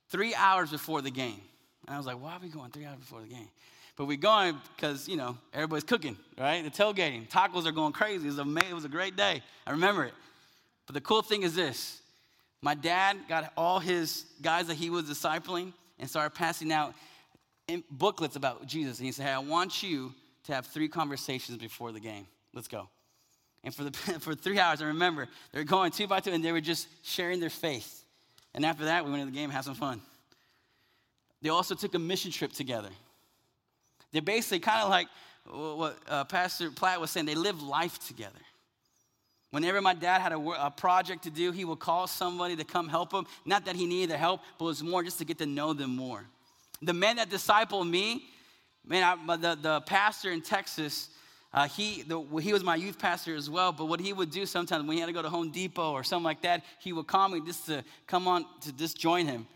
three 0.10 0.34
hours 0.34 0.72
before 0.72 1.04
the 1.04 1.12
game. 1.12 1.40
And 1.86 1.94
I 1.94 1.98
was 1.98 2.08
like, 2.08 2.20
why 2.20 2.34
are 2.34 2.40
we 2.42 2.50
going 2.50 2.72
three 2.72 2.86
hours 2.86 2.98
before 2.98 3.22
the 3.22 3.28
game? 3.28 3.50
But 3.96 4.06
we're 4.06 4.18
going 4.18 4.58
because, 4.76 5.08
you 5.08 5.16
know, 5.16 5.38
everybody's 5.54 5.84
cooking, 5.84 6.18
right? 6.40 6.64
The 6.64 6.72
tailgating. 6.72 7.30
Tacos 7.30 7.68
are 7.68 7.72
going 7.72 7.94
crazy. 7.94 8.24
It 8.24 8.32
was, 8.32 8.40
amazing. 8.40 8.72
it 8.72 8.76
was 8.76 8.86
a 8.86 8.90
great 8.90 9.16
day. 9.16 9.44
I 9.68 9.72
remember 9.72 10.06
it. 10.06 10.14
But 10.88 10.96
the 10.96 11.02
cool 11.02 11.22
thing 11.22 11.44
is 11.44 11.54
this 11.54 12.02
my 12.64 12.74
dad 12.74 13.18
got 13.28 13.54
all 13.56 13.78
his 13.78 14.26
guys 14.42 14.68
that 14.68 14.76
he 14.76 14.90
was 14.90 15.04
discipling 15.04 15.72
and 16.00 16.10
started 16.10 16.32
passing 16.32 16.72
out 16.72 16.96
booklets 17.92 18.36
about 18.36 18.66
Jesus. 18.68 19.00
And 19.00 19.06
he 19.06 19.12
said, 19.12 19.26
Hey, 19.26 19.32
I 19.32 19.40
want 19.40 19.84
you 19.84 20.14
to 20.46 20.54
have 20.54 20.66
three 20.66 20.88
conversations 20.88 21.58
before 21.58 21.92
the 21.92 22.00
game. 22.00 22.26
Let's 22.54 22.68
go. 22.68 22.90
And 23.64 23.74
for, 23.74 23.84
the, 23.84 23.92
for 24.20 24.36
three 24.36 24.60
hours, 24.60 24.82
I 24.82 24.86
remember 24.86 25.28
they 25.52 25.60
were 25.60 25.66
going 25.66 25.92
two 25.92 26.08
by 26.08 26.20
two 26.20 26.32
and 26.32 26.44
they 26.44 26.52
were 26.52 26.62
just 26.62 26.88
sharing 27.04 27.40
their 27.40 27.50
faith. 27.50 28.04
And 28.54 28.66
after 28.66 28.86
that, 28.86 29.06
we 29.06 29.12
went 29.12 29.22
to 29.22 29.26
the 29.26 29.32
game 29.32 29.46
and 29.46 29.54
had 29.54 29.64
some 29.64 29.76
fun. 29.76 30.02
They 31.42 31.50
also 31.50 31.76
took 31.76 31.94
a 31.94 32.00
mission 32.00 32.32
trip 32.32 32.52
together. 32.52 32.90
They're 34.12 34.22
basically 34.22 34.60
kind 34.60 34.82
of 34.82 34.90
like 34.90 35.08
what 35.46 35.98
uh, 36.08 36.24
Pastor 36.26 36.72
Platt 36.72 37.00
was 37.00 37.12
saying, 37.12 37.26
they 37.26 37.36
live 37.36 37.62
life 37.62 38.06
together. 38.08 38.40
Whenever 39.52 39.82
my 39.82 39.96
dad 39.96 40.22
had 40.22 40.32
a, 40.32 40.38
a, 40.38 40.70
project 40.70 41.24
to 41.24 41.32
do, 41.32 41.52
he 41.52 41.66
would 41.66 41.80
call 41.80 42.06
somebody 42.06 42.56
to 42.56 42.64
come 42.64 42.88
help 42.88 43.12
him. 43.12 43.26
Not 43.46 43.66
that 43.66 43.76
he 43.76 43.88
needed 43.88 44.12
their 44.12 44.18
help, 44.18 44.42
but 44.60 44.66
it 44.66 44.68
was 44.68 44.84
more 44.84 45.02
just 45.02 45.18
to 45.20 45.26
get 45.26 45.40
to 45.40 45.48
know 45.48 45.74
them 45.74 45.96
more. 45.96 46.26
The 46.82 46.94
men 46.94 47.18
that 47.18 47.30
discipled 47.30 47.90
me, 47.90 48.24
man, 48.86 49.04
I, 49.04 49.36
the, 49.36 49.56
the 49.56 49.82
pastor 49.82 50.32
in 50.32 50.42
Texas, 50.42 51.10
uh, 51.54 51.68
he, 51.68 52.04
the, 52.04 52.22
he 52.42 52.54
was 52.54 52.64
my 52.64 52.76
youth 52.76 53.00
pastor 53.00 53.36
as 53.36 53.50
well, 53.50 53.72
but 53.72 53.86
what 53.86 54.00
he 54.00 54.14
would 54.14 54.32
do 54.32 54.46
sometimes 54.46 54.86
when 54.86 54.96
he 54.96 55.00
had 55.00 55.08
to 55.08 55.14
go 55.14 55.22
to 55.22 55.30
Home 55.30 55.52
Depot 55.52 55.92
or 55.92 56.04
something 56.04 56.24
like 56.24 56.42
that, 56.44 56.64
he 56.80 56.94
would 56.94 57.08
call 57.08 57.28
me 57.28 57.42
just 57.46 57.66
to 57.66 57.84
come 58.08 58.28
on 58.28 58.46
to 58.62 58.72
just 58.72 58.98
join 58.98 59.26
him. 59.26 59.48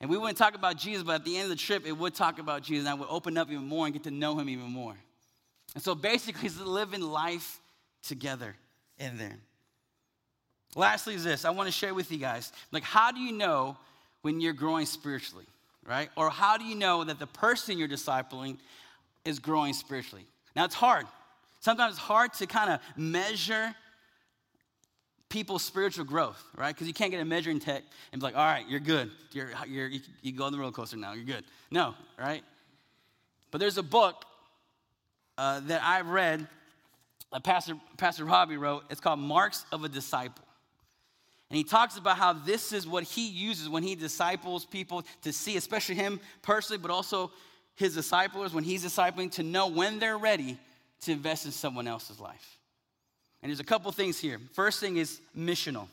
And 0.00 0.10
we 0.10 0.18
wouldn't 0.18 0.38
talk 0.38 0.54
about 0.54 0.76
Jesus, 0.76 1.02
but 1.02 1.14
at 1.16 1.24
the 1.24 1.36
end 1.36 1.44
of 1.44 1.50
the 1.50 1.56
trip, 1.56 1.86
it 1.86 1.92
would 1.92 2.14
talk 2.14 2.38
about 2.38 2.62
Jesus, 2.62 2.86
and 2.86 2.88
I 2.88 2.94
would 2.94 3.08
open 3.08 3.38
up 3.38 3.50
even 3.50 3.66
more 3.66 3.86
and 3.86 3.94
get 3.94 4.04
to 4.04 4.10
know 4.10 4.38
him 4.38 4.48
even 4.48 4.70
more. 4.70 4.94
And 5.74 5.82
so 5.82 5.94
basically, 5.94 6.46
it's 6.46 6.58
living 6.60 7.00
life 7.00 7.60
together 8.02 8.56
in 8.98 9.16
there. 9.18 9.36
Lastly, 10.74 11.14
is 11.14 11.24
this 11.24 11.44
I 11.44 11.50
want 11.50 11.68
to 11.68 11.72
share 11.72 11.94
with 11.94 12.12
you 12.12 12.18
guys 12.18 12.52
like, 12.72 12.82
how 12.82 13.10
do 13.10 13.20
you 13.20 13.32
know 13.32 13.76
when 14.22 14.40
you're 14.40 14.52
growing 14.52 14.86
spiritually? 14.86 15.46
Right? 15.88 16.10
Or 16.16 16.30
how 16.30 16.56
do 16.56 16.64
you 16.64 16.74
know 16.74 17.04
that 17.04 17.18
the 17.18 17.26
person 17.26 17.78
you're 17.78 17.88
discipling 17.88 18.58
is 19.24 19.38
growing 19.38 19.72
spiritually? 19.72 20.24
Now, 20.54 20.64
it's 20.64 20.74
hard. 20.74 21.06
Sometimes 21.60 21.94
it's 21.94 22.02
hard 22.02 22.32
to 22.34 22.46
kind 22.46 22.70
of 22.70 22.80
measure 22.96 23.74
people's 25.28 25.64
spiritual 25.64 26.04
growth, 26.04 26.42
right? 26.56 26.74
Because 26.74 26.86
you 26.86 26.94
can't 26.94 27.10
get 27.10 27.20
a 27.20 27.24
measuring 27.24 27.58
tape 27.58 27.84
and 28.12 28.20
be 28.20 28.24
like, 28.24 28.36
all 28.36 28.44
right, 28.44 28.64
you're 28.68 28.80
good. 28.80 29.10
You're, 29.32 29.50
you're, 29.66 29.88
you, 29.88 30.00
you 30.22 30.32
go 30.32 30.44
on 30.44 30.52
the 30.52 30.58
roller 30.58 30.72
coaster 30.72 30.96
now, 30.96 31.12
you're 31.14 31.24
good. 31.24 31.44
No, 31.70 31.94
right? 32.18 32.42
But 33.50 33.58
there's 33.58 33.78
a 33.78 33.82
book 33.82 34.24
uh, 35.36 35.60
that 35.60 35.82
I've 35.82 36.08
read, 36.08 36.46
uh, 37.32 37.40
Pastor, 37.40 37.74
Pastor 37.96 38.24
Robbie 38.24 38.56
wrote. 38.56 38.84
It's 38.88 39.00
called 39.00 39.18
Marks 39.18 39.66
of 39.72 39.84
a 39.84 39.88
Disciple. 39.88 40.45
And 41.50 41.56
he 41.56 41.64
talks 41.64 41.96
about 41.96 42.16
how 42.16 42.32
this 42.32 42.72
is 42.72 42.86
what 42.86 43.04
he 43.04 43.28
uses 43.28 43.68
when 43.68 43.82
he 43.82 43.94
disciples 43.94 44.64
people 44.64 45.04
to 45.22 45.32
see, 45.32 45.56
especially 45.56 45.94
him 45.94 46.20
personally, 46.42 46.78
but 46.78 46.90
also 46.90 47.30
his 47.76 47.94
disciples 47.94 48.52
when 48.52 48.64
he's 48.64 48.84
discipling 48.84 49.30
to 49.32 49.42
know 49.42 49.68
when 49.68 49.98
they're 49.98 50.18
ready 50.18 50.58
to 51.02 51.12
invest 51.12 51.46
in 51.46 51.52
someone 51.52 51.86
else's 51.86 52.18
life. 52.18 52.58
And 53.42 53.50
there's 53.50 53.60
a 53.60 53.64
couple 53.64 53.92
things 53.92 54.18
here. 54.18 54.40
First 54.54 54.80
thing 54.80 54.96
is 54.96 55.20
missional. 55.36 55.86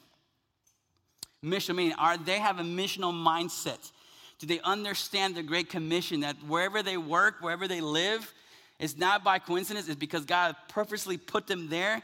Mission 1.42 1.76
meaning 1.76 1.94
are 2.00 2.18
they 2.18 2.39
have 2.39 2.60
a 2.60 2.63
missional 2.63 3.13
mindset? 3.13 3.92
Do 4.39 4.48
they 4.48 4.62
understand 4.62 5.36
the 5.36 5.44
great 5.44 5.70
commission 5.70 6.22
that 6.22 6.36
wherever 6.48 6.82
they 6.82 6.98
work, 6.98 7.36
wherever 7.42 7.68
they 7.68 7.82
live, 7.82 8.34
it's 8.80 8.98
not 8.98 9.24
by 9.24 9.39
coincidence, 9.39 9.88
it's 9.88 9.96
because 9.96 10.26
God 10.26 10.56
purposely 10.68 11.18
put 11.18 11.48
them 11.48 11.70
there 11.70 12.02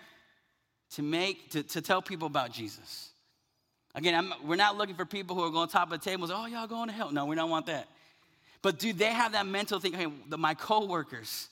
to 0.91 1.01
make 1.01 1.51
to, 1.51 1.63
to 1.63 1.81
tell 1.81 2.01
people 2.01 2.27
about 2.27 2.51
Jesus. 2.51 3.08
Again, 3.95 4.15
I'm, 4.15 4.47
we're 4.47 4.55
not 4.55 4.77
looking 4.77 4.95
for 4.95 5.05
people 5.05 5.35
who 5.35 5.43
are 5.43 5.49
going 5.49 5.67
to 5.67 5.73
top 5.73 5.91
of 5.91 5.99
the 5.99 6.09
table 6.09 6.23
and 6.23 6.31
say, 6.31 6.37
oh, 6.37 6.45
y'all 6.45 6.67
going 6.67 6.87
to 6.89 6.93
hell. 6.93 7.11
No, 7.11 7.25
we 7.25 7.35
don't 7.35 7.49
want 7.49 7.65
that. 7.65 7.87
But 8.61 8.77
do 8.77 8.93
they 8.93 9.05
have 9.05 9.31
that 9.31 9.45
mental 9.45 9.79
thing? 9.79 9.93
Hey, 9.93 10.07
the, 10.27 10.37
my 10.37 10.53
coworkers, 10.53 11.47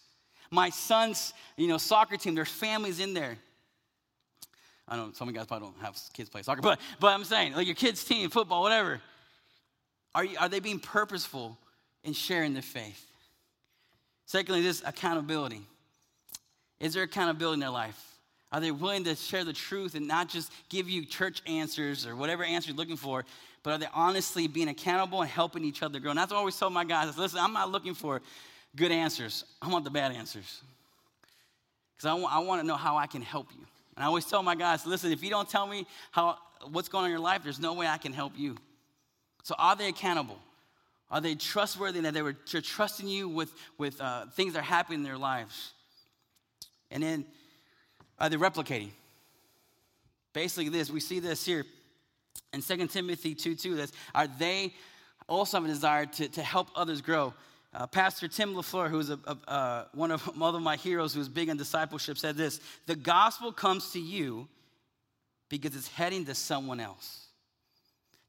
my 0.52 0.70
son's, 0.70 1.34
you 1.56 1.68
know, 1.68 1.78
soccer 1.78 2.18
team, 2.18 2.36
there's 2.36 2.50
families 2.50 3.00
in 3.00 3.14
there. 3.14 3.38
I 4.88 4.96
know, 4.96 5.12
some 5.14 5.28
of 5.28 5.34
you 5.34 5.40
guys 5.40 5.48
probably 5.48 5.68
don't 5.68 5.82
have 5.82 6.00
kids 6.14 6.30
play 6.30 6.44
soccer, 6.44 6.62
but, 6.62 6.80
but 7.00 7.08
I'm 7.08 7.24
saying, 7.24 7.54
like 7.54 7.66
your 7.66 7.76
kids' 7.76 8.04
team, 8.04 8.30
football, 8.30 8.62
whatever. 8.62 9.02
Are, 10.16 10.24
you, 10.24 10.38
are 10.40 10.48
they 10.48 10.60
being 10.60 10.80
purposeful 10.80 11.58
in 12.04 12.14
sharing 12.14 12.54
their 12.54 12.62
faith? 12.62 13.06
Secondly, 14.26 14.62
this 14.62 14.82
accountability. 14.86 15.62
Is 16.80 16.94
there 16.94 17.04
accountability 17.04 17.56
in 17.56 17.60
their 17.60 17.70
life? 17.70 18.17
Are 18.52 18.62
they 18.62 18.72
willing 18.72 19.04
to 19.06 19.16
share 19.16 19.44
the 19.44 19.54
truth 19.54 19.96
and 19.96 20.08
not 20.08 20.30
just 20.30 20.52
give 20.70 20.90
you 20.90 21.06
church 21.06 21.42
answers 21.48 22.06
or 22.06 22.16
whatever 22.16 22.44
answer 22.44 22.70
you're 22.70 22.78
looking 22.78 22.96
for, 22.96 23.26
but 23.64 23.74
are 23.74 23.78
they 23.78 23.88
honestly 23.94 24.48
being 24.48 24.70
accountable 24.70 25.22
and 25.22 25.30
helping 25.30 25.66
each 25.66 25.84
other 25.84 26.00
grow? 26.00 26.12
And 26.12 26.18
that's 26.18 26.32
what 26.32 26.38
I 26.38 26.40
always 26.40 26.58
tell 26.58 26.70
my 26.70 26.86
guys 26.86 27.18
listen, 27.18 27.40
I'm 27.40 27.54
not 27.54 27.72
looking 27.72 27.94
for 27.94 28.22
good 28.76 28.92
answers, 28.92 29.44
I 29.62 29.70
want 29.70 29.84
the 29.84 29.90
bad 29.90 30.12
answers. 30.12 30.62
Because 31.96 32.06
I, 32.06 32.12
w- 32.12 32.28
I 32.30 32.40
want 32.40 32.62
to 32.62 32.68
know 32.68 32.78
how 32.78 32.96
I 32.96 33.08
can 33.08 33.22
help 33.22 33.48
you. 33.58 33.66
And 33.96 34.04
I 34.04 34.08
always 34.08 34.26
tell 34.26 34.44
my 34.44 34.56
guys 34.56 34.86
listen, 34.86 35.12
if 35.12 35.24
you 35.24 35.30
don't 35.30 35.50
tell 35.50 35.68
me 35.68 35.86
how, 36.12 36.38
what's 36.72 36.88
going 36.88 37.04
on 37.04 37.10
in 37.10 37.12
your 37.12 37.20
life, 37.20 37.42
there's 37.44 37.60
no 37.60 37.74
way 37.74 37.88
I 37.88 37.98
can 37.98 38.14
help 38.14 38.34
you. 38.38 38.56
So 39.44 39.56
are 39.58 39.76
they 39.76 39.90
accountable? 39.90 40.38
Are 41.10 41.22
they 41.22 41.36
trustworthy 41.36 42.02
that 42.02 42.14
they 42.14 42.22
were 42.22 42.34
trusting 42.34 43.08
you 43.08 43.30
with, 43.30 43.54
with 43.78 44.00
uh, 44.00 44.26
things 44.28 44.54
that 44.54 44.60
are 44.60 44.64
happening 44.64 45.00
in 45.00 45.04
their 45.04 45.18
lives? 45.18 45.72
And 46.92 47.02
then 47.02 47.26
are 48.20 48.30
they 48.30 48.38
replicating? 48.38 48.90
Basically, 50.34 50.70
this, 50.70 50.90
we 50.90 51.00
see 51.00 51.20
this 51.20 51.46
here 51.46 51.66
in 52.54 52.62
2 52.62 52.88
Timothy 52.88 53.36
2 53.36 53.56
2. 53.56 53.76
This, 53.76 53.92
are 54.14 54.28
they 54.28 54.74
also 55.28 55.58
have 55.58 55.66
a 55.66 55.68
desire 55.68 56.06
to, 56.06 56.28
to 56.30 56.42
help 56.42 56.70
others 56.76 57.02
grow? 57.02 57.34
Uh, 57.74 57.86
Pastor 57.86 58.28
Tim 58.28 58.56
LaFleur, 58.56 58.90
who's 58.90 59.10
a, 59.10 59.20
a, 59.28 59.38
uh, 59.50 59.86
one, 59.94 60.12
of, 60.12 60.22
one 60.38 60.56
of 60.56 60.62
my 60.62 60.78
heroes 60.78 61.14
who's 61.14 61.30
big 61.30 61.50
on 61.50 61.58
discipleship, 61.58 62.18
said 62.18 62.36
this 62.36 62.60
The 62.86 62.96
gospel 62.96 63.52
comes 63.52 63.92
to 63.92 64.00
you 64.00 64.48
because 65.50 65.76
it's 65.76 65.88
heading 65.88 66.26
to 66.26 66.36
someone 66.36 66.80
else. 66.80 67.28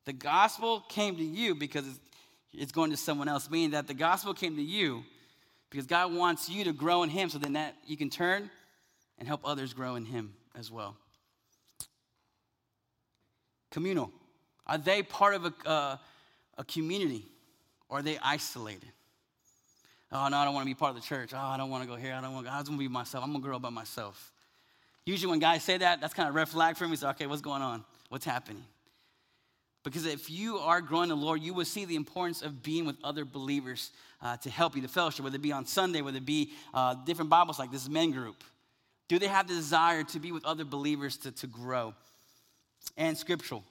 The 0.05 0.13
gospel 0.13 0.81
came 0.89 1.17
to 1.17 1.25
you 1.25 1.55
because 1.55 1.87
it's, 1.87 2.01
it's 2.53 2.73
going 2.73 2.91
to 2.91 2.97
someone 2.97 3.29
else, 3.29 3.51
meaning 3.51 3.71
that 3.71 3.87
the 3.87 3.95
gospel 3.95 4.33
came 4.33 4.57
to 4.57 4.63
you 4.63 5.03
because 5.71 5.87
God 5.87 6.15
wants 6.15 6.49
you 6.49 6.65
to 6.65 6.73
grow 6.73 7.03
in 7.03 7.11
Him 7.11 7.29
so 7.29 7.39
then 7.39 7.53
that 7.53 7.75
you 7.87 7.97
can 7.97 8.09
turn 8.09 8.51
and 9.19 9.27
help 9.27 9.41
others 9.45 9.73
grow 9.73 9.97
in 9.97 10.05
Him 10.05 10.35
as 10.59 10.71
well. 10.71 10.97
Communal. 13.71 14.11
Are 14.67 14.79
they 14.79 15.03
part 15.03 15.35
of 15.35 15.47
a, 15.47 15.69
uh, 15.69 15.97
a 16.57 16.65
community 16.65 17.27
or 17.89 17.99
are 17.99 18.03
they 18.03 18.19
isolated? 18.23 18.91
Oh, 20.11 20.29
no, 20.29 20.39
I 20.39 20.45
don't 20.45 20.55
want 20.55 20.65
to 20.65 20.71
be 20.71 20.75
part 20.75 20.97
of 20.97 21.03
the 21.03 21.07
church. 21.07 21.33
Oh, 21.35 21.39
I 21.39 21.57
don't 21.57 21.71
want 21.71 21.85
to 21.85 21.89
go 21.89 21.97
here. 21.97 22.15
I 22.15 22.21
don't 22.21 22.33
want 22.33 22.47
to 22.47 22.51
go. 22.51 22.57
I 22.57 22.61
just 22.61 22.71
want 22.71 22.81
to 22.81 22.89
be 22.89 22.93
myself. 22.93 23.25
I'm 23.25 23.31
going 23.31 23.43
to 23.43 23.49
grow 23.49 23.59
by 23.59 23.71
myself. 23.71 24.33
Usually, 25.05 25.31
when 25.31 25.39
guys 25.39 25.63
say 25.63 25.77
that, 25.79 26.01
that's 26.01 26.15
kind 26.15 26.29
of 26.29 26.35
red 26.35 26.49
flag 26.49 26.77
for 26.77 26.89
me. 26.89 26.97
So, 26.97 27.09
okay, 27.11 27.27
what's 27.27 27.43
going 27.43 27.63
on? 27.63 27.85
What's 28.09 28.25
happening? 28.25 28.65
Because 29.85 30.07
if 30.07 30.31
you 30.31 30.59
are 30.59 30.81
growing 30.81 31.09
the 31.09 31.17
Lord, 31.17 31.41
you 31.41 31.55
will 31.55 31.65
see 31.65 31.85
the 31.85 31.97
importance 31.97 32.43
of 32.43 32.63
being 32.63 32.85
with 32.85 32.97
other 33.05 33.25
believers 33.25 33.91
uh, 34.23 34.37
to 34.39 34.51
help 34.51 34.77
you, 34.77 34.83
the 34.83 34.89
fellowship, 34.89 35.25
whether 35.25 35.37
it 35.37 35.43
be 35.43 35.53
on 35.53 35.67
Sunday, 35.67 36.01
whether 36.01 36.19
it 36.19 36.27
be 36.27 36.53
uh, 36.75 36.95
different 37.07 37.31
Bibles 37.31 37.59
like 37.59 37.71
this 37.71 37.89
men 37.89 38.11
group. 38.11 38.43
Do 39.09 39.19
they 39.19 39.27
have 39.27 39.49
the 39.49 39.55
desire 39.55 40.05
to 40.05 40.21
be 40.21 40.33
with 40.33 40.45
other 40.45 40.65
believers 40.65 41.17
to, 41.19 41.33
to 41.33 41.47
grow? 41.47 41.95
And 42.97 43.17
scriptural. 43.17 43.65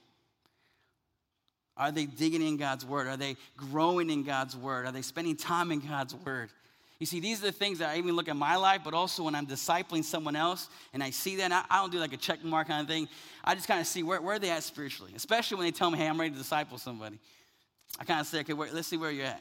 Are 1.76 1.92
they 1.92 2.06
digging 2.06 2.42
in 2.42 2.56
God's 2.56 2.84
word? 2.84 3.06
Are 3.06 3.16
they 3.16 3.36
growing 3.56 4.10
in 4.10 4.24
God's 4.24 4.56
word? 4.56 4.86
Are 4.86 4.92
they 4.92 5.02
spending 5.02 5.36
time 5.36 5.70
in 5.70 5.78
God's 5.78 6.14
word? 6.14 6.50
You 6.98 7.06
see, 7.06 7.20
these 7.20 7.40
are 7.40 7.46
the 7.46 7.52
things 7.52 7.78
that 7.78 7.90
I 7.90 7.98
even 7.98 8.16
look 8.16 8.28
at 8.28 8.34
my 8.34 8.56
life, 8.56 8.80
but 8.84 8.92
also 8.92 9.22
when 9.22 9.36
I'm 9.36 9.46
discipling 9.46 10.02
someone 10.02 10.34
else 10.34 10.68
and 10.92 11.00
I 11.00 11.10
see 11.10 11.36
that, 11.36 11.52
I, 11.52 11.80
don't 11.80 11.92
do 11.92 12.00
like 12.00 12.12
a 12.12 12.16
check 12.16 12.42
mark 12.42 12.66
kind 12.66 12.80
of 12.80 12.88
thing. 12.88 13.08
I 13.44 13.54
just 13.54 13.68
kind 13.68 13.80
of 13.80 13.86
see 13.86 14.02
where, 14.02 14.20
where 14.20 14.34
are 14.34 14.38
they 14.40 14.50
at 14.50 14.64
spiritually, 14.64 15.12
especially 15.14 15.58
when 15.58 15.66
they 15.66 15.70
tell 15.70 15.90
me, 15.90 15.98
hey, 15.98 16.08
I'm 16.08 16.18
ready 16.18 16.32
to 16.32 16.38
disciple 16.38 16.76
somebody. 16.76 17.18
I 18.00 18.04
kind 18.04 18.20
of 18.20 18.26
say, 18.26 18.40
okay, 18.40 18.52
where, 18.52 18.68
let's 18.72 18.88
see 18.88 18.96
where 18.96 19.12
you're 19.12 19.26
at. 19.26 19.40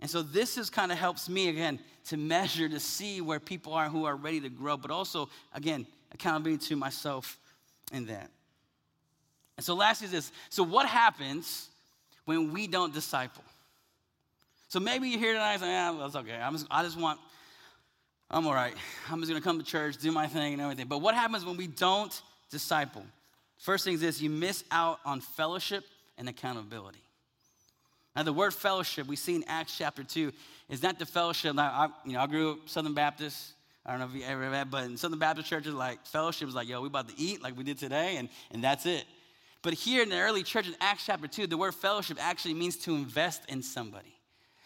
And 0.00 0.10
so 0.10 0.22
this 0.22 0.56
is 0.56 0.70
kind 0.70 0.90
of 0.90 0.98
helps 0.98 1.28
me 1.28 1.48
again 1.48 1.78
to 2.06 2.16
measure 2.16 2.68
to 2.68 2.80
see 2.80 3.20
where 3.20 3.38
people 3.38 3.74
are 3.74 3.88
who 3.88 4.04
are 4.06 4.16
ready 4.16 4.40
to 4.40 4.48
grow, 4.48 4.76
but 4.76 4.90
also 4.90 5.28
again 5.54 5.86
accountability 6.12 6.66
to 6.68 6.76
myself 6.76 7.38
in 7.92 8.06
that. 8.06 8.30
And 9.56 9.64
so 9.64 9.74
lastly 9.74 10.06
is 10.06 10.12
this. 10.12 10.32
So 10.48 10.62
what 10.62 10.86
happens 10.86 11.68
when 12.24 12.52
we 12.52 12.66
don't 12.66 12.94
disciple? 12.94 13.44
So 14.68 14.80
maybe 14.80 15.08
you're 15.08 15.18
here 15.18 15.32
tonight 15.34 15.54
and 15.54 15.62
say, 15.62 15.68
yeah, 15.68 15.96
that's 15.98 16.16
okay. 16.16 16.40
I'm 16.40 16.52
just, 16.54 16.66
I 16.70 16.82
just 16.82 16.98
want, 16.98 17.20
I'm 18.30 18.46
all 18.46 18.54
right. 18.54 18.74
I'm 19.10 19.20
just 19.20 19.32
to 19.32 19.40
come 19.40 19.58
to 19.58 19.64
church, 19.64 19.96
do 19.98 20.12
my 20.12 20.28
thing 20.28 20.54
and 20.54 20.62
everything. 20.62 20.86
But 20.86 20.98
what 20.98 21.14
happens 21.14 21.44
when 21.44 21.56
we 21.56 21.66
don't 21.66 22.22
disciple? 22.50 23.04
First 23.58 23.84
thing 23.84 23.94
is 23.94 24.00
this 24.00 24.22
you 24.22 24.30
miss 24.30 24.64
out 24.70 25.00
on 25.04 25.20
fellowship 25.20 25.84
and 26.16 26.28
accountability. 26.28 27.00
Now, 28.16 28.24
the 28.24 28.32
word 28.32 28.52
fellowship 28.52 29.06
we 29.06 29.16
see 29.16 29.36
in 29.36 29.44
Acts 29.46 29.76
chapter 29.76 30.02
2 30.02 30.32
is 30.68 30.82
not 30.82 30.98
the 30.98 31.06
fellowship. 31.06 31.54
Now, 31.54 31.70
I, 31.70 31.88
you 32.04 32.14
know, 32.14 32.20
I 32.20 32.26
grew 32.26 32.52
up 32.52 32.68
Southern 32.68 32.94
Baptist. 32.94 33.52
I 33.86 33.92
don't 33.92 34.00
know 34.00 34.06
if 34.06 34.14
you 34.14 34.24
ever 34.24 34.50
had, 34.50 34.70
but 34.70 34.84
in 34.84 34.96
Southern 34.96 35.18
Baptist 35.18 35.48
churches, 35.48 35.72
like 35.72 36.04
fellowship 36.06 36.48
is 36.48 36.54
like, 36.54 36.68
yo, 36.68 36.80
we 36.80 36.88
about 36.88 37.08
to 37.08 37.14
eat 37.18 37.42
like 37.42 37.56
we 37.56 37.64
did 37.64 37.78
today, 37.78 38.16
and, 38.16 38.28
and 38.50 38.62
that's 38.62 38.84
it. 38.84 39.04
But 39.62 39.74
here 39.74 40.02
in 40.02 40.08
the 40.08 40.18
early 40.18 40.42
church 40.42 40.66
in 40.66 40.74
Acts 40.80 41.06
chapter 41.06 41.28
2, 41.28 41.46
the 41.46 41.56
word 41.56 41.74
fellowship 41.74 42.18
actually 42.20 42.54
means 42.54 42.76
to 42.78 42.94
invest 42.94 43.42
in 43.48 43.62
somebody. 43.62 44.16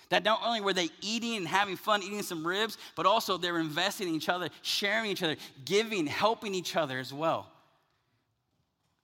That 0.09 0.25
not 0.25 0.41
only 0.45 0.61
were 0.61 0.73
they 0.73 0.91
eating 1.01 1.37
and 1.37 1.49
having 1.49 1.77
fun, 1.77 2.03
eating 2.03 2.23
some 2.23 2.47
ribs, 2.47 2.79
but 2.95 3.07
also 3.07 3.37
they're 3.37 3.59
investing 3.59 4.09
in 4.09 4.15
each 4.15 4.29
other, 4.29 4.49
sharing 4.63 5.11
each 5.11 5.23
other, 5.23 5.37
giving, 5.65 6.07
helping 6.07 6.55
each 6.55 6.77
other 6.77 6.99
as 6.99 7.13
well. 7.13 7.51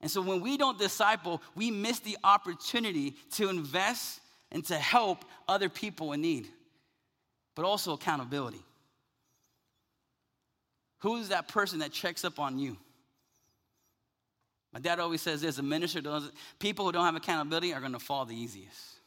And 0.01 0.11
so 0.11 0.23
when 0.23 0.41
we 0.41 0.57
don't 0.57 0.79
disciple, 0.79 1.43
we 1.55 1.71
miss 1.71 1.99
the 2.01 2.17
opportunity 2.25 3.17
to 3.33 3.49
invest 3.49 4.21
and 4.53 4.65
to 4.67 4.77
help 4.77 5.25
other 5.49 5.69
people 5.69 6.13
in 6.13 6.21
need, 6.21 6.49
but 7.55 7.65
also 7.65 7.93
accountability. 7.93 8.65
Who 11.01 11.17
is 11.17 11.29
that 11.29 11.49
person 11.49 11.79
that 11.79 11.93
checks 11.93 12.25
up 12.25 12.39
on 12.39 12.59
you? 12.59 12.77
My 14.73 14.81
dad 14.81 15.01
always 15.01 15.21
says 15.21 15.41
this 15.41 15.59
a 15.59 15.63
minister 15.63 16.01
does 16.01 16.31
people 16.59 16.85
who 16.85 16.93
don't 16.93 17.05
have 17.05 17.17
accountability 17.17 17.75
are 17.75 17.81
going 17.81 17.93
to 17.93 17.99
fall 17.99 18.25
the 18.25 18.37
easiest 18.37 19.01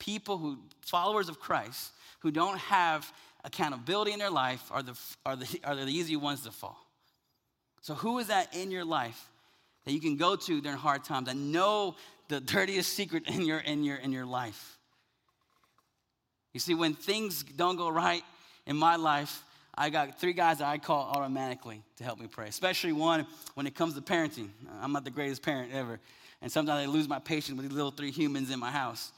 people 0.00 0.38
who, 0.38 0.58
followers 0.80 1.28
of 1.28 1.38
Christ, 1.38 1.92
who 2.18 2.32
don't 2.32 2.58
have 2.58 3.12
accountability 3.44 4.12
in 4.12 4.18
their 4.18 4.30
life 4.30 4.64
are 4.72 4.82
the, 4.82 4.98
are 5.24 5.36
the, 5.36 5.60
are 5.64 5.76
the 5.76 5.86
easy 5.86 6.16
ones 6.16 6.42
to 6.42 6.50
fall. 6.50 6.84
So, 7.82 7.94
who 7.94 8.18
is 8.18 8.26
that 8.26 8.54
in 8.56 8.72
your 8.72 8.84
life 8.84 9.28
that 9.84 9.92
you 9.92 10.00
can 10.00 10.16
go 10.16 10.34
to 10.34 10.60
during 10.60 10.76
hard 10.76 11.04
times 11.04 11.28
and 11.28 11.52
know 11.52 11.94
the 12.30 12.40
dirtiest 12.40 12.94
secret 12.94 13.24
in 13.26 13.44
your, 13.44 13.58
in 13.58 13.84
your, 13.84 13.96
in 13.96 14.12
your 14.12 14.24
life? 14.24 14.78
You 16.54 16.60
see, 16.60 16.74
when 16.74 16.94
things 16.94 17.42
don't 17.42 17.76
go 17.76 17.88
right 17.90 18.22
in 18.66 18.76
my 18.76 18.96
life, 18.96 19.44
I 19.74 19.90
got 19.90 20.20
three 20.20 20.32
guys 20.32 20.58
that 20.58 20.68
I 20.68 20.78
call 20.78 21.10
automatically 21.14 21.82
to 21.96 22.04
help 22.04 22.18
me 22.18 22.26
pray, 22.26 22.48
especially 22.48 22.92
one 22.92 23.26
when 23.54 23.66
it 23.66 23.74
comes 23.74 23.94
to 23.94 24.00
parenting. 24.00 24.48
I'm 24.80 24.92
not 24.92 25.04
the 25.04 25.10
greatest 25.10 25.42
parent 25.42 25.72
ever. 25.72 26.00
And 26.42 26.50
sometimes 26.50 26.82
I 26.82 26.86
lose 26.86 27.08
my 27.08 27.18
patience 27.18 27.56
with 27.56 27.68
these 27.68 27.76
little 27.76 27.90
three 27.90 28.10
humans 28.10 28.50
in 28.50 28.58
my 28.58 28.70
house. 28.70 29.12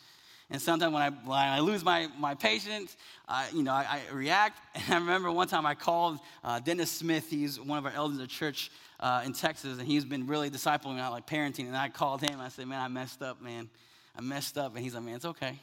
And 0.51 0.61
sometimes 0.61 0.93
when 0.93 1.03
I, 1.03 1.11
when 1.11 1.39
I 1.39 1.61
lose 1.61 1.83
my, 1.85 2.09
my 2.19 2.35
patience, 2.35 2.97
I, 3.27 3.49
you 3.55 3.63
know, 3.63 3.73
I, 3.73 4.01
I 4.11 4.13
react. 4.13 4.59
And 4.75 4.95
I 4.95 4.99
remember 4.99 5.31
one 5.31 5.49
time 5.49 5.65
I 5.65 5.75
called 5.75 6.19
uh, 6.45 6.61
Dennis 6.61 6.91
Smith. 6.91 7.31
He's 7.31 7.59
one 7.61 7.79
of 7.79 7.87
our 7.87 7.93
elders 7.93 8.19
of 8.19 8.29
church 8.29 8.71
uh, 9.03 9.23
in 9.27 9.33
Texas, 9.33 9.79
and 9.79 9.87
he's 9.87 10.05
been 10.05 10.27
really 10.27 10.49
discipling 10.49 10.95
me 10.95 11.01
out 11.01 11.13
like 11.13 11.27
parenting. 11.27 11.67
And 11.67 11.77
I 11.77 11.89
called 11.89 12.23
him. 12.23 12.41
I 12.41 12.49
said, 12.49 12.67
man, 12.69 12.81
I 12.81 12.89
messed 12.89 13.21
up, 13.21 13.43
man. 13.43 13.69
I 14.17 14.23
messed 14.23 14.57
up. 14.57 14.75
And 14.75 14.83
he's 14.83 14.95
like, 14.95 15.03
man, 15.03 15.17
it's 15.17 15.25
okay. 15.25 15.59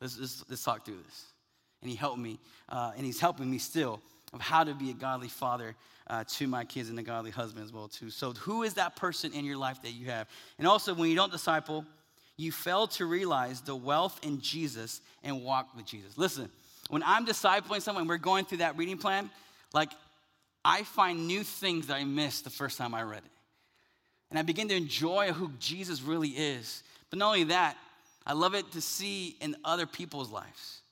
Let's, 0.00 0.18
let's, 0.18 0.44
let's 0.48 0.62
talk 0.62 0.84
through 0.84 0.98
this. 1.04 1.24
And 1.80 1.90
he 1.90 1.96
helped 1.96 2.18
me, 2.18 2.38
uh, 2.68 2.92
and 2.94 3.06
he's 3.06 3.18
helping 3.18 3.50
me 3.50 3.58
still 3.58 4.00
of 4.34 4.40
how 4.40 4.62
to 4.62 4.74
be 4.74 4.90
a 4.90 4.94
godly 4.94 5.28
father 5.28 5.74
uh, 6.06 6.24
to 6.28 6.46
my 6.46 6.64
kids 6.64 6.90
and 6.90 6.98
a 6.98 7.02
godly 7.02 7.30
husband 7.30 7.64
as 7.64 7.72
well 7.72 7.88
too. 7.88 8.10
So 8.10 8.32
who 8.32 8.62
is 8.62 8.74
that 8.74 8.94
person 8.94 9.32
in 9.32 9.44
your 9.44 9.56
life 9.56 9.80
that 9.82 9.92
you 9.92 10.06
have? 10.06 10.28
And 10.58 10.68
also 10.68 10.94
when 10.94 11.08
you 11.08 11.16
don't 11.16 11.32
disciple, 11.32 11.84
you 12.36 12.52
fail 12.52 12.86
to 12.88 13.06
realize 13.06 13.60
the 13.62 13.74
wealth 13.74 14.20
in 14.22 14.40
Jesus 14.40 15.00
and 15.22 15.42
walk 15.42 15.74
with 15.74 15.86
Jesus. 15.86 16.18
Listen, 16.18 16.50
when 16.90 17.02
I'm 17.04 17.24
discipling 17.26 17.80
someone, 17.80 18.06
we're 18.06 18.18
going 18.18 18.44
through 18.44 18.58
that 18.58 18.76
reading 18.76 18.98
plan, 18.98 19.30
like 19.72 19.90
I 20.64 20.82
find 20.82 21.26
new 21.26 21.42
things 21.42 21.86
that 21.86 21.94
I 21.94 22.04
missed 22.04 22.44
the 22.44 22.50
first 22.50 22.78
time 22.78 22.94
I 22.94 23.02
read 23.02 23.22
it. 23.24 23.30
And 24.30 24.38
I 24.38 24.42
begin 24.42 24.68
to 24.68 24.76
enjoy 24.76 25.32
who 25.32 25.50
Jesus 25.58 26.02
really 26.02 26.28
is. 26.28 26.82
But 27.08 27.18
not 27.18 27.28
only 27.28 27.44
that, 27.44 27.76
I 28.26 28.32
love 28.34 28.54
it 28.54 28.70
to 28.72 28.80
see 28.80 29.36
in 29.40 29.56
other 29.64 29.86
people's 29.86 30.30
lives. 30.30 30.82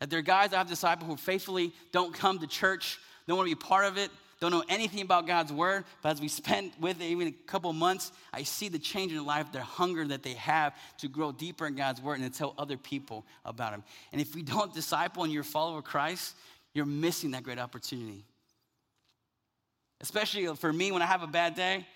That 0.00 0.10
there 0.10 0.18
are 0.18 0.22
guys 0.22 0.52
I've 0.52 0.68
discipled 0.68 1.04
who 1.04 1.16
faithfully 1.16 1.72
don't 1.92 2.14
come 2.14 2.38
to 2.38 2.46
church, 2.46 2.98
don't 3.26 3.36
want 3.36 3.48
to 3.48 3.56
be 3.56 3.60
part 3.60 3.86
of 3.86 3.96
it, 3.96 4.10
don't 4.40 4.50
know 4.50 4.64
anything 4.68 5.00
about 5.00 5.26
God's 5.26 5.52
word, 5.52 5.84
but 6.02 6.10
as 6.10 6.20
we 6.20 6.28
spend 6.28 6.72
with 6.78 7.00
it 7.00 7.06
even 7.06 7.28
a 7.28 7.32
couple 7.32 7.72
months, 7.72 8.12
I 8.32 8.42
see 8.42 8.68
the 8.68 8.78
change 8.78 9.10
in 9.10 9.16
their 9.16 9.26
life, 9.26 9.50
their 9.52 9.62
hunger 9.62 10.06
that 10.08 10.22
they 10.22 10.34
have 10.34 10.74
to 10.98 11.08
grow 11.08 11.32
deeper 11.32 11.66
in 11.66 11.76
God's 11.76 12.02
word 12.02 12.20
and 12.20 12.30
to 12.30 12.38
tell 12.38 12.54
other 12.58 12.76
people 12.76 13.24
about 13.44 13.72
Him. 13.72 13.82
And 14.12 14.20
if 14.20 14.34
we 14.34 14.42
don't 14.42 14.74
disciple 14.74 15.24
and 15.24 15.32
you're 15.32 15.42
a 15.42 15.44
follower 15.46 15.78
of 15.78 15.84
Christ, 15.84 16.36
you're 16.74 16.84
missing 16.84 17.30
that 17.30 17.42
great 17.42 17.58
opportunity. 17.58 18.24
Especially 20.00 20.46
for 20.56 20.72
me, 20.72 20.92
when 20.92 21.02
I 21.02 21.06
have 21.06 21.22
a 21.22 21.26
bad 21.26 21.54
day, 21.54 21.86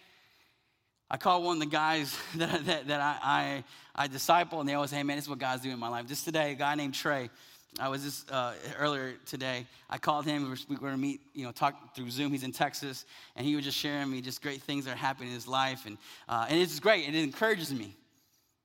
I 1.10 1.16
call 1.16 1.42
one 1.42 1.56
of 1.56 1.60
the 1.60 1.66
guys 1.66 2.16
that, 2.36 2.66
that, 2.66 2.88
that 2.88 3.00
I, 3.00 3.64
I, 3.96 4.04
I 4.04 4.06
disciple, 4.08 4.60
and 4.60 4.68
they 4.68 4.74
always 4.74 4.90
say, 4.90 4.96
hey, 4.96 5.02
man, 5.02 5.16
this 5.16 5.24
is 5.24 5.30
what 5.30 5.38
God's 5.38 5.62
doing 5.62 5.74
in 5.74 5.80
my 5.80 5.88
life. 5.88 6.06
Just 6.06 6.24
today, 6.24 6.52
a 6.52 6.54
guy 6.54 6.74
named 6.74 6.94
Trey, 6.94 7.30
I 7.80 7.88
was 7.88 8.02
just 8.02 8.30
uh, 8.32 8.52
earlier 8.78 9.14
today. 9.26 9.66
I 9.88 9.98
called 9.98 10.24
him. 10.24 10.42
We 10.42 10.74
were, 10.74 10.80
going 10.80 10.92
to 10.92 10.98
meet, 10.98 11.20
you 11.34 11.44
know, 11.44 11.52
talk 11.52 11.94
through 11.94 12.10
Zoom. 12.10 12.32
He's 12.32 12.42
in 12.42 12.50
Texas, 12.50 13.04
and 13.36 13.46
he 13.46 13.54
was 13.54 13.64
just 13.64 13.76
sharing 13.76 14.10
me 14.10 14.20
just 14.20 14.42
great 14.42 14.62
things 14.62 14.86
that 14.86 14.94
are 14.94 14.96
happening 14.96 15.28
in 15.28 15.34
his 15.34 15.46
life, 15.46 15.86
and 15.86 15.96
uh, 16.28 16.46
and 16.48 16.58
it's 16.58 16.80
great. 16.80 17.08
It 17.08 17.14
encourages 17.14 17.72
me, 17.72 17.94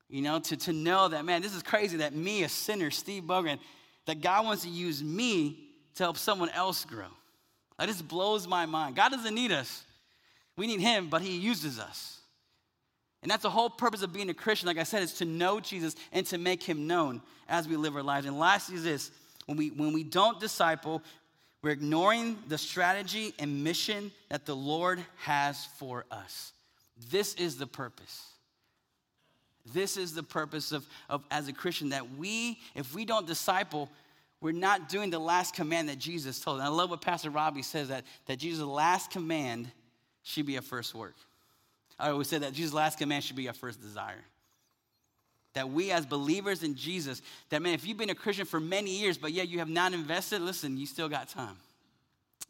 you 0.10 0.22
know, 0.22 0.40
to 0.40 0.58
to 0.58 0.74
know 0.74 1.10
that 1.10 1.26
man, 1.26 1.42
this 1.42 1.54
is 1.54 1.62
crazy 1.62 1.98
that 1.98 2.16
me, 2.16 2.44
a 2.44 2.50
sinner, 2.50 2.90
Steve 2.90 3.24
Bogran, 3.24 3.60
that 4.06 4.22
God 4.22 4.46
wants 4.46 4.64
to 4.64 4.70
use 4.70 5.04
me 5.04 5.60
to 5.96 6.04
help 6.04 6.18
someone 6.18 6.50
else 6.50 6.86
grow. 6.86 7.08
That 7.84 7.90
just 7.90 8.08
blows 8.08 8.48
my 8.48 8.66
mind. 8.66 8.96
God 8.96 9.12
doesn't 9.12 9.36
need 9.36 9.52
us. 9.52 9.84
We 10.56 10.68
need 10.68 10.80
Him, 10.80 11.10
but 11.10 11.22
He 11.22 11.36
uses 11.36 11.80
us. 11.80 12.22
And 13.22 13.30
that's 13.30 13.44
the 13.44 13.50
whole 13.50 13.70
purpose 13.70 14.04
of 14.04 14.14
being 14.14 14.30
a 14.30 14.34
Christian, 14.34 14.68
like 14.68 14.78
I 14.78 14.84
said, 14.84 15.04
is 15.04 15.16
to 15.16 15.26
know 15.26 15.60
Jesus 15.60 15.94
and 16.14 16.26
to 16.28 16.38
make 16.38 16.64
him 16.64 16.88
known 16.88 17.22
as 17.50 17.68
we 17.68 17.76
live 17.76 17.98
our 17.98 18.02
lives. 18.02 18.26
And 18.26 18.40
lastly 18.40 18.78
is 18.78 18.86
this 18.86 19.12
when 19.48 19.58
we, 19.58 19.70
when 19.72 19.92
we 19.92 20.02
don't 20.02 20.40
disciple, 20.40 21.02
we're 21.62 21.72
ignoring 21.72 22.38
the 22.48 22.58
strategy 22.58 23.34
and 23.38 23.66
mission 23.66 24.14
that 24.30 24.46
the 24.46 24.56
Lord 24.56 25.04
has 25.18 25.66
for 25.78 26.06
us. 26.10 26.54
This 27.12 27.34
is 27.34 27.58
the 27.58 27.68
purpose. 27.68 28.28
This 29.74 29.98
is 29.98 30.14
the 30.14 30.24
purpose 30.24 30.72
of, 30.72 30.88
of 31.10 31.26
as 31.30 31.50
a 31.50 31.54
Christian 31.54 31.90
that 31.90 32.18
we, 32.18 32.60
if 32.76 32.96
we 32.96 33.04
don't 33.04 33.28
disciple, 33.28 33.90
we're 34.44 34.52
not 34.52 34.90
doing 34.90 35.10
the 35.10 35.20
last 35.20 35.56
command 35.56 35.88
that 35.88 35.98
Jesus 35.98 36.38
told. 36.42 36.58
And 36.58 36.66
I 36.66 36.70
love 36.70 36.90
what 36.90 37.00
Pastor 37.00 37.30
Robbie 37.30 37.62
says 37.62 37.88
that, 37.88 38.04
that 38.26 38.40
Jesus' 38.40 38.66
last 38.66 39.10
command 39.10 39.72
should 40.22 40.46
be 40.46 40.58
a 40.58 40.62
first 40.62 40.94
work. 40.94 41.16
I 41.98 42.10
always 42.10 42.28
say 42.28 42.40
that 42.40 42.52
Jesus' 42.52 42.74
last 42.74 43.00
command 43.00 43.24
should 43.24 43.38
be 43.38 43.48
our 43.48 43.54
first 43.54 43.82
desire. 43.82 44.22
That 45.54 45.70
we 45.70 45.92
as 45.92 46.06
believers 46.06 46.62
in 46.62 46.76
Jesus, 46.76 47.22
that 47.52 47.62
man, 47.62 47.74
if 47.74 47.88
you've 47.88 47.98
been 47.98 48.10
a 48.10 48.16
Christian 48.16 48.46
for 48.46 48.60
many 48.60 48.92
years, 48.92 49.18
but 49.18 49.32
yet 49.32 49.48
you 49.48 49.60
have 49.60 49.70
not 49.70 49.94
invested, 49.94 50.42
listen, 50.42 50.78
you 50.78 50.88
still 50.88 51.08
got 51.08 51.30
time. 51.30 51.56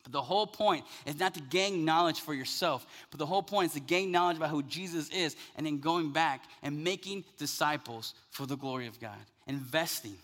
But 0.01 0.13
the 0.13 0.21
whole 0.21 0.47
point 0.47 0.85
is 1.05 1.19
not 1.19 1.35
to 1.35 1.41
gain 1.41 1.85
knowledge 1.85 2.21
for 2.21 2.33
yourself, 2.33 2.87
but 3.11 3.19
the 3.19 3.27
whole 3.27 3.43
point 3.43 3.67
is 3.67 3.73
to 3.73 3.79
gain 3.81 4.09
knowledge 4.09 4.37
about 4.37 4.49
who 4.49 4.63
Jesus 4.63 5.09
is 5.11 5.35
and 5.55 5.67
then 5.67 5.77
going 5.79 6.11
back 6.11 6.43
and 6.63 6.83
making 6.83 7.23
disciples 7.37 8.15
for 8.31 8.47
the 8.47 8.57
glory 8.57 8.87
of 8.87 8.99
God, 8.99 9.19
investing. 9.45 10.15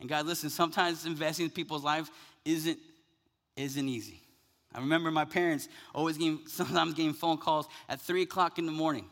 And 0.00 0.08
God, 0.08 0.26
listen, 0.26 0.50
sometimes 0.50 1.06
investing 1.06 1.46
in 1.46 1.50
people's 1.50 1.82
lives 1.82 2.10
isn't, 2.44 2.78
isn't 3.56 3.88
easy. 3.88 4.20
I 4.74 4.80
remember 4.80 5.10
my 5.10 5.24
parents 5.24 5.68
always 5.94 6.16
getting, 6.16 6.40
sometimes 6.46 6.94
getting 6.94 7.14
phone 7.14 7.38
calls 7.38 7.66
at 7.88 8.00
three 8.00 8.22
o'clock 8.22 8.58
in 8.58 8.66
the 8.66 8.72
morning 8.72 9.06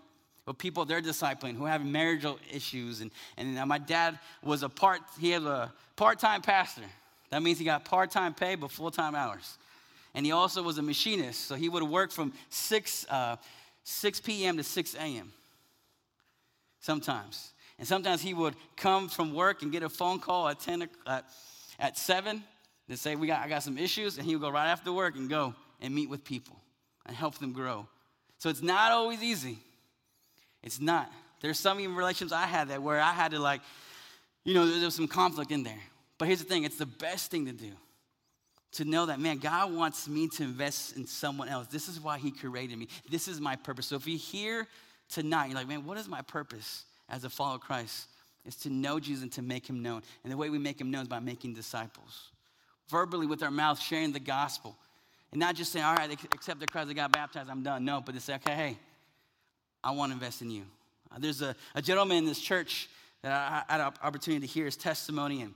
with 0.46 0.58
people 0.58 0.84
they're 0.84 1.02
discipling 1.02 1.56
who 1.56 1.64
have 1.64 1.84
marital 1.84 2.38
issues. 2.52 3.00
And, 3.00 3.10
and 3.36 3.56
my 3.68 3.78
dad 3.78 4.18
was 4.42 4.62
a 4.62 4.68
part, 4.68 5.00
he 5.18 5.30
had 5.30 5.42
a 5.42 5.72
part-time 5.96 6.42
pastor. 6.42 6.82
That 7.30 7.42
means 7.42 7.58
he 7.58 7.64
got 7.64 7.84
part-time 7.84 8.34
pay 8.34 8.54
but 8.54 8.70
full-time 8.70 9.14
hours. 9.14 9.58
And 10.14 10.24
he 10.24 10.32
also 10.32 10.62
was 10.62 10.78
a 10.78 10.82
machinist, 10.82 11.46
so 11.46 11.56
he 11.56 11.68
would 11.68 11.82
work 11.82 12.10
from 12.10 12.32
6, 12.48 13.06
uh, 13.10 13.36
6 13.84 14.20
p.m. 14.20 14.56
to 14.56 14.62
6 14.62 14.94
a.m. 14.94 15.32
sometimes. 16.80 17.52
And 17.78 17.86
sometimes 17.86 18.22
he 18.22 18.32
would 18.32 18.54
come 18.76 19.08
from 19.08 19.34
work 19.34 19.62
and 19.62 19.70
get 19.70 19.82
a 19.82 19.88
phone 19.88 20.18
call 20.18 20.48
at 20.48 20.60
10, 20.60 20.88
uh, 21.06 21.20
at 21.78 21.98
seven, 21.98 22.42
they 22.88 22.96
say, 22.96 23.16
we 23.16 23.26
got, 23.26 23.44
I 23.44 23.48
got 23.48 23.62
some 23.62 23.78
issues, 23.78 24.16
and 24.16 24.26
he 24.26 24.36
would 24.36 24.42
go 24.42 24.50
right 24.50 24.68
after 24.68 24.92
work 24.92 25.16
and 25.16 25.28
go 25.28 25.54
and 25.80 25.94
meet 25.94 26.08
with 26.08 26.24
people 26.24 26.56
and 27.04 27.16
help 27.16 27.38
them 27.38 27.52
grow. 27.52 27.86
So 28.38 28.48
it's 28.48 28.62
not 28.62 28.92
always 28.92 29.22
easy. 29.22 29.58
It's 30.62 30.80
not. 30.80 31.10
There's 31.40 31.58
some 31.58 31.80
even 31.80 31.96
relationships 31.96 32.32
I 32.32 32.46
had 32.46 32.68
that 32.68 32.82
where 32.82 33.00
I 33.00 33.12
had 33.12 33.32
to 33.32 33.38
like, 33.38 33.60
you 34.44 34.54
know, 34.54 34.66
there 34.66 34.84
was 34.84 34.94
some 34.94 35.08
conflict 35.08 35.50
in 35.50 35.64
there. 35.64 35.80
But 36.18 36.28
here's 36.28 36.38
the 36.38 36.44
thing, 36.44 36.64
it's 36.64 36.78
the 36.78 36.86
best 36.86 37.30
thing 37.30 37.46
to 37.46 37.52
do. 37.52 37.72
To 38.72 38.84
know 38.84 39.06
that, 39.06 39.20
man, 39.20 39.38
God 39.38 39.72
wants 39.72 40.06
me 40.06 40.28
to 40.28 40.42
invest 40.42 40.96
in 40.96 41.06
someone 41.06 41.48
else. 41.48 41.66
This 41.68 41.88
is 41.88 42.00
why 42.00 42.18
He 42.18 42.30
created 42.30 42.78
me. 42.78 42.88
This 43.10 43.26
is 43.26 43.40
my 43.40 43.56
purpose. 43.56 43.86
So 43.86 43.96
if 43.96 44.06
you're 44.06 44.18
here 44.18 44.66
tonight, 45.08 45.46
you're 45.46 45.54
like, 45.54 45.68
man, 45.68 45.86
what 45.86 45.98
is 45.98 46.08
my 46.08 46.20
purpose 46.22 46.84
as 47.08 47.24
a 47.24 47.30
follower 47.30 47.56
of 47.56 47.60
Christ? 47.60 48.08
is 48.46 48.56
to 48.56 48.70
know 48.70 49.00
Jesus 49.00 49.22
and 49.22 49.32
to 49.32 49.42
make 49.42 49.68
Him 49.68 49.82
known. 49.82 50.02
And 50.22 50.32
the 50.32 50.36
way 50.36 50.50
we 50.50 50.58
make 50.58 50.80
Him 50.80 50.90
known 50.90 51.02
is 51.02 51.08
by 51.08 51.18
making 51.18 51.54
disciples. 51.54 52.30
Verbally, 52.88 53.26
with 53.26 53.42
our 53.42 53.50
mouth, 53.50 53.80
sharing 53.80 54.12
the 54.12 54.20
gospel. 54.20 54.76
And 55.32 55.40
not 55.40 55.56
just 55.56 55.72
saying, 55.72 55.84
all 55.84 55.94
right, 55.94 56.10
accept 56.32 56.60
the 56.60 56.66
Christ, 56.66 56.88
I 56.88 56.92
got 56.94 57.12
baptized, 57.12 57.50
I'm 57.50 57.62
done. 57.62 57.84
No, 57.84 58.00
but 58.00 58.14
to 58.14 58.20
say, 58.20 58.34
okay, 58.36 58.54
hey, 58.54 58.78
I 59.82 59.90
want 59.90 60.10
to 60.10 60.14
invest 60.14 60.42
in 60.42 60.50
you. 60.50 60.62
Uh, 61.12 61.16
there's 61.18 61.42
a, 61.42 61.54
a 61.74 61.82
gentleman 61.82 62.18
in 62.18 62.26
this 62.26 62.40
church 62.40 62.88
that 63.22 63.32
I, 63.32 63.72
had 63.72 63.80
an 63.80 63.92
opportunity 64.02 64.46
to 64.46 64.52
hear 64.52 64.66
his 64.66 64.76
testimony, 64.76 65.42
and, 65.42 65.54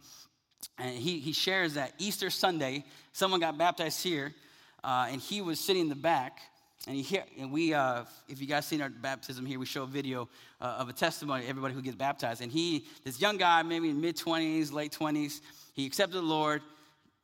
and 0.79 0.97
he, 0.97 1.21
he 1.21 1.33
shares 1.33 1.75
that 1.75 1.93
Easter 1.99 2.31
Sunday, 2.31 2.85
someone 3.13 3.39
got 3.39 3.57
baptized 3.57 4.03
here, 4.03 4.35
uh, 4.83 5.07
and 5.11 5.21
he 5.21 5.41
was 5.41 5.61
sitting 5.61 5.83
in 5.83 5.89
the 5.89 5.95
back. 5.95 6.41
And, 6.87 6.97
he 6.97 7.03
hear, 7.03 7.25
and 7.39 7.53
we, 7.53 7.75
uh, 7.75 8.05
if 8.29 8.41
you 8.41 8.47
guys 8.47 8.67
seen 8.67 8.81
our 8.81 8.89
baptism 8.89 9.45
here, 9.45 9.59
we 9.59 9.67
show 9.67 9.83
a 9.83 9.87
video 9.87 10.29
uh, 10.61 10.77
of 10.79 10.89
a 10.89 10.93
testimony, 10.93 11.45
everybody 11.47 11.75
who 11.75 11.83
gets 11.83 11.97
baptized. 11.97 12.41
And 12.41 12.51
he, 12.51 12.87
this 13.05 13.21
young 13.21 13.37
guy, 13.37 13.63
maybe 13.63 13.91
in 13.91 14.01
mid 14.01 14.17
20s, 14.17 14.73
late 14.73 14.97
20s, 14.99 15.41
he 15.75 15.85
accepted 15.85 16.17
the 16.17 16.23
Lord, 16.23 16.63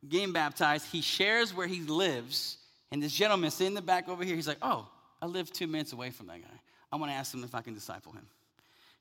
getting 0.08 0.32
baptized. 0.32 0.86
He 0.92 1.00
shares 1.00 1.54
where 1.54 1.66
he 1.66 1.80
lives. 1.80 2.58
And 2.92 3.02
this 3.02 3.12
gentleman 3.12 3.50
sitting 3.50 3.68
in 3.68 3.74
the 3.74 3.82
back 3.82 4.08
over 4.08 4.24
here, 4.24 4.36
he's 4.36 4.48
like, 4.48 4.58
Oh, 4.60 4.86
I 5.22 5.26
live 5.26 5.50
two 5.50 5.66
minutes 5.66 5.92
away 5.92 6.10
from 6.10 6.26
that 6.26 6.42
guy. 6.42 6.60
I 6.92 6.96
want 6.96 7.10
to 7.10 7.16
ask 7.16 7.32
him 7.32 7.42
if 7.42 7.54
I 7.54 7.62
can 7.62 7.74
disciple 7.74 8.12
him. 8.12 8.26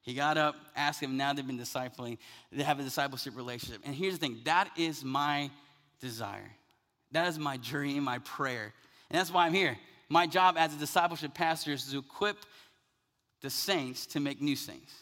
He 0.01 0.14
got 0.14 0.38
up, 0.38 0.56
asked 0.76 1.01
him, 1.01 1.18
now 1.18 1.34
they've 1.34 1.45
been 1.45 1.58
discipling, 1.58 2.20
they 2.51 2.64
have 2.64 2.80
a 2.80 2.84
discipleship 2.84 3.36
relationship. 3.36 3.82
And 3.84 3.95
here's 3.95 4.14
the 4.14 4.20
thing 4.20 4.41
that 4.45 4.70
is 4.78 5.03
my 5.03 5.49
desire. 5.99 6.51
That 7.12 7.28
is 7.28 7.39
my 7.39 7.58
dream, 7.58 8.03
my 8.03 8.20
prayer. 8.20 8.74
And 9.10 9.20
that's 9.20 9.32
why 9.32 9.45
I'm 9.45 9.53
here. 9.53 9.78
My 10.10 10.28
job 10.28 10.56
as 10.58 10.74
a 10.74 10.78
discipleship 10.78 11.34
pastor 11.34 11.74
is 11.74 11.91
to 11.91 11.99
equip 11.99 12.38
the 13.41 13.49
saints 13.49 14.06
to 14.08 14.20
make 14.20 14.41
new 14.41 14.56
saints. 14.56 14.93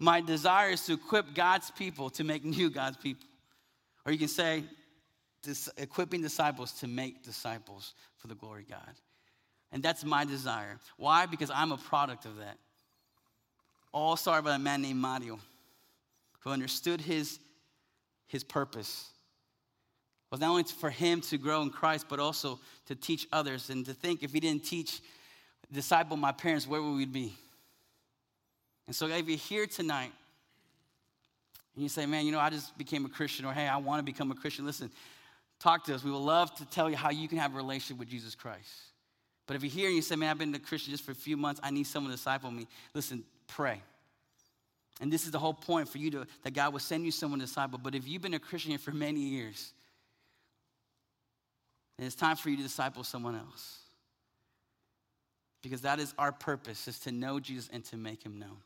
My 0.00 0.20
desire 0.20 0.70
is 0.70 0.84
to 0.86 0.94
equip 0.94 1.34
God's 1.34 1.70
people 1.70 2.10
to 2.10 2.24
make 2.24 2.44
new 2.44 2.70
God's 2.70 2.96
people. 2.96 3.26
Or 4.04 4.12
you 4.12 4.18
can 4.18 4.28
say, 4.28 4.64
equipping 5.76 6.22
disciples 6.22 6.72
to 6.72 6.88
make 6.88 7.22
disciples 7.22 7.94
for 8.18 8.26
the 8.26 8.34
glory 8.34 8.62
of 8.62 8.70
God. 8.70 8.94
And 9.72 9.82
that's 9.82 10.04
my 10.04 10.24
desire. 10.24 10.78
Why? 10.96 11.26
Because 11.26 11.50
I'm 11.50 11.72
a 11.72 11.76
product 11.76 12.24
of 12.24 12.36
that. 12.36 12.56
All 13.92 14.16
started 14.16 14.44
by 14.44 14.54
a 14.54 14.58
man 14.58 14.82
named 14.82 15.00
Mario, 15.00 15.38
who 16.40 16.50
understood 16.50 17.00
his, 17.00 17.38
his 18.26 18.44
purpose. 18.44 19.10
Was 20.30 20.40
not 20.40 20.50
only 20.50 20.64
for 20.64 20.90
him 20.90 21.20
to 21.22 21.38
grow 21.38 21.62
in 21.62 21.70
Christ, 21.70 22.06
but 22.08 22.18
also 22.18 22.58
to 22.86 22.94
teach 22.94 23.28
others 23.32 23.70
and 23.70 23.86
to 23.86 23.94
think 23.94 24.22
if 24.22 24.32
he 24.32 24.40
didn't 24.40 24.64
teach, 24.64 25.00
disciple 25.72 26.16
my 26.16 26.32
parents, 26.32 26.66
where 26.66 26.82
would 26.82 26.96
we 26.96 27.06
be? 27.06 27.32
And 28.86 28.94
so 28.94 29.06
if 29.06 29.28
you're 29.28 29.38
here 29.38 29.66
tonight 29.66 30.12
and 31.74 31.82
you 31.82 31.88
say, 31.88 32.06
man, 32.06 32.26
you 32.26 32.32
know, 32.32 32.40
I 32.40 32.50
just 32.50 32.76
became 32.78 33.04
a 33.04 33.08
Christian, 33.08 33.44
or 33.44 33.52
hey, 33.52 33.66
I 33.68 33.76
want 33.76 34.00
to 34.00 34.04
become 34.04 34.30
a 34.30 34.34
Christian, 34.34 34.64
listen, 34.66 34.90
talk 35.60 35.84
to 35.84 35.94
us. 35.94 36.02
We 36.02 36.10
would 36.10 36.18
love 36.18 36.54
to 36.56 36.64
tell 36.66 36.90
you 36.90 36.96
how 36.96 37.10
you 37.10 37.28
can 37.28 37.38
have 37.38 37.52
a 37.54 37.56
relationship 37.56 37.98
with 37.98 38.08
Jesus 38.08 38.34
Christ. 38.34 38.70
But 39.46 39.56
if 39.56 39.62
you're 39.62 39.70
here 39.70 39.86
and 39.86 39.96
you 39.96 40.02
say, 40.02 40.16
man, 40.16 40.30
I've 40.30 40.38
been 40.38 40.54
a 40.54 40.58
Christian 40.58 40.92
just 40.92 41.04
for 41.04 41.12
a 41.12 41.16
few 41.16 41.36
months, 41.36 41.60
I 41.62 41.70
need 41.70 41.86
someone 41.86 42.10
to 42.10 42.16
disciple 42.16 42.50
me, 42.50 42.66
listen, 42.94 43.22
pray. 43.46 43.80
And 45.00 45.12
this 45.12 45.24
is 45.24 45.30
the 45.30 45.38
whole 45.38 45.54
point 45.54 45.88
for 45.88 45.98
you 45.98 46.10
to, 46.12 46.26
that 46.42 46.54
God 46.54 46.72
will 46.72 46.80
send 46.80 47.04
you 47.04 47.10
someone 47.10 47.38
to 47.40 47.46
disciple. 47.46 47.78
But 47.82 47.94
if 47.94 48.08
you've 48.08 48.22
been 48.22 48.34
a 48.34 48.40
Christian 48.40 48.76
for 48.78 48.92
many 48.92 49.20
years, 49.20 49.72
then 51.96 52.06
it's 52.06 52.16
time 52.16 52.36
for 52.36 52.50
you 52.50 52.56
to 52.56 52.62
disciple 52.62 53.04
someone 53.04 53.34
else. 53.34 53.78
Because 55.62 55.80
that 55.82 55.98
is 55.98 56.14
our 56.18 56.32
purpose, 56.32 56.86
is 56.86 56.98
to 57.00 57.12
know 57.12 57.40
Jesus 57.40 57.68
and 57.72 57.84
to 57.86 57.96
make 57.96 58.22
him 58.22 58.38
known. 58.38 58.58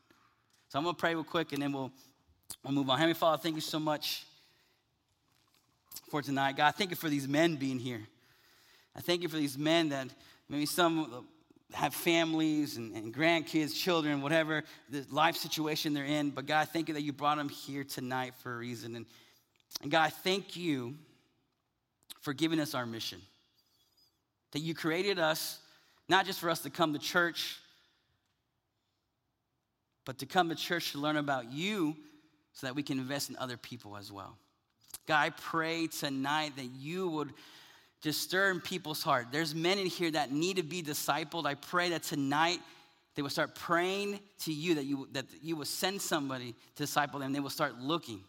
So 0.69 0.77
I'm 0.77 0.85
gonna 0.85 0.95
pray 0.95 1.15
real 1.15 1.23
quick 1.23 1.53
and 1.53 1.61
then 1.61 1.73
we'll, 1.73 1.91
we'll 2.63 2.73
move 2.73 2.89
on. 2.89 2.97
Heavenly 2.97 3.15
Father, 3.15 3.41
thank 3.41 3.55
you 3.55 3.61
so 3.61 3.79
much 3.79 4.25
for 6.09 6.21
tonight. 6.21 6.57
God, 6.57 6.75
thank 6.75 6.89
you 6.89 6.95
for 6.95 7.09
these 7.09 7.27
men 7.27 7.55
being 7.55 7.79
here. 7.79 8.01
I 8.95 8.99
thank 9.01 9.21
you 9.21 9.29
for 9.29 9.37
these 9.37 9.57
men 9.57 9.89
that 9.89 10.09
Maybe 10.51 10.65
some 10.65 11.25
have 11.71 11.93
families 11.93 12.75
and, 12.75 12.93
and, 12.93 13.13
grandkids, 13.13 13.73
children, 13.73 14.21
whatever 14.21 14.65
the 14.89 15.05
life 15.09 15.37
situation 15.37 15.93
they're 15.93 16.03
in. 16.03 16.31
But 16.31 16.45
God, 16.45 16.67
thank 16.67 16.89
you 16.89 16.93
that 16.95 17.03
you 17.03 17.13
brought 17.13 17.37
them 17.37 17.47
here 17.47 17.85
tonight 17.85 18.33
for 18.43 18.53
a 18.53 18.57
reason. 18.57 18.97
And, 18.97 19.05
and 19.81 19.89
God, 19.89 20.11
thank 20.11 20.57
you 20.57 20.95
for 22.21 22.33
giving 22.33 22.59
us 22.59 22.73
our 22.73 22.85
mission. 22.85 23.21
That 24.53 24.59
you 24.59 24.73
created 24.73 25.19
us 25.19 25.59
not 26.07 26.25
just 26.25 26.39
for 26.39 26.49
us 26.49 26.59
to 26.61 26.69
come 26.69 26.93
to 26.93 26.99
church, 26.99 27.57
but 30.05 30.17
to 30.19 30.25
come 30.25 30.49
to 30.49 30.55
church 30.55 30.91
to 30.91 30.99
learn 30.99 31.17
about 31.17 31.51
you 31.51 31.95
so 32.53 32.67
that 32.67 32.75
we 32.75 32.83
can 32.83 32.99
invest 32.99 33.29
in 33.29 33.37
other 33.37 33.57
people 33.57 33.95
as 33.95 34.11
well. 34.11 34.35
God, 35.07 35.19
I 35.19 35.29
pray 35.29 35.87
tonight 35.87 36.53
that 36.57 36.69
you 36.77 37.07
would 37.09 37.33
just 38.01 38.21
stir 38.21 38.51
in 38.51 38.59
people's 38.59 39.03
heart. 39.03 39.27
There's 39.31 39.53
men 39.55 39.77
in 39.77 39.85
here 39.85 40.11
that 40.11 40.31
need 40.31 40.57
to 40.57 40.63
be 40.63 40.81
discipled. 40.81 41.45
I 41.45 41.53
pray 41.53 41.89
that 41.89 42.03
tonight 42.03 42.59
they 43.15 43.21
will 43.21 43.29
start 43.29 43.55
praying 43.55 44.19
to 44.39 44.53
you 44.53 44.75
that 44.75 44.85
you, 44.85 45.07
that 45.11 45.25
you 45.41 45.55
will 45.55 45.65
send 45.65 46.01
somebody 46.01 46.55
to 46.75 46.83
disciple 46.83 47.19
them. 47.19 47.33
They 47.33 47.39
will 47.39 47.49
start 47.49 47.79
looking. 47.79 48.21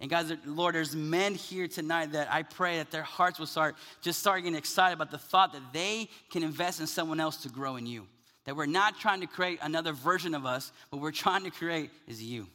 And 0.00 0.08
guys, 0.08 0.32
Lord, 0.46 0.74
there's 0.74 0.96
men 0.96 1.34
here 1.34 1.68
tonight 1.68 2.12
that 2.12 2.32
I 2.32 2.42
pray 2.42 2.78
that 2.78 2.90
their 2.90 3.02
hearts 3.02 3.38
will 3.38 3.46
start 3.46 3.76
just 4.00 4.18
start 4.18 4.42
getting 4.42 4.56
excited 4.56 4.94
about 4.94 5.10
the 5.10 5.18
thought 5.18 5.52
that 5.52 5.72
they 5.72 6.08
can 6.30 6.42
invest 6.42 6.80
in 6.80 6.86
someone 6.86 7.20
else 7.20 7.36
to 7.42 7.50
grow 7.50 7.76
in 7.76 7.86
you. 7.86 8.06
That 8.44 8.56
we're 8.56 8.64
not 8.66 8.98
trying 8.98 9.20
to 9.20 9.26
create 9.26 9.58
another 9.60 9.92
version 9.92 10.34
of 10.34 10.46
us, 10.46 10.72
but 10.90 11.00
we're 11.00 11.12
trying 11.12 11.44
to 11.44 11.50
create 11.50 11.90
is 12.08 12.22
you. 12.22 12.46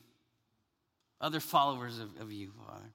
Other 1.22 1.39
followers 1.39 2.00
of, 2.00 2.10
of 2.20 2.32
you, 2.32 2.52
Father. 2.66 2.91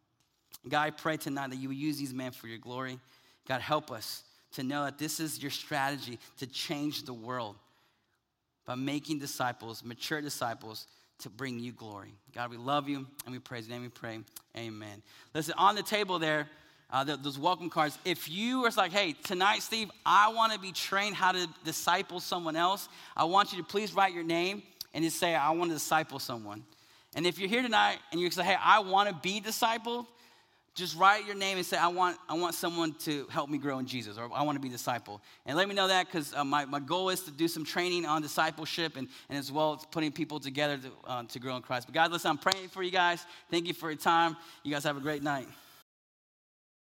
God, 0.68 0.82
I 0.82 0.90
pray 0.90 1.16
tonight 1.16 1.50
that 1.50 1.56
you 1.56 1.68
will 1.68 1.76
use 1.76 1.96
these 1.96 2.12
men 2.12 2.32
for 2.32 2.48
your 2.48 2.58
glory. 2.58 2.98
God, 3.46 3.60
help 3.60 3.92
us 3.92 4.24
to 4.52 4.64
know 4.64 4.84
that 4.84 4.98
this 4.98 5.20
is 5.20 5.40
your 5.40 5.50
strategy 5.50 6.18
to 6.38 6.46
change 6.46 7.04
the 7.04 7.14
world 7.14 7.56
by 8.66 8.74
making 8.74 9.20
disciples, 9.20 9.84
mature 9.84 10.20
disciples, 10.20 10.86
to 11.20 11.30
bring 11.30 11.58
you 11.58 11.72
glory. 11.72 12.14
God, 12.34 12.50
we 12.50 12.56
love 12.56 12.88
you 12.88 13.06
and 13.24 13.32
we 13.32 13.38
praise 13.38 13.66
your 13.66 13.74
name. 13.74 13.82
We 13.82 13.88
pray. 13.88 14.20
Amen. 14.56 15.02
Listen, 15.34 15.54
on 15.56 15.74
the 15.74 15.82
table 15.82 16.18
there, 16.18 16.48
uh, 16.90 17.04
those 17.04 17.38
welcome 17.38 17.70
cards. 17.70 17.98
If 18.04 18.28
you 18.28 18.64
are 18.64 18.70
like, 18.76 18.92
hey, 18.92 19.14
tonight, 19.24 19.62
Steve, 19.62 19.90
I 20.04 20.32
want 20.32 20.52
to 20.52 20.58
be 20.58 20.72
trained 20.72 21.14
how 21.14 21.32
to 21.32 21.48
disciple 21.64 22.20
someone 22.20 22.56
else, 22.56 22.88
I 23.16 23.24
want 23.24 23.52
you 23.52 23.58
to 23.58 23.64
please 23.64 23.94
write 23.94 24.12
your 24.12 24.24
name 24.24 24.62
and 24.92 25.04
just 25.04 25.18
say, 25.18 25.34
I 25.34 25.50
want 25.50 25.70
to 25.70 25.74
disciple 25.74 26.18
someone. 26.18 26.64
And 27.14 27.26
if 27.26 27.38
you're 27.38 27.48
here 27.48 27.62
tonight 27.62 27.98
and 28.12 28.20
you 28.20 28.30
say, 28.30 28.44
hey, 28.44 28.56
I 28.60 28.80
want 28.80 29.08
to 29.08 29.14
be 29.14 29.40
discipled, 29.40 30.06
just 30.80 30.96
write 30.96 31.26
your 31.26 31.36
name 31.36 31.58
and 31.58 31.66
say, 31.66 31.76
I 31.76 31.88
want, 31.88 32.16
I 32.28 32.34
want 32.34 32.54
someone 32.54 32.94
to 33.00 33.26
help 33.30 33.50
me 33.50 33.58
grow 33.58 33.78
in 33.78 33.86
Jesus, 33.86 34.16
or 34.16 34.30
I 34.34 34.42
want 34.42 34.56
to 34.56 34.60
be 34.60 34.68
a 34.68 34.72
disciple. 34.72 35.20
And 35.44 35.56
let 35.56 35.68
me 35.68 35.74
know 35.74 35.86
that 35.88 36.06
because 36.06 36.34
uh, 36.34 36.42
my, 36.42 36.64
my 36.64 36.80
goal 36.80 37.10
is 37.10 37.20
to 37.24 37.30
do 37.30 37.46
some 37.46 37.64
training 37.64 38.06
on 38.06 38.22
discipleship 38.22 38.96
and, 38.96 39.06
and 39.28 39.38
as 39.38 39.52
well 39.52 39.74
as 39.74 39.84
putting 39.90 40.10
people 40.10 40.40
together 40.40 40.78
to, 40.78 40.90
uh, 41.06 41.22
to 41.24 41.38
grow 41.38 41.54
in 41.56 41.62
Christ. 41.62 41.86
But 41.86 41.94
God, 41.94 42.10
listen, 42.10 42.30
I'm 42.30 42.38
praying 42.38 42.68
for 42.68 42.82
you 42.82 42.90
guys. 42.90 43.24
Thank 43.50 43.66
you 43.66 43.74
for 43.74 43.90
your 43.90 43.98
time. 43.98 44.36
You 44.62 44.72
guys 44.72 44.84
have 44.84 44.96
a 44.96 45.00
great 45.00 45.22
night. 45.22 45.46